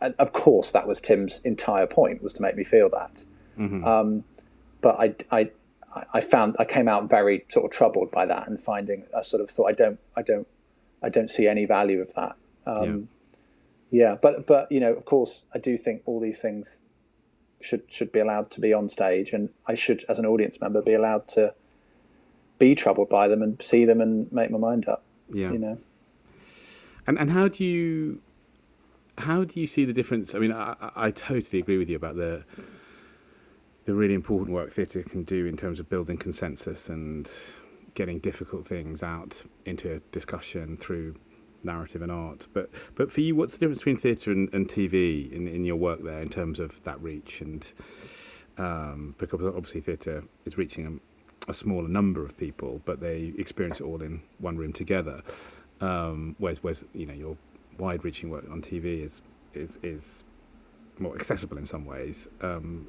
and 0.00 0.14
of 0.18 0.32
course, 0.32 0.72
that 0.72 0.86
was 0.86 1.00
Tim's 1.00 1.40
entire 1.44 1.86
point 1.86 2.22
was 2.22 2.32
to 2.34 2.42
make 2.42 2.56
me 2.56 2.64
feel 2.64 2.88
that. 2.90 3.22
Mm-hmm. 3.58 3.84
Um, 3.84 4.24
but 4.80 4.96
I, 4.98 5.14
I 5.30 5.50
I 6.14 6.20
found 6.20 6.56
I 6.58 6.64
came 6.64 6.88
out 6.88 7.08
very 7.08 7.44
sort 7.48 7.66
of 7.66 7.70
troubled 7.70 8.10
by 8.10 8.26
that 8.26 8.48
and 8.48 8.60
finding 8.60 9.04
I 9.16 9.22
sort 9.22 9.42
of 9.42 9.50
thought 9.50 9.66
I 9.66 9.72
don't 9.72 9.98
I 10.16 10.22
don't 10.22 10.46
I 11.02 11.08
don't 11.08 11.30
see 11.30 11.46
any 11.46 11.66
value 11.66 12.00
of 12.00 12.14
that. 12.14 12.36
Um, 12.66 13.08
yeah. 13.90 14.08
yeah, 14.08 14.16
but 14.20 14.46
but 14.46 14.70
you 14.72 14.80
know, 14.80 14.92
of 14.92 15.04
course, 15.04 15.44
I 15.54 15.58
do 15.58 15.76
think 15.76 16.02
all 16.06 16.20
these 16.20 16.38
things 16.38 16.80
should 17.62 17.82
should 17.88 18.12
be 18.12 18.20
allowed 18.20 18.50
to 18.52 18.60
be 18.60 18.72
on 18.72 18.88
stage, 18.88 19.32
and 19.32 19.48
I 19.66 19.74
should, 19.74 20.04
as 20.08 20.18
an 20.18 20.26
audience 20.26 20.60
member, 20.60 20.82
be 20.82 20.94
allowed 20.94 21.28
to 21.28 21.54
be 22.58 22.74
troubled 22.74 23.08
by 23.08 23.28
them 23.28 23.42
and 23.42 23.60
see 23.62 23.84
them 23.84 24.00
and 24.00 24.30
make 24.32 24.50
my 24.50 24.58
mind 24.58 24.88
up. 24.88 25.02
Yeah, 25.32 25.52
you 25.52 25.58
know. 25.58 25.78
And 27.06 27.18
and 27.18 27.30
how 27.30 27.48
do 27.48 27.64
you 27.64 28.20
how 29.18 29.44
do 29.44 29.60
you 29.60 29.66
see 29.66 29.84
the 29.84 29.92
difference? 29.92 30.34
I 30.34 30.38
mean, 30.38 30.52
I, 30.52 30.74
I 30.96 31.10
totally 31.10 31.58
agree 31.58 31.78
with 31.78 31.88
you 31.88 31.96
about 31.96 32.16
the 32.16 32.44
the 33.84 33.94
really 33.94 34.14
important 34.14 34.52
work 34.52 34.72
theatre 34.72 35.02
can 35.02 35.24
do 35.24 35.46
in 35.46 35.56
terms 35.56 35.80
of 35.80 35.88
building 35.88 36.16
consensus 36.16 36.88
and 36.88 37.28
getting 37.94 38.20
difficult 38.20 38.66
things 38.66 39.02
out 39.02 39.42
into 39.66 40.00
discussion 40.12 40.76
through 40.76 41.14
narrative 41.64 42.02
and 42.02 42.12
art. 42.12 42.46
But 42.52 42.70
but 42.94 43.12
for 43.12 43.20
you, 43.20 43.34
what's 43.34 43.52
the 43.52 43.58
difference 43.58 43.78
between 43.78 43.98
theatre 43.98 44.30
and, 44.30 44.52
and 44.52 44.68
TV 44.68 45.30
in, 45.32 45.48
in 45.48 45.64
your 45.64 45.76
work 45.76 46.02
there 46.02 46.20
in 46.20 46.28
terms 46.28 46.60
of 46.60 46.82
that 46.84 47.00
reach? 47.02 47.40
And 47.40 47.66
um, 48.58 49.14
because 49.18 49.40
obviously 49.42 49.80
theatre 49.80 50.24
is 50.44 50.58
reaching 50.58 51.00
a, 51.46 51.50
a, 51.50 51.54
smaller 51.54 51.88
number 51.88 52.24
of 52.24 52.36
people, 52.36 52.80
but 52.84 53.00
they 53.00 53.32
experience 53.38 53.80
it 53.80 53.84
all 53.84 54.02
in 54.02 54.20
one 54.38 54.56
room 54.56 54.72
together. 54.72 55.22
Um, 55.80 56.36
whereas, 56.38 56.62
whereas 56.62 56.84
you 56.92 57.06
know 57.06 57.14
your 57.14 57.36
wide-reaching 57.78 58.30
work 58.30 58.44
on 58.50 58.62
TV 58.62 59.04
is 59.04 59.20
is 59.54 59.78
is 59.82 60.04
more 60.98 61.16
accessible 61.16 61.58
in 61.58 61.66
some 61.66 61.84
ways. 61.84 62.28
Um, 62.40 62.86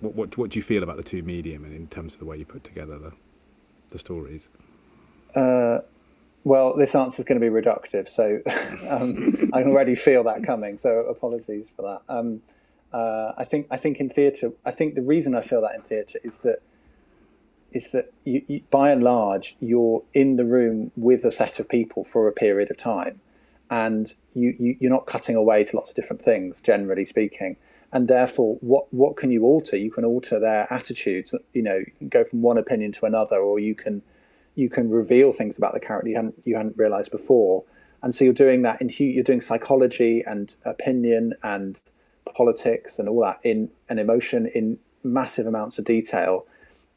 what, 0.00 0.14
what 0.14 0.38
what 0.38 0.50
do 0.50 0.58
you 0.58 0.62
feel 0.62 0.82
about 0.82 0.96
the 0.96 1.02
two 1.02 1.22
medium 1.22 1.64
and 1.64 1.74
in 1.74 1.88
terms 1.88 2.14
of 2.14 2.20
the 2.20 2.24
way 2.24 2.36
you 2.36 2.44
put 2.44 2.64
together 2.64 2.98
the 2.98 3.12
the 3.90 3.98
stories? 3.98 4.48
Uh, 5.34 5.78
well, 6.44 6.76
this 6.76 6.94
answer 6.94 7.20
is 7.20 7.26
going 7.26 7.40
to 7.40 7.50
be 7.50 7.52
reductive, 7.52 8.08
so 8.08 8.40
um, 8.88 9.50
I 9.52 9.62
can 9.62 9.70
already 9.70 9.94
feel 9.94 10.24
that 10.24 10.44
coming. 10.44 10.78
So 10.78 11.00
apologies 11.00 11.72
for 11.74 11.82
that. 11.82 12.12
Um, 12.12 12.42
uh, 12.92 13.32
I 13.36 13.44
think 13.44 13.66
I 13.70 13.76
think 13.76 13.98
in 14.00 14.08
theatre, 14.08 14.52
I 14.64 14.70
think 14.70 14.94
the 14.94 15.02
reason 15.02 15.34
I 15.34 15.42
feel 15.42 15.60
that 15.62 15.74
in 15.74 15.82
theatre 15.82 16.18
is 16.24 16.38
that 16.38 16.62
is 17.70 17.90
that 17.90 18.12
you, 18.24 18.42
you, 18.48 18.62
by 18.70 18.90
and 18.90 19.02
large 19.02 19.54
you're 19.60 20.02
in 20.14 20.36
the 20.36 20.44
room 20.44 20.90
with 20.96 21.22
a 21.24 21.30
set 21.30 21.60
of 21.60 21.68
people 21.68 22.04
for 22.04 22.26
a 22.26 22.32
period 22.32 22.70
of 22.70 22.78
time, 22.78 23.20
and 23.70 24.14
you, 24.34 24.54
you 24.58 24.76
you're 24.80 24.90
not 24.92 25.06
cutting 25.06 25.36
away 25.36 25.64
to 25.64 25.76
lots 25.76 25.90
of 25.90 25.96
different 25.96 26.24
things, 26.24 26.60
generally 26.60 27.04
speaking 27.04 27.56
and 27.92 28.08
therefore 28.08 28.56
what 28.60 28.92
what 28.92 29.16
can 29.16 29.30
you 29.30 29.44
alter 29.44 29.76
you 29.76 29.90
can 29.90 30.04
alter 30.04 30.38
their 30.38 30.70
attitudes 30.72 31.34
you 31.54 31.62
know 31.62 31.82
you 32.00 32.08
go 32.08 32.22
from 32.22 32.42
one 32.42 32.58
opinion 32.58 32.92
to 32.92 33.06
another 33.06 33.38
or 33.38 33.58
you 33.58 33.74
can 33.74 34.02
you 34.58 34.68
can 34.68 34.90
reveal 34.90 35.32
things 35.32 35.56
about 35.56 35.72
the 35.72 35.80
character 35.80 36.08
you 36.08 36.16
hadn't 36.16 36.34
you 36.44 36.56
hadn't 36.56 36.76
realized 36.76 37.10
before 37.10 37.64
and 38.02 38.14
so 38.14 38.24
you're 38.24 38.32
doing 38.32 38.62
that 38.62 38.80
in 38.80 38.90
you're 38.98 39.22
doing 39.22 39.40
psychology 39.40 40.22
and 40.26 40.56
opinion 40.64 41.32
and 41.42 41.80
politics 42.34 42.98
and 42.98 43.08
all 43.08 43.20
that 43.20 43.38
in 43.44 43.70
an 43.88 43.98
emotion 43.98 44.46
in 44.54 44.78
massive 45.04 45.46
amounts 45.46 45.78
of 45.78 45.84
detail 45.84 46.44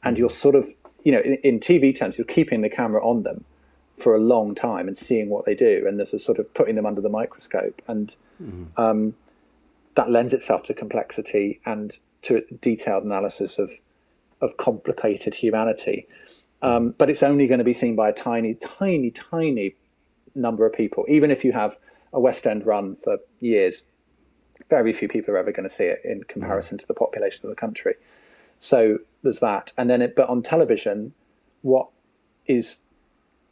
and 0.03 0.17
you're 0.17 0.29
sort 0.29 0.55
of 0.55 0.67
you 1.03 1.11
know 1.11 1.19
in, 1.19 1.35
in 1.43 1.59
tv 1.59 1.95
terms 1.95 2.17
you're 2.17 2.25
keeping 2.25 2.61
the 2.61 2.69
camera 2.69 3.03
on 3.05 3.21
them 3.23 3.45
for 3.99 4.15
a 4.15 4.19
long 4.19 4.55
time 4.55 4.87
and 4.87 4.97
seeing 4.97 5.29
what 5.29 5.45
they 5.45 5.53
do 5.53 5.85
and 5.87 5.99
there's 5.99 6.13
a 6.13 6.19
sort 6.19 6.39
of 6.39 6.51
putting 6.55 6.75
them 6.75 6.87
under 6.87 7.01
the 7.01 7.09
microscope 7.09 7.79
and 7.87 8.15
mm-hmm. 8.41 8.65
um, 8.81 9.13
that 9.93 10.09
lends 10.09 10.33
itself 10.33 10.63
to 10.63 10.73
complexity 10.73 11.61
and 11.65 11.99
to 12.23 12.43
detailed 12.61 13.03
analysis 13.03 13.59
of 13.59 13.71
of 14.41 14.57
complicated 14.57 15.35
humanity. 15.35 16.07
Um, 16.61 16.93
but 16.97 17.09
it's 17.09 17.23
only 17.23 17.47
going 17.47 17.57
to 17.57 17.63
be 17.63 17.73
seen 17.73 17.95
by 17.95 18.09
a 18.09 18.13
tiny, 18.13 18.53
tiny, 18.55 19.11
tiny 19.11 19.75
number 20.35 20.65
of 20.65 20.73
people. 20.73 21.05
Even 21.07 21.31
if 21.31 21.43
you 21.43 21.51
have 21.51 21.75
a 22.13 22.19
West 22.19 22.45
End 22.45 22.65
run 22.65 22.97
for 23.03 23.17
years, 23.39 23.81
very 24.69 24.93
few 24.93 25.07
people 25.07 25.33
are 25.33 25.37
ever 25.37 25.51
going 25.51 25.67
to 25.67 25.73
see 25.73 25.85
it 25.85 26.01
in 26.03 26.23
comparison 26.25 26.77
to 26.77 26.87
the 26.87 26.93
population 26.93 27.45
of 27.45 27.49
the 27.49 27.55
country. 27.55 27.95
So 28.59 28.99
there's 29.23 29.39
that. 29.39 29.71
And 29.77 29.89
then, 29.89 30.01
it, 30.01 30.15
but 30.15 30.29
on 30.29 30.43
television, 30.43 31.13
what 31.61 31.89
is 32.45 32.77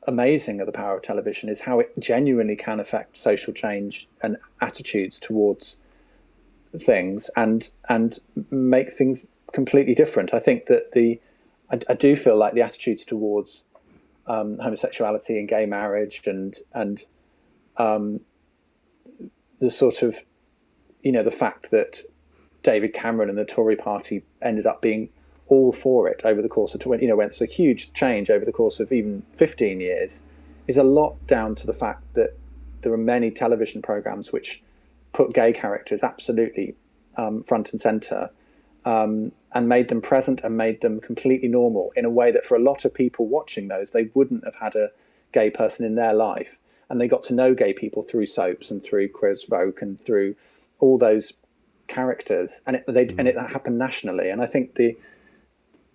amazing 0.08 0.60
of 0.60 0.66
the 0.66 0.72
power 0.72 0.98
of 0.98 1.04
television 1.04 1.50
is 1.50 1.60
how 1.62 1.80
it 1.80 1.92
genuinely 2.00 2.56
can 2.56 2.80
affect 2.80 3.18
social 3.18 3.54
change 3.54 4.08
and 4.22 4.38
attitudes 4.62 5.20
towards 5.20 5.78
things 6.80 7.30
and 7.36 7.70
and 7.90 8.20
make 8.52 8.98
things 8.98 9.20
completely 9.52 9.96
different. 9.96 10.34
I 10.34 10.40
think 10.40 10.68
that 10.68 10.92
the 10.94 11.20
I, 11.72 11.80
I 11.90 11.94
do 11.94 12.16
feel 12.16 12.38
like 12.38 12.54
the 12.54 12.62
attitudes 12.62 13.06
towards 13.06 13.64
um, 14.28 14.58
homosexuality 14.60 15.40
and 15.40 15.48
gay 15.48 15.66
marriage 15.66 16.22
and 16.26 16.56
and 16.74 17.04
um, 17.78 18.22
the 19.60 19.72
sort 19.72 20.02
of 20.02 20.18
you 21.02 21.12
know 21.12 21.24
the 21.24 21.32
fact 21.32 21.72
that 21.72 22.02
David 22.64 22.94
Cameron 22.94 23.30
and 23.30 23.38
the 23.38 23.46
Tory 23.46 23.76
Party 23.76 24.24
ended 24.42 24.66
up 24.66 24.82
being 24.82 25.10
all 25.48 25.72
for 25.72 26.08
it 26.08 26.22
over 26.24 26.42
the 26.42 26.50
course 26.50 26.76
of 26.76 26.82
20, 26.82 27.02
you 27.04 27.10
know, 27.10 27.16
when 27.16 27.28
it's 27.28 27.42
a 27.42 27.46
huge 27.46 27.92
change 27.94 28.30
over 28.30 28.46
the 28.46 28.52
course 28.52 28.80
of 28.80 28.92
even 28.92 29.24
15 29.38 29.80
years, 29.80 30.22
is 30.68 30.78
a 30.78 30.84
lot 30.84 31.16
down 31.26 31.56
to 31.56 31.66
the 31.66 31.74
fact 31.74 32.04
that 32.14 32.38
there 32.82 32.94
are 32.94 32.98
many 32.98 33.32
television 33.32 33.82
programs 33.82 34.32
which 34.32 34.62
put 35.12 35.34
gay 35.34 35.52
characters 35.52 36.04
absolutely 36.04 36.76
um, 37.18 37.44
front 37.44 37.72
and 37.72 37.82
center. 37.82 38.30
Um, 38.86 39.32
and 39.54 39.68
made 39.68 39.88
them 39.88 40.02
present 40.02 40.42
and 40.44 40.56
made 40.56 40.82
them 40.82 41.00
completely 41.00 41.48
normal 41.48 41.92
in 41.96 42.06
a 42.06 42.10
way 42.10 42.32
that 42.32 42.46
for 42.46 42.56
a 42.56 42.62
lot 42.62 42.86
of 42.86 42.94
people 42.94 43.28
watching 43.28 43.68
those, 43.68 43.92
they 43.92 44.10
wouldn't 44.14 44.46
have 44.46 44.56
had 44.56 44.76
a 44.76 44.90
gay 45.34 45.50
person 45.50 45.86
in 45.86 45.96
their 45.96 46.14
life. 46.14 46.58
And 46.90 47.00
they 47.00 47.08
got 47.08 47.24
to 47.26 47.34
know 47.34 47.54
gay 47.54 47.74
people 47.74 48.04
through 48.04 48.28
soaps 48.28 48.72
and 48.72 48.84
through 48.84 49.10
Chris 49.10 49.50
Roke 49.50 49.82
and 49.82 50.04
through 50.06 50.36
all 50.80 50.98
those 50.98 51.34
characters. 51.88 52.62
And 52.66 52.78
it, 52.78 52.84
they, 52.88 53.06
mm. 53.06 53.16
and 53.18 53.28
it 53.28 53.38
happened 53.38 53.78
nationally. 53.78 54.30
And 54.30 54.42
I 54.42 54.48
think 54.48 54.76
the, 54.76 54.98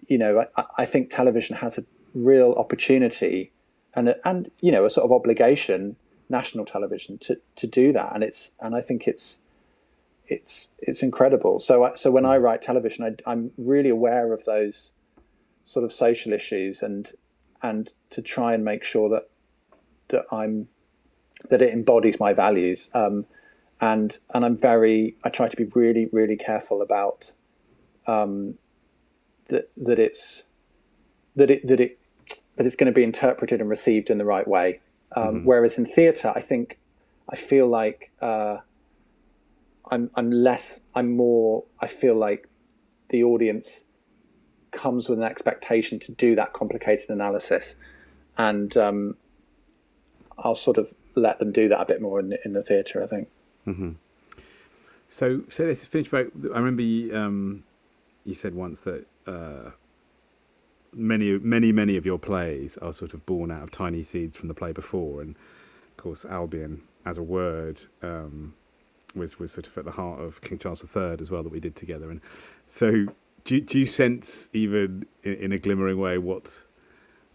you 0.06 0.18
know, 0.18 0.46
I, 0.56 0.64
I 0.78 0.86
think 0.86 1.10
television 1.10 1.56
has 1.56 1.78
a 1.78 1.84
real 2.14 2.52
opportunity 2.52 3.52
and, 3.94 4.14
and, 4.24 4.50
you 4.60 4.72
know, 4.72 4.84
a 4.84 4.90
sort 4.90 5.04
of 5.04 5.12
obligation, 5.12 5.96
national 6.28 6.64
television 6.64 7.18
to, 7.18 7.38
to 7.56 7.66
do 7.66 7.92
that. 7.92 8.14
And 8.14 8.24
it's, 8.24 8.50
and 8.60 8.74
I 8.74 8.80
think 8.80 9.06
it's, 9.06 9.38
it's 10.26 10.68
it's 10.78 11.02
incredible. 11.02 11.60
So 11.60 11.92
so 11.96 12.10
when 12.10 12.24
I 12.24 12.36
write 12.38 12.62
television, 12.62 13.04
I, 13.04 13.30
I'm 13.30 13.50
really 13.56 13.90
aware 13.90 14.32
of 14.32 14.44
those 14.44 14.92
sort 15.64 15.84
of 15.84 15.92
social 15.92 16.32
issues 16.32 16.82
and 16.82 17.10
and 17.62 17.92
to 18.10 18.22
try 18.22 18.54
and 18.54 18.64
make 18.64 18.84
sure 18.84 19.08
that 19.08 19.30
that 20.08 20.24
I'm 20.32 20.68
that 21.50 21.60
it 21.62 21.72
embodies 21.72 22.18
my 22.18 22.32
values. 22.32 22.90
Um, 22.94 23.26
and 23.80 24.16
and 24.34 24.44
I'm 24.44 24.56
very 24.56 25.16
I 25.24 25.28
try 25.30 25.48
to 25.48 25.56
be 25.56 25.64
really 25.74 26.08
really 26.12 26.36
careful 26.36 26.82
about 26.82 27.32
um, 28.06 28.54
that 29.48 29.70
that 29.76 29.98
it's 29.98 30.44
that 31.36 31.50
it 31.50 31.66
that 31.66 31.80
it 31.80 31.98
that 32.56 32.66
it's 32.66 32.76
going 32.76 32.86
to 32.86 32.92
be 32.92 33.02
interpreted 33.02 33.60
and 33.60 33.68
received 33.68 34.10
in 34.10 34.18
the 34.18 34.24
right 34.24 34.46
way. 34.46 34.80
Um, 35.16 35.24
mm-hmm. 35.24 35.44
Whereas 35.44 35.76
in 35.76 35.86
theatre, 35.86 36.32
I 36.34 36.40
think 36.40 36.78
I 37.28 37.36
feel 37.36 37.66
like 37.68 38.10
uh, 38.20 38.58
I'm 39.90 40.10
I'm 40.14 40.30
less 40.30 40.80
I'm 40.94 41.16
more 41.16 41.64
I 41.80 41.86
feel 41.86 42.14
like 42.14 42.48
the 43.10 43.24
audience 43.24 43.84
comes 44.70 45.08
with 45.08 45.18
an 45.18 45.24
expectation 45.24 45.98
to 46.00 46.12
do 46.12 46.34
that 46.36 46.52
complicated 46.52 47.10
analysis, 47.10 47.74
and 48.36 48.76
um, 48.76 49.16
I'll 50.38 50.54
sort 50.54 50.78
of 50.78 50.92
let 51.14 51.38
them 51.38 51.52
do 51.52 51.68
that 51.68 51.80
a 51.80 51.84
bit 51.84 52.02
more 52.02 52.18
in 52.18 52.30
the, 52.30 52.38
in 52.44 52.52
the 52.52 52.62
theatre. 52.62 53.02
I 53.02 53.06
think. 53.06 53.28
Mm-hmm. 53.66 53.92
So, 55.08 55.42
so 55.48 55.64
is 55.64 55.84
finished. 55.86 56.12
About 56.12 56.32
I 56.52 56.58
remember 56.58 56.82
you, 56.82 57.16
um, 57.16 57.64
you 58.24 58.34
said 58.34 58.54
once 58.54 58.80
that 58.80 59.06
uh, 59.26 59.70
many, 60.92 61.38
many, 61.38 61.72
many 61.72 61.96
of 61.96 62.04
your 62.04 62.18
plays 62.18 62.76
are 62.78 62.92
sort 62.92 63.14
of 63.14 63.24
born 63.24 63.50
out 63.50 63.62
of 63.62 63.70
tiny 63.70 64.02
seeds 64.02 64.36
from 64.36 64.48
the 64.48 64.54
play 64.54 64.72
before, 64.72 65.22
and 65.22 65.36
of 65.36 65.96
course, 65.96 66.24
Albion 66.24 66.82
as 67.06 67.18
a 67.18 67.22
word. 67.22 67.80
Um, 68.02 68.54
was 69.14 69.38
was 69.38 69.52
sort 69.52 69.66
of 69.66 69.76
at 69.78 69.84
the 69.84 69.92
heart 69.92 70.20
of 70.20 70.40
King 70.40 70.58
Charles 70.58 70.82
III 70.82 71.16
as 71.20 71.30
well 71.30 71.42
that 71.42 71.52
we 71.52 71.60
did 71.60 71.76
together. 71.76 72.10
And 72.10 72.20
so, 72.68 73.06
do 73.44 73.60
do 73.60 73.78
you 73.78 73.86
sense 73.86 74.48
even 74.52 75.06
in, 75.22 75.34
in 75.34 75.52
a 75.52 75.58
glimmering 75.58 75.98
way 75.98 76.18
what 76.18 76.50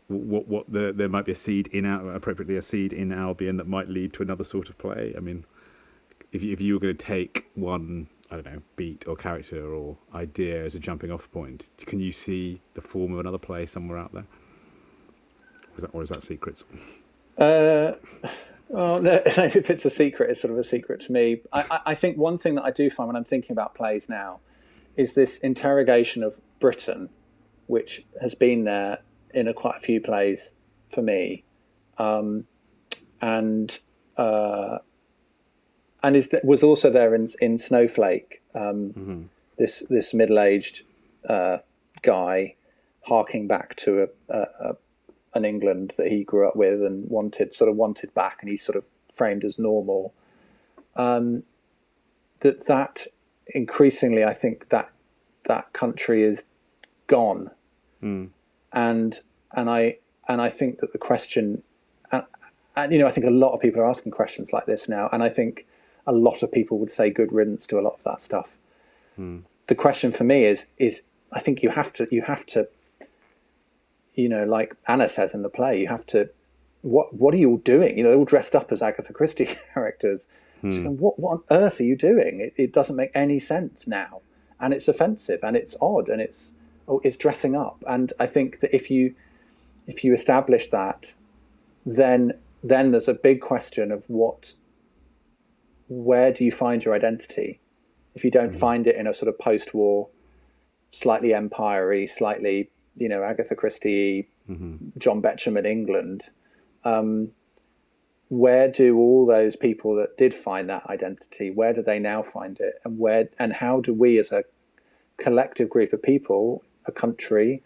what 0.08 0.48
what 0.48 0.72
the, 0.72 0.94
there 0.96 1.10
might 1.10 1.26
be 1.26 1.32
a 1.32 1.36
seed 1.36 1.68
in 1.68 1.86
our 1.86 2.14
appropriately 2.14 2.58
a 2.58 2.62
seed 2.62 2.94
in 2.94 3.12
Albion 3.12 3.58
that 3.58 3.68
might 3.68 3.90
lead 3.90 4.14
to 4.14 4.24
another 4.24 4.44
sort 4.44 4.70
of 4.70 4.78
play? 4.78 5.14
I 5.16 5.20
mean, 5.20 5.46
if 6.32 6.42
you, 6.42 6.52
if 6.54 6.62
you 6.62 6.74
were 6.74 6.80
going 6.80 6.98
to 6.98 7.06
take 7.06 7.46
one 7.56 8.08
I 8.32 8.36
don't 8.36 8.46
know 8.46 8.62
beat 8.76 9.08
or 9.08 9.16
character 9.16 9.74
or 9.74 9.98
idea 10.14 10.64
as 10.64 10.76
a 10.76 10.80
jumping 10.80 11.12
off 11.12 11.30
point, 11.32 11.70
can 11.86 12.00
you 12.00 12.12
see 12.12 12.62
the 12.76 12.82
form 12.82 13.14
of 13.14 13.20
another 13.20 13.40
play 13.40 13.66
somewhere 13.66 13.98
out 13.98 14.14
there? 14.14 14.26
Or 15.72 15.78
is 15.78 15.82
that, 15.82 15.90
or 15.94 16.04
is 16.04 16.10
that 16.10 16.24
secrets? 16.24 16.64
Uh, 17.38 17.94
well, 18.70 19.02
no, 19.02 19.22
if 19.26 19.70
it's 19.70 19.84
a 19.84 19.90
secret, 19.90 20.30
it's 20.30 20.42
sort 20.42 20.54
of 20.54 20.60
a 20.60 20.64
secret 20.64 21.02
to 21.02 21.12
me. 21.12 21.42
I, 21.52 21.80
I 21.88 21.96
think 21.96 22.18
one 22.18 22.38
thing 22.38 22.56
that 22.56 22.64
I 22.64 22.72
do 22.72 22.90
find 22.90 23.08
when 23.08 23.16
I'm 23.16 23.26
thinking 23.26 23.52
about 23.52 23.76
plays 23.76 24.08
now 24.08 24.40
is 24.96 25.14
this 25.14 25.38
interrogation 25.40 26.24
of 26.24 26.36
Britain, 26.60 27.10
which 27.68 28.06
has 28.22 28.36
been 28.36 28.64
there 28.66 29.00
in 29.34 29.48
a, 29.48 29.54
quite 29.54 29.78
a 29.78 29.80
few 29.80 30.00
plays 30.00 30.52
for 30.94 31.02
me, 31.02 31.44
um, 31.98 32.46
and 33.22 33.80
uh, 34.18 34.80
and 36.04 36.16
is 36.16 36.30
was 36.44 36.64
also 36.64 36.92
there 36.92 37.16
in 37.16 37.30
in 37.42 37.58
Snowflake. 37.58 38.42
Um, 38.54 38.94
mm-hmm. 38.94 39.22
This 39.58 39.84
this 39.90 40.14
middle 40.14 40.40
aged 40.40 40.84
uh, 41.28 41.58
guy 42.02 42.56
harking 43.02 43.48
back 43.48 43.76
to 43.76 44.04
a, 44.04 44.34
a, 44.34 44.40
a 44.70 44.76
an 45.34 45.46
England 45.46 45.94
that 45.98 46.08
he 46.08 46.24
grew 46.24 46.48
up 46.48 46.56
with 46.56 46.82
and 46.82 47.10
wanted 47.10 47.54
sort 47.54 47.70
of 47.70 47.76
wanted 47.76 48.14
back, 48.14 48.38
and 48.42 48.50
he's 48.50 48.64
sort 48.64 48.76
of 48.76 48.84
framed 49.14 49.44
as 49.44 49.60
normal. 49.60 50.14
Um, 50.96 51.44
that 52.42 52.66
that 52.66 53.08
increasingly, 53.48 54.24
I 54.24 54.34
think 54.34 54.70
that 54.70 54.90
that 55.48 55.74
country 55.74 56.24
is 56.24 56.44
gone, 57.08 57.52
mm. 58.02 58.30
and 58.74 59.20
and 59.54 59.70
I 59.70 59.98
and 60.28 60.42
I 60.42 60.50
think 60.50 60.80
that 60.80 60.94
the 60.94 61.00
question, 61.00 61.64
and, 62.12 62.24
and 62.76 62.92
you 62.92 63.00
know, 63.00 63.08
I 63.08 63.12
think 63.12 63.26
a 63.26 63.32
lot 63.32 63.54
of 63.54 63.60
people 63.60 63.82
are 63.82 63.90
asking 63.90 64.12
questions 64.12 64.54
like 64.54 64.66
this 64.66 64.88
now, 64.88 65.10
and 65.12 65.24
I 65.24 65.30
think 65.30 65.66
a 66.08 66.12
lot 66.12 66.44
of 66.44 66.52
people 66.52 66.80
would 66.80 66.92
say 66.92 67.10
good 67.10 67.32
riddance 67.32 67.68
to 67.68 67.80
a 67.80 67.82
lot 67.82 67.94
of 67.94 68.04
that 68.04 68.22
stuff. 68.24 68.50
Mm. 69.20 69.44
The 69.68 69.76
question 69.76 70.12
for 70.12 70.24
me 70.24 70.46
is 70.46 70.66
is 70.78 71.02
I 71.32 71.40
think 71.40 71.62
you 71.62 71.70
have 71.70 71.94
to 71.94 72.08
you 72.10 72.24
have 72.24 72.46
to 72.48 72.68
you 74.20 74.28
know, 74.28 74.44
like 74.44 74.76
Anna 74.88 75.08
says 75.08 75.34
in 75.34 75.44
the 75.44 75.50
play, 75.50 75.80
you 75.80 75.88
have 75.88 76.06
to, 76.08 76.30
what 76.82 77.14
what 77.14 77.34
are 77.34 77.38
you 77.38 77.52
all 77.52 77.58
doing? 77.58 77.98
You 77.98 78.04
know, 78.04 78.10
they're 78.10 78.20
all 78.20 78.26
dressed 78.26 78.56
up 78.56 78.72
as 78.72 78.82
Agatha 78.82 79.14
Christie 79.14 79.46
characters. 79.74 80.26
Hmm. 80.62 80.72
So, 80.72 80.82
what 80.90 81.20
what 81.20 81.32
on 81.32 81.44
earth 81.52 81.80
are 81.80 81.84
you 81.84 81.96
doing? 81.96 82.42
It, 82.42 82.54
it, 82.58 82.74
doesn't 82.74 82.96
make 82.96 83.12
any 83.16 83.40
sense 83.40 83.88
now, 83.88 84.22
and 84.60 84.74
it's 84.74 84.88
offensive 84.88 85.40
and 85.44 85.56
it's 85.56 85.76
odd 85.82 86.10
and 86.10 86.22
it's 86.22 86.54
oh, 86.88 87.02
it's 87.04 87.18
dressing 87.18 87.56
up. 87.56 87.84
And 87.88 88.12
I 88.20 88.28
think 88.28 88.60
that 88.60 88.76
if 88.76 88.92
you 88.92 89.16
if 89.88 90.04
you 90.04 90.14
establish 90.14 90.70
that, 90.70 91.14
then 91.86 92.34
then 92.64 92.92
there's 92.92 93.08
a 93.08 93.14
big 93.14 93.40
question 93.40 93.92
of 93.92 94.04
what 94.08 94.54
where 95.88 96.32
do 96.32 96.44
you 96.44 96.52
find 96.52 96.84
your 96.84 96.94
identity 96.94 97.60
if 98.16 98.24
you 98.24 98.32
don't 98.32 98.54
hmm. 98.54 98.60
find 98.60 98.86
it 98.86 98.96
in 98.96 99.08
a 99.08 99.14
sort 99.14 99.30
of 99.30 99.40
post-war 99.40 100.10
slightly 100.92 101.34
empire 101.34 102.08
slightly 102.08 102.70
you 103.00 103.10
know 103.10 103.24
Agatha 103.24 103.56
Christie, 103.56 104.30
mm-hmm. 104.50 104.76
John 104.98 105.22
Betjeman 105.22 105.60
in 105.60 105.66
England. 105.66 106.30
Um, 106.84 107.32
where 108.30 108.68
do 108.68 108.98
all 108.98 109.26
those 109.26 109.56
people 109.56 109.96
that 109.96 110.18
did 110.18 110.36
find 110.36 110.70
that 110.70 110.86
identity? 110.88 111.50
Where 111.50 111.74
do 111.74 111.82
they 111.82 111.98
now 111.98 112.22
find 112.22 112.60
it, 112.60 112.76
and 112.86 113.00
where 113.00 113.30
and 113.40 113.52
how 113.54 113.82
do 113.82 113.94
we, 113.94 114.20
as 114.20 114.32
a 114.32 114.44
collective 115.18 115.70
group 115.70 115.94
of 115.94 116.02
people, 116.02 116.64
a 116.86 116.92
country, 116.92 117.64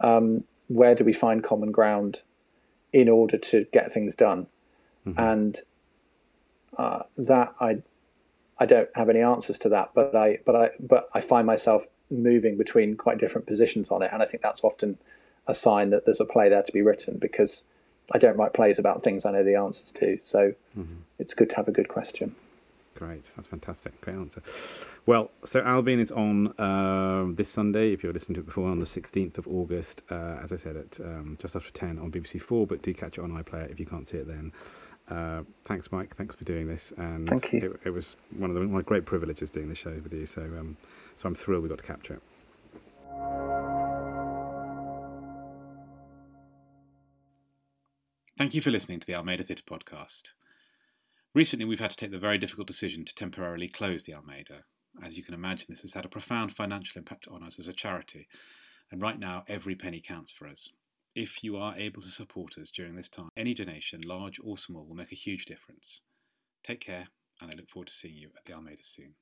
um, 0.00 0.44
where 0.68 0.94
do 0.94 1.04
we 1.04 1.12
find 1.12 1.44
common 1.44 1.70
ground 1.72 2.22
in 2.92 3.08
order 3.08 3.38
to 3.38 3.66
get 3.72 3.92
things 3.94 4.14
done? 4.14 4.46
Mm-hmm. 5.06 5.20
And 5.20 5.60
uh, 6.76 7.02
that 7.18 7.54
I 7.60 7.78
I 8.58 8.66
don't 8.66 8.88
have 8.94 9.08
any 9.08 9.20
answers 9.20 9.58
to 9.60 9.68
that, 9.70 9.92
but 9.94 10.14
I 10.14 10.38
but 10.44 10.56
I 10.56 10.70
but 10.80 11.08
I 11.14 11.20
find 11.20 11.46
myself 11.46 11.84
moving 12.10 12.56
between 12.56 12.96
quite 12.96 13.18
different 13.18 13.46
positions 13.46 13.90
on 13.90 14.02
it, 14.02 14.10
and 14.12 14.22
I 14.22 14.26
think 14.26 14.42
that's 14.42 14.62
often 14.62 14.98
a 15.46 15.54
sign 15.54 15.90
that 15.90 16.04
there's 16.04 16.20
a 16.20 16.24
play 16.24 16.48
there 16.48 16.62
to 16.62 16.72
be 16.72 16.82
written 16.82 17.18
because 17.18 17.64
I 18.12 18.18
don't 18.18 18.36
write 18.36 18.52
plays 18.52 18.78
about 18.78 19.02
things 19.02 19.24
I 19.24 19.32
know 19.32 19.44
the 19.44 19.54
answers 19.54 19.92
to. 19.92 20.18
So 20.24 20.54
mm-hmm. 20.76 20.96
it's 21.18 21.34
good 21.34 21.50
to 21.50 21.56
have 21.56 21.68
a 21.68 21.72
good 21.72 21.88
question. 21.88 22.34
Great, 22.94 23.24
that's 23.36 23.48
fantastic. 23.48 23.98
Great 24.00 24.16
answer. 24.16 24.42
Well, 25.06 25.30
so 25.44 25.60
Albion 25.60 26.00
is 26.00 26.12
on 26.12 26.54
um, 26.60 27.34
this 27.34 27.48
Sunday. 27.48 27.92
If 27.92 28.02
you're 28.02 28.12
listening 28.12 28.34
to 28.34 28.40
it 28.40 28.46
before, 28.46 28.68
on 28.68 28.78
the 28.78 28.84
16th 28.84 29.38
of 29.38 29.48
August, 29.48 30.02
uh, 30.10 30.38
as 30.42 30.52
I 30.52 30.56
said, 30.56 30.76
at 30.76 31.00
um, 31.00 31.38
just 31.40 31.56
after 31.56 31.70
10 31.70 31.98
on 31.98 32.10
BBC 32.10 32.42
Four. 32.42 32.66
But 32.66 32.82
do 32.82 32.92
catch 32.92 33.16
it 33.16 33.22
on 33.22 33.30
iPlayer 33.30 33.70
if 33.70 33.80
you 33.80 33.86
can't 33.86 34.06
see 34.08 34.18
it 34.18 34.26
then. 34.26 34.52
Uh, 35.08 35.42
thanks, 35.64 35.90
Mike. 35.90 36.14
Thanks 36.16 36.34
for 36.34 36.44
doing 36.44 36.68
this. 36.68 36.92
And 36.96 37.28
Thank 37.28 37.52
you. 37.52 37.78
It, 37.82 37.88
it 37.88 37.90
was 37.90 38.16
one 38.36 38.50
of 38.50 38.54
the, 38.54 38.62
my 38.62 38.82
great 38.82 39.06
privileges 39.06 39.50
doing 39.50 39.68
the 39.68 39.74
show 39.74 39.98
with 40.02 40.12
you. 40.12 40.26
So 40.26 40.42
um, 40.42 40.76
so 41.20 41.28
I'm 41.28 41.34
thrilled 41.34 41.62
we 41.62 41.68
got 41.68 41.78
to 41.78 41.84
capture 41.84 42.14
it. 42.14 42.22
Thank 48.38 48.54
you 48.54 48.62
for 48.62 48.70
listening 48.70 49.00
to 49.00 49.06
the 49.06 49.14
Almeida 49.14 49.44
Theatre 49.44 49.62
Podcast. 49.68 50.30
Recently, 51.34 51.66
we've 51.66 51.78
had 51.78 51.90
to 51.90 51.96
take 51.96 52.10
the 52.10 52.18
very 52.18 52.38
difficult 52.38 52.66
decision 52.66 53.04
to 53.04 53.14
temporarily 53.14 53.68
close 53.68 54.02
the 54.02 54.14
Almeida. 54.14 54.64
As 55.04 55.18
you 55.18 55.22
can 55.22 55.34
imagine, 55.34 55.66
this 55.68 55.82
has 55.82 55.92
had 55.92 56.06
a 56.06 56.08
profound 56.08 56.52
financial 56.52 56.98
impact 56.98 57.28
on 57.28 57.42
us 57.42 57.58
as 57.58 57.68
a 57.68 57.72
charity, 57.74 58.26
and 58.90 59.02
right 59.02 59.18
now, 59.18 59.44
every 59.46 59.74
penny 59.74 60.00
counts 60.00 60.32
for 60.32 60.48
us. 60.48 60.70
if 61.14 61.42
you 61.42 61.56
are 61.56 61.76
able 61.76 62.00
to 62.00 62.08
support 62.08 62.56
us 62.56 62.70
during 62.70 62.94
this 62.94 63.08
time. 63.08 63.28
Any 63.36 63.52
donation, 63.52 64.00
large 64.04 64.38
or 64.42 64.56
small, 64.56 64.86
will 64.86 64.94
make 64.94 65.12
a 65.12 65.16
huge 65.16 65.44
difference. 65.44 66.02
Take 66.64 66.80
care, 66.80 67.08
and 67.40 67.50
I 67.50 67.54
look 67.54 67.68
forward 67.68 67.88
to 67.88 67.94
seeing 67.94 68.16
you 68.16 68.30
at 68.36 68.44
the 68.44 68.52
Almeida 68.52 68.82
soon. 68.82 69.14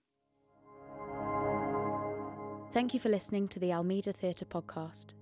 Thank 2.70 2.92
you 2.92 3.00
for 3.00 3.08
listening 3.08 3.48
to 3.48 3.58
the 3.58 3.72
Almeida 3.72 4.12
Theatre 4.12 4.44
podcast. 4.44 5.14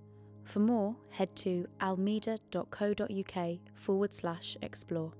For 0.43 0.59
more, 0.59 0.95
head 1.09 1.33
to 1.37 1.65
almeida.co.uk 1.81 3.57
forward 3.73 4.13
slash 4.13 4.57
explore. 4.61 5.13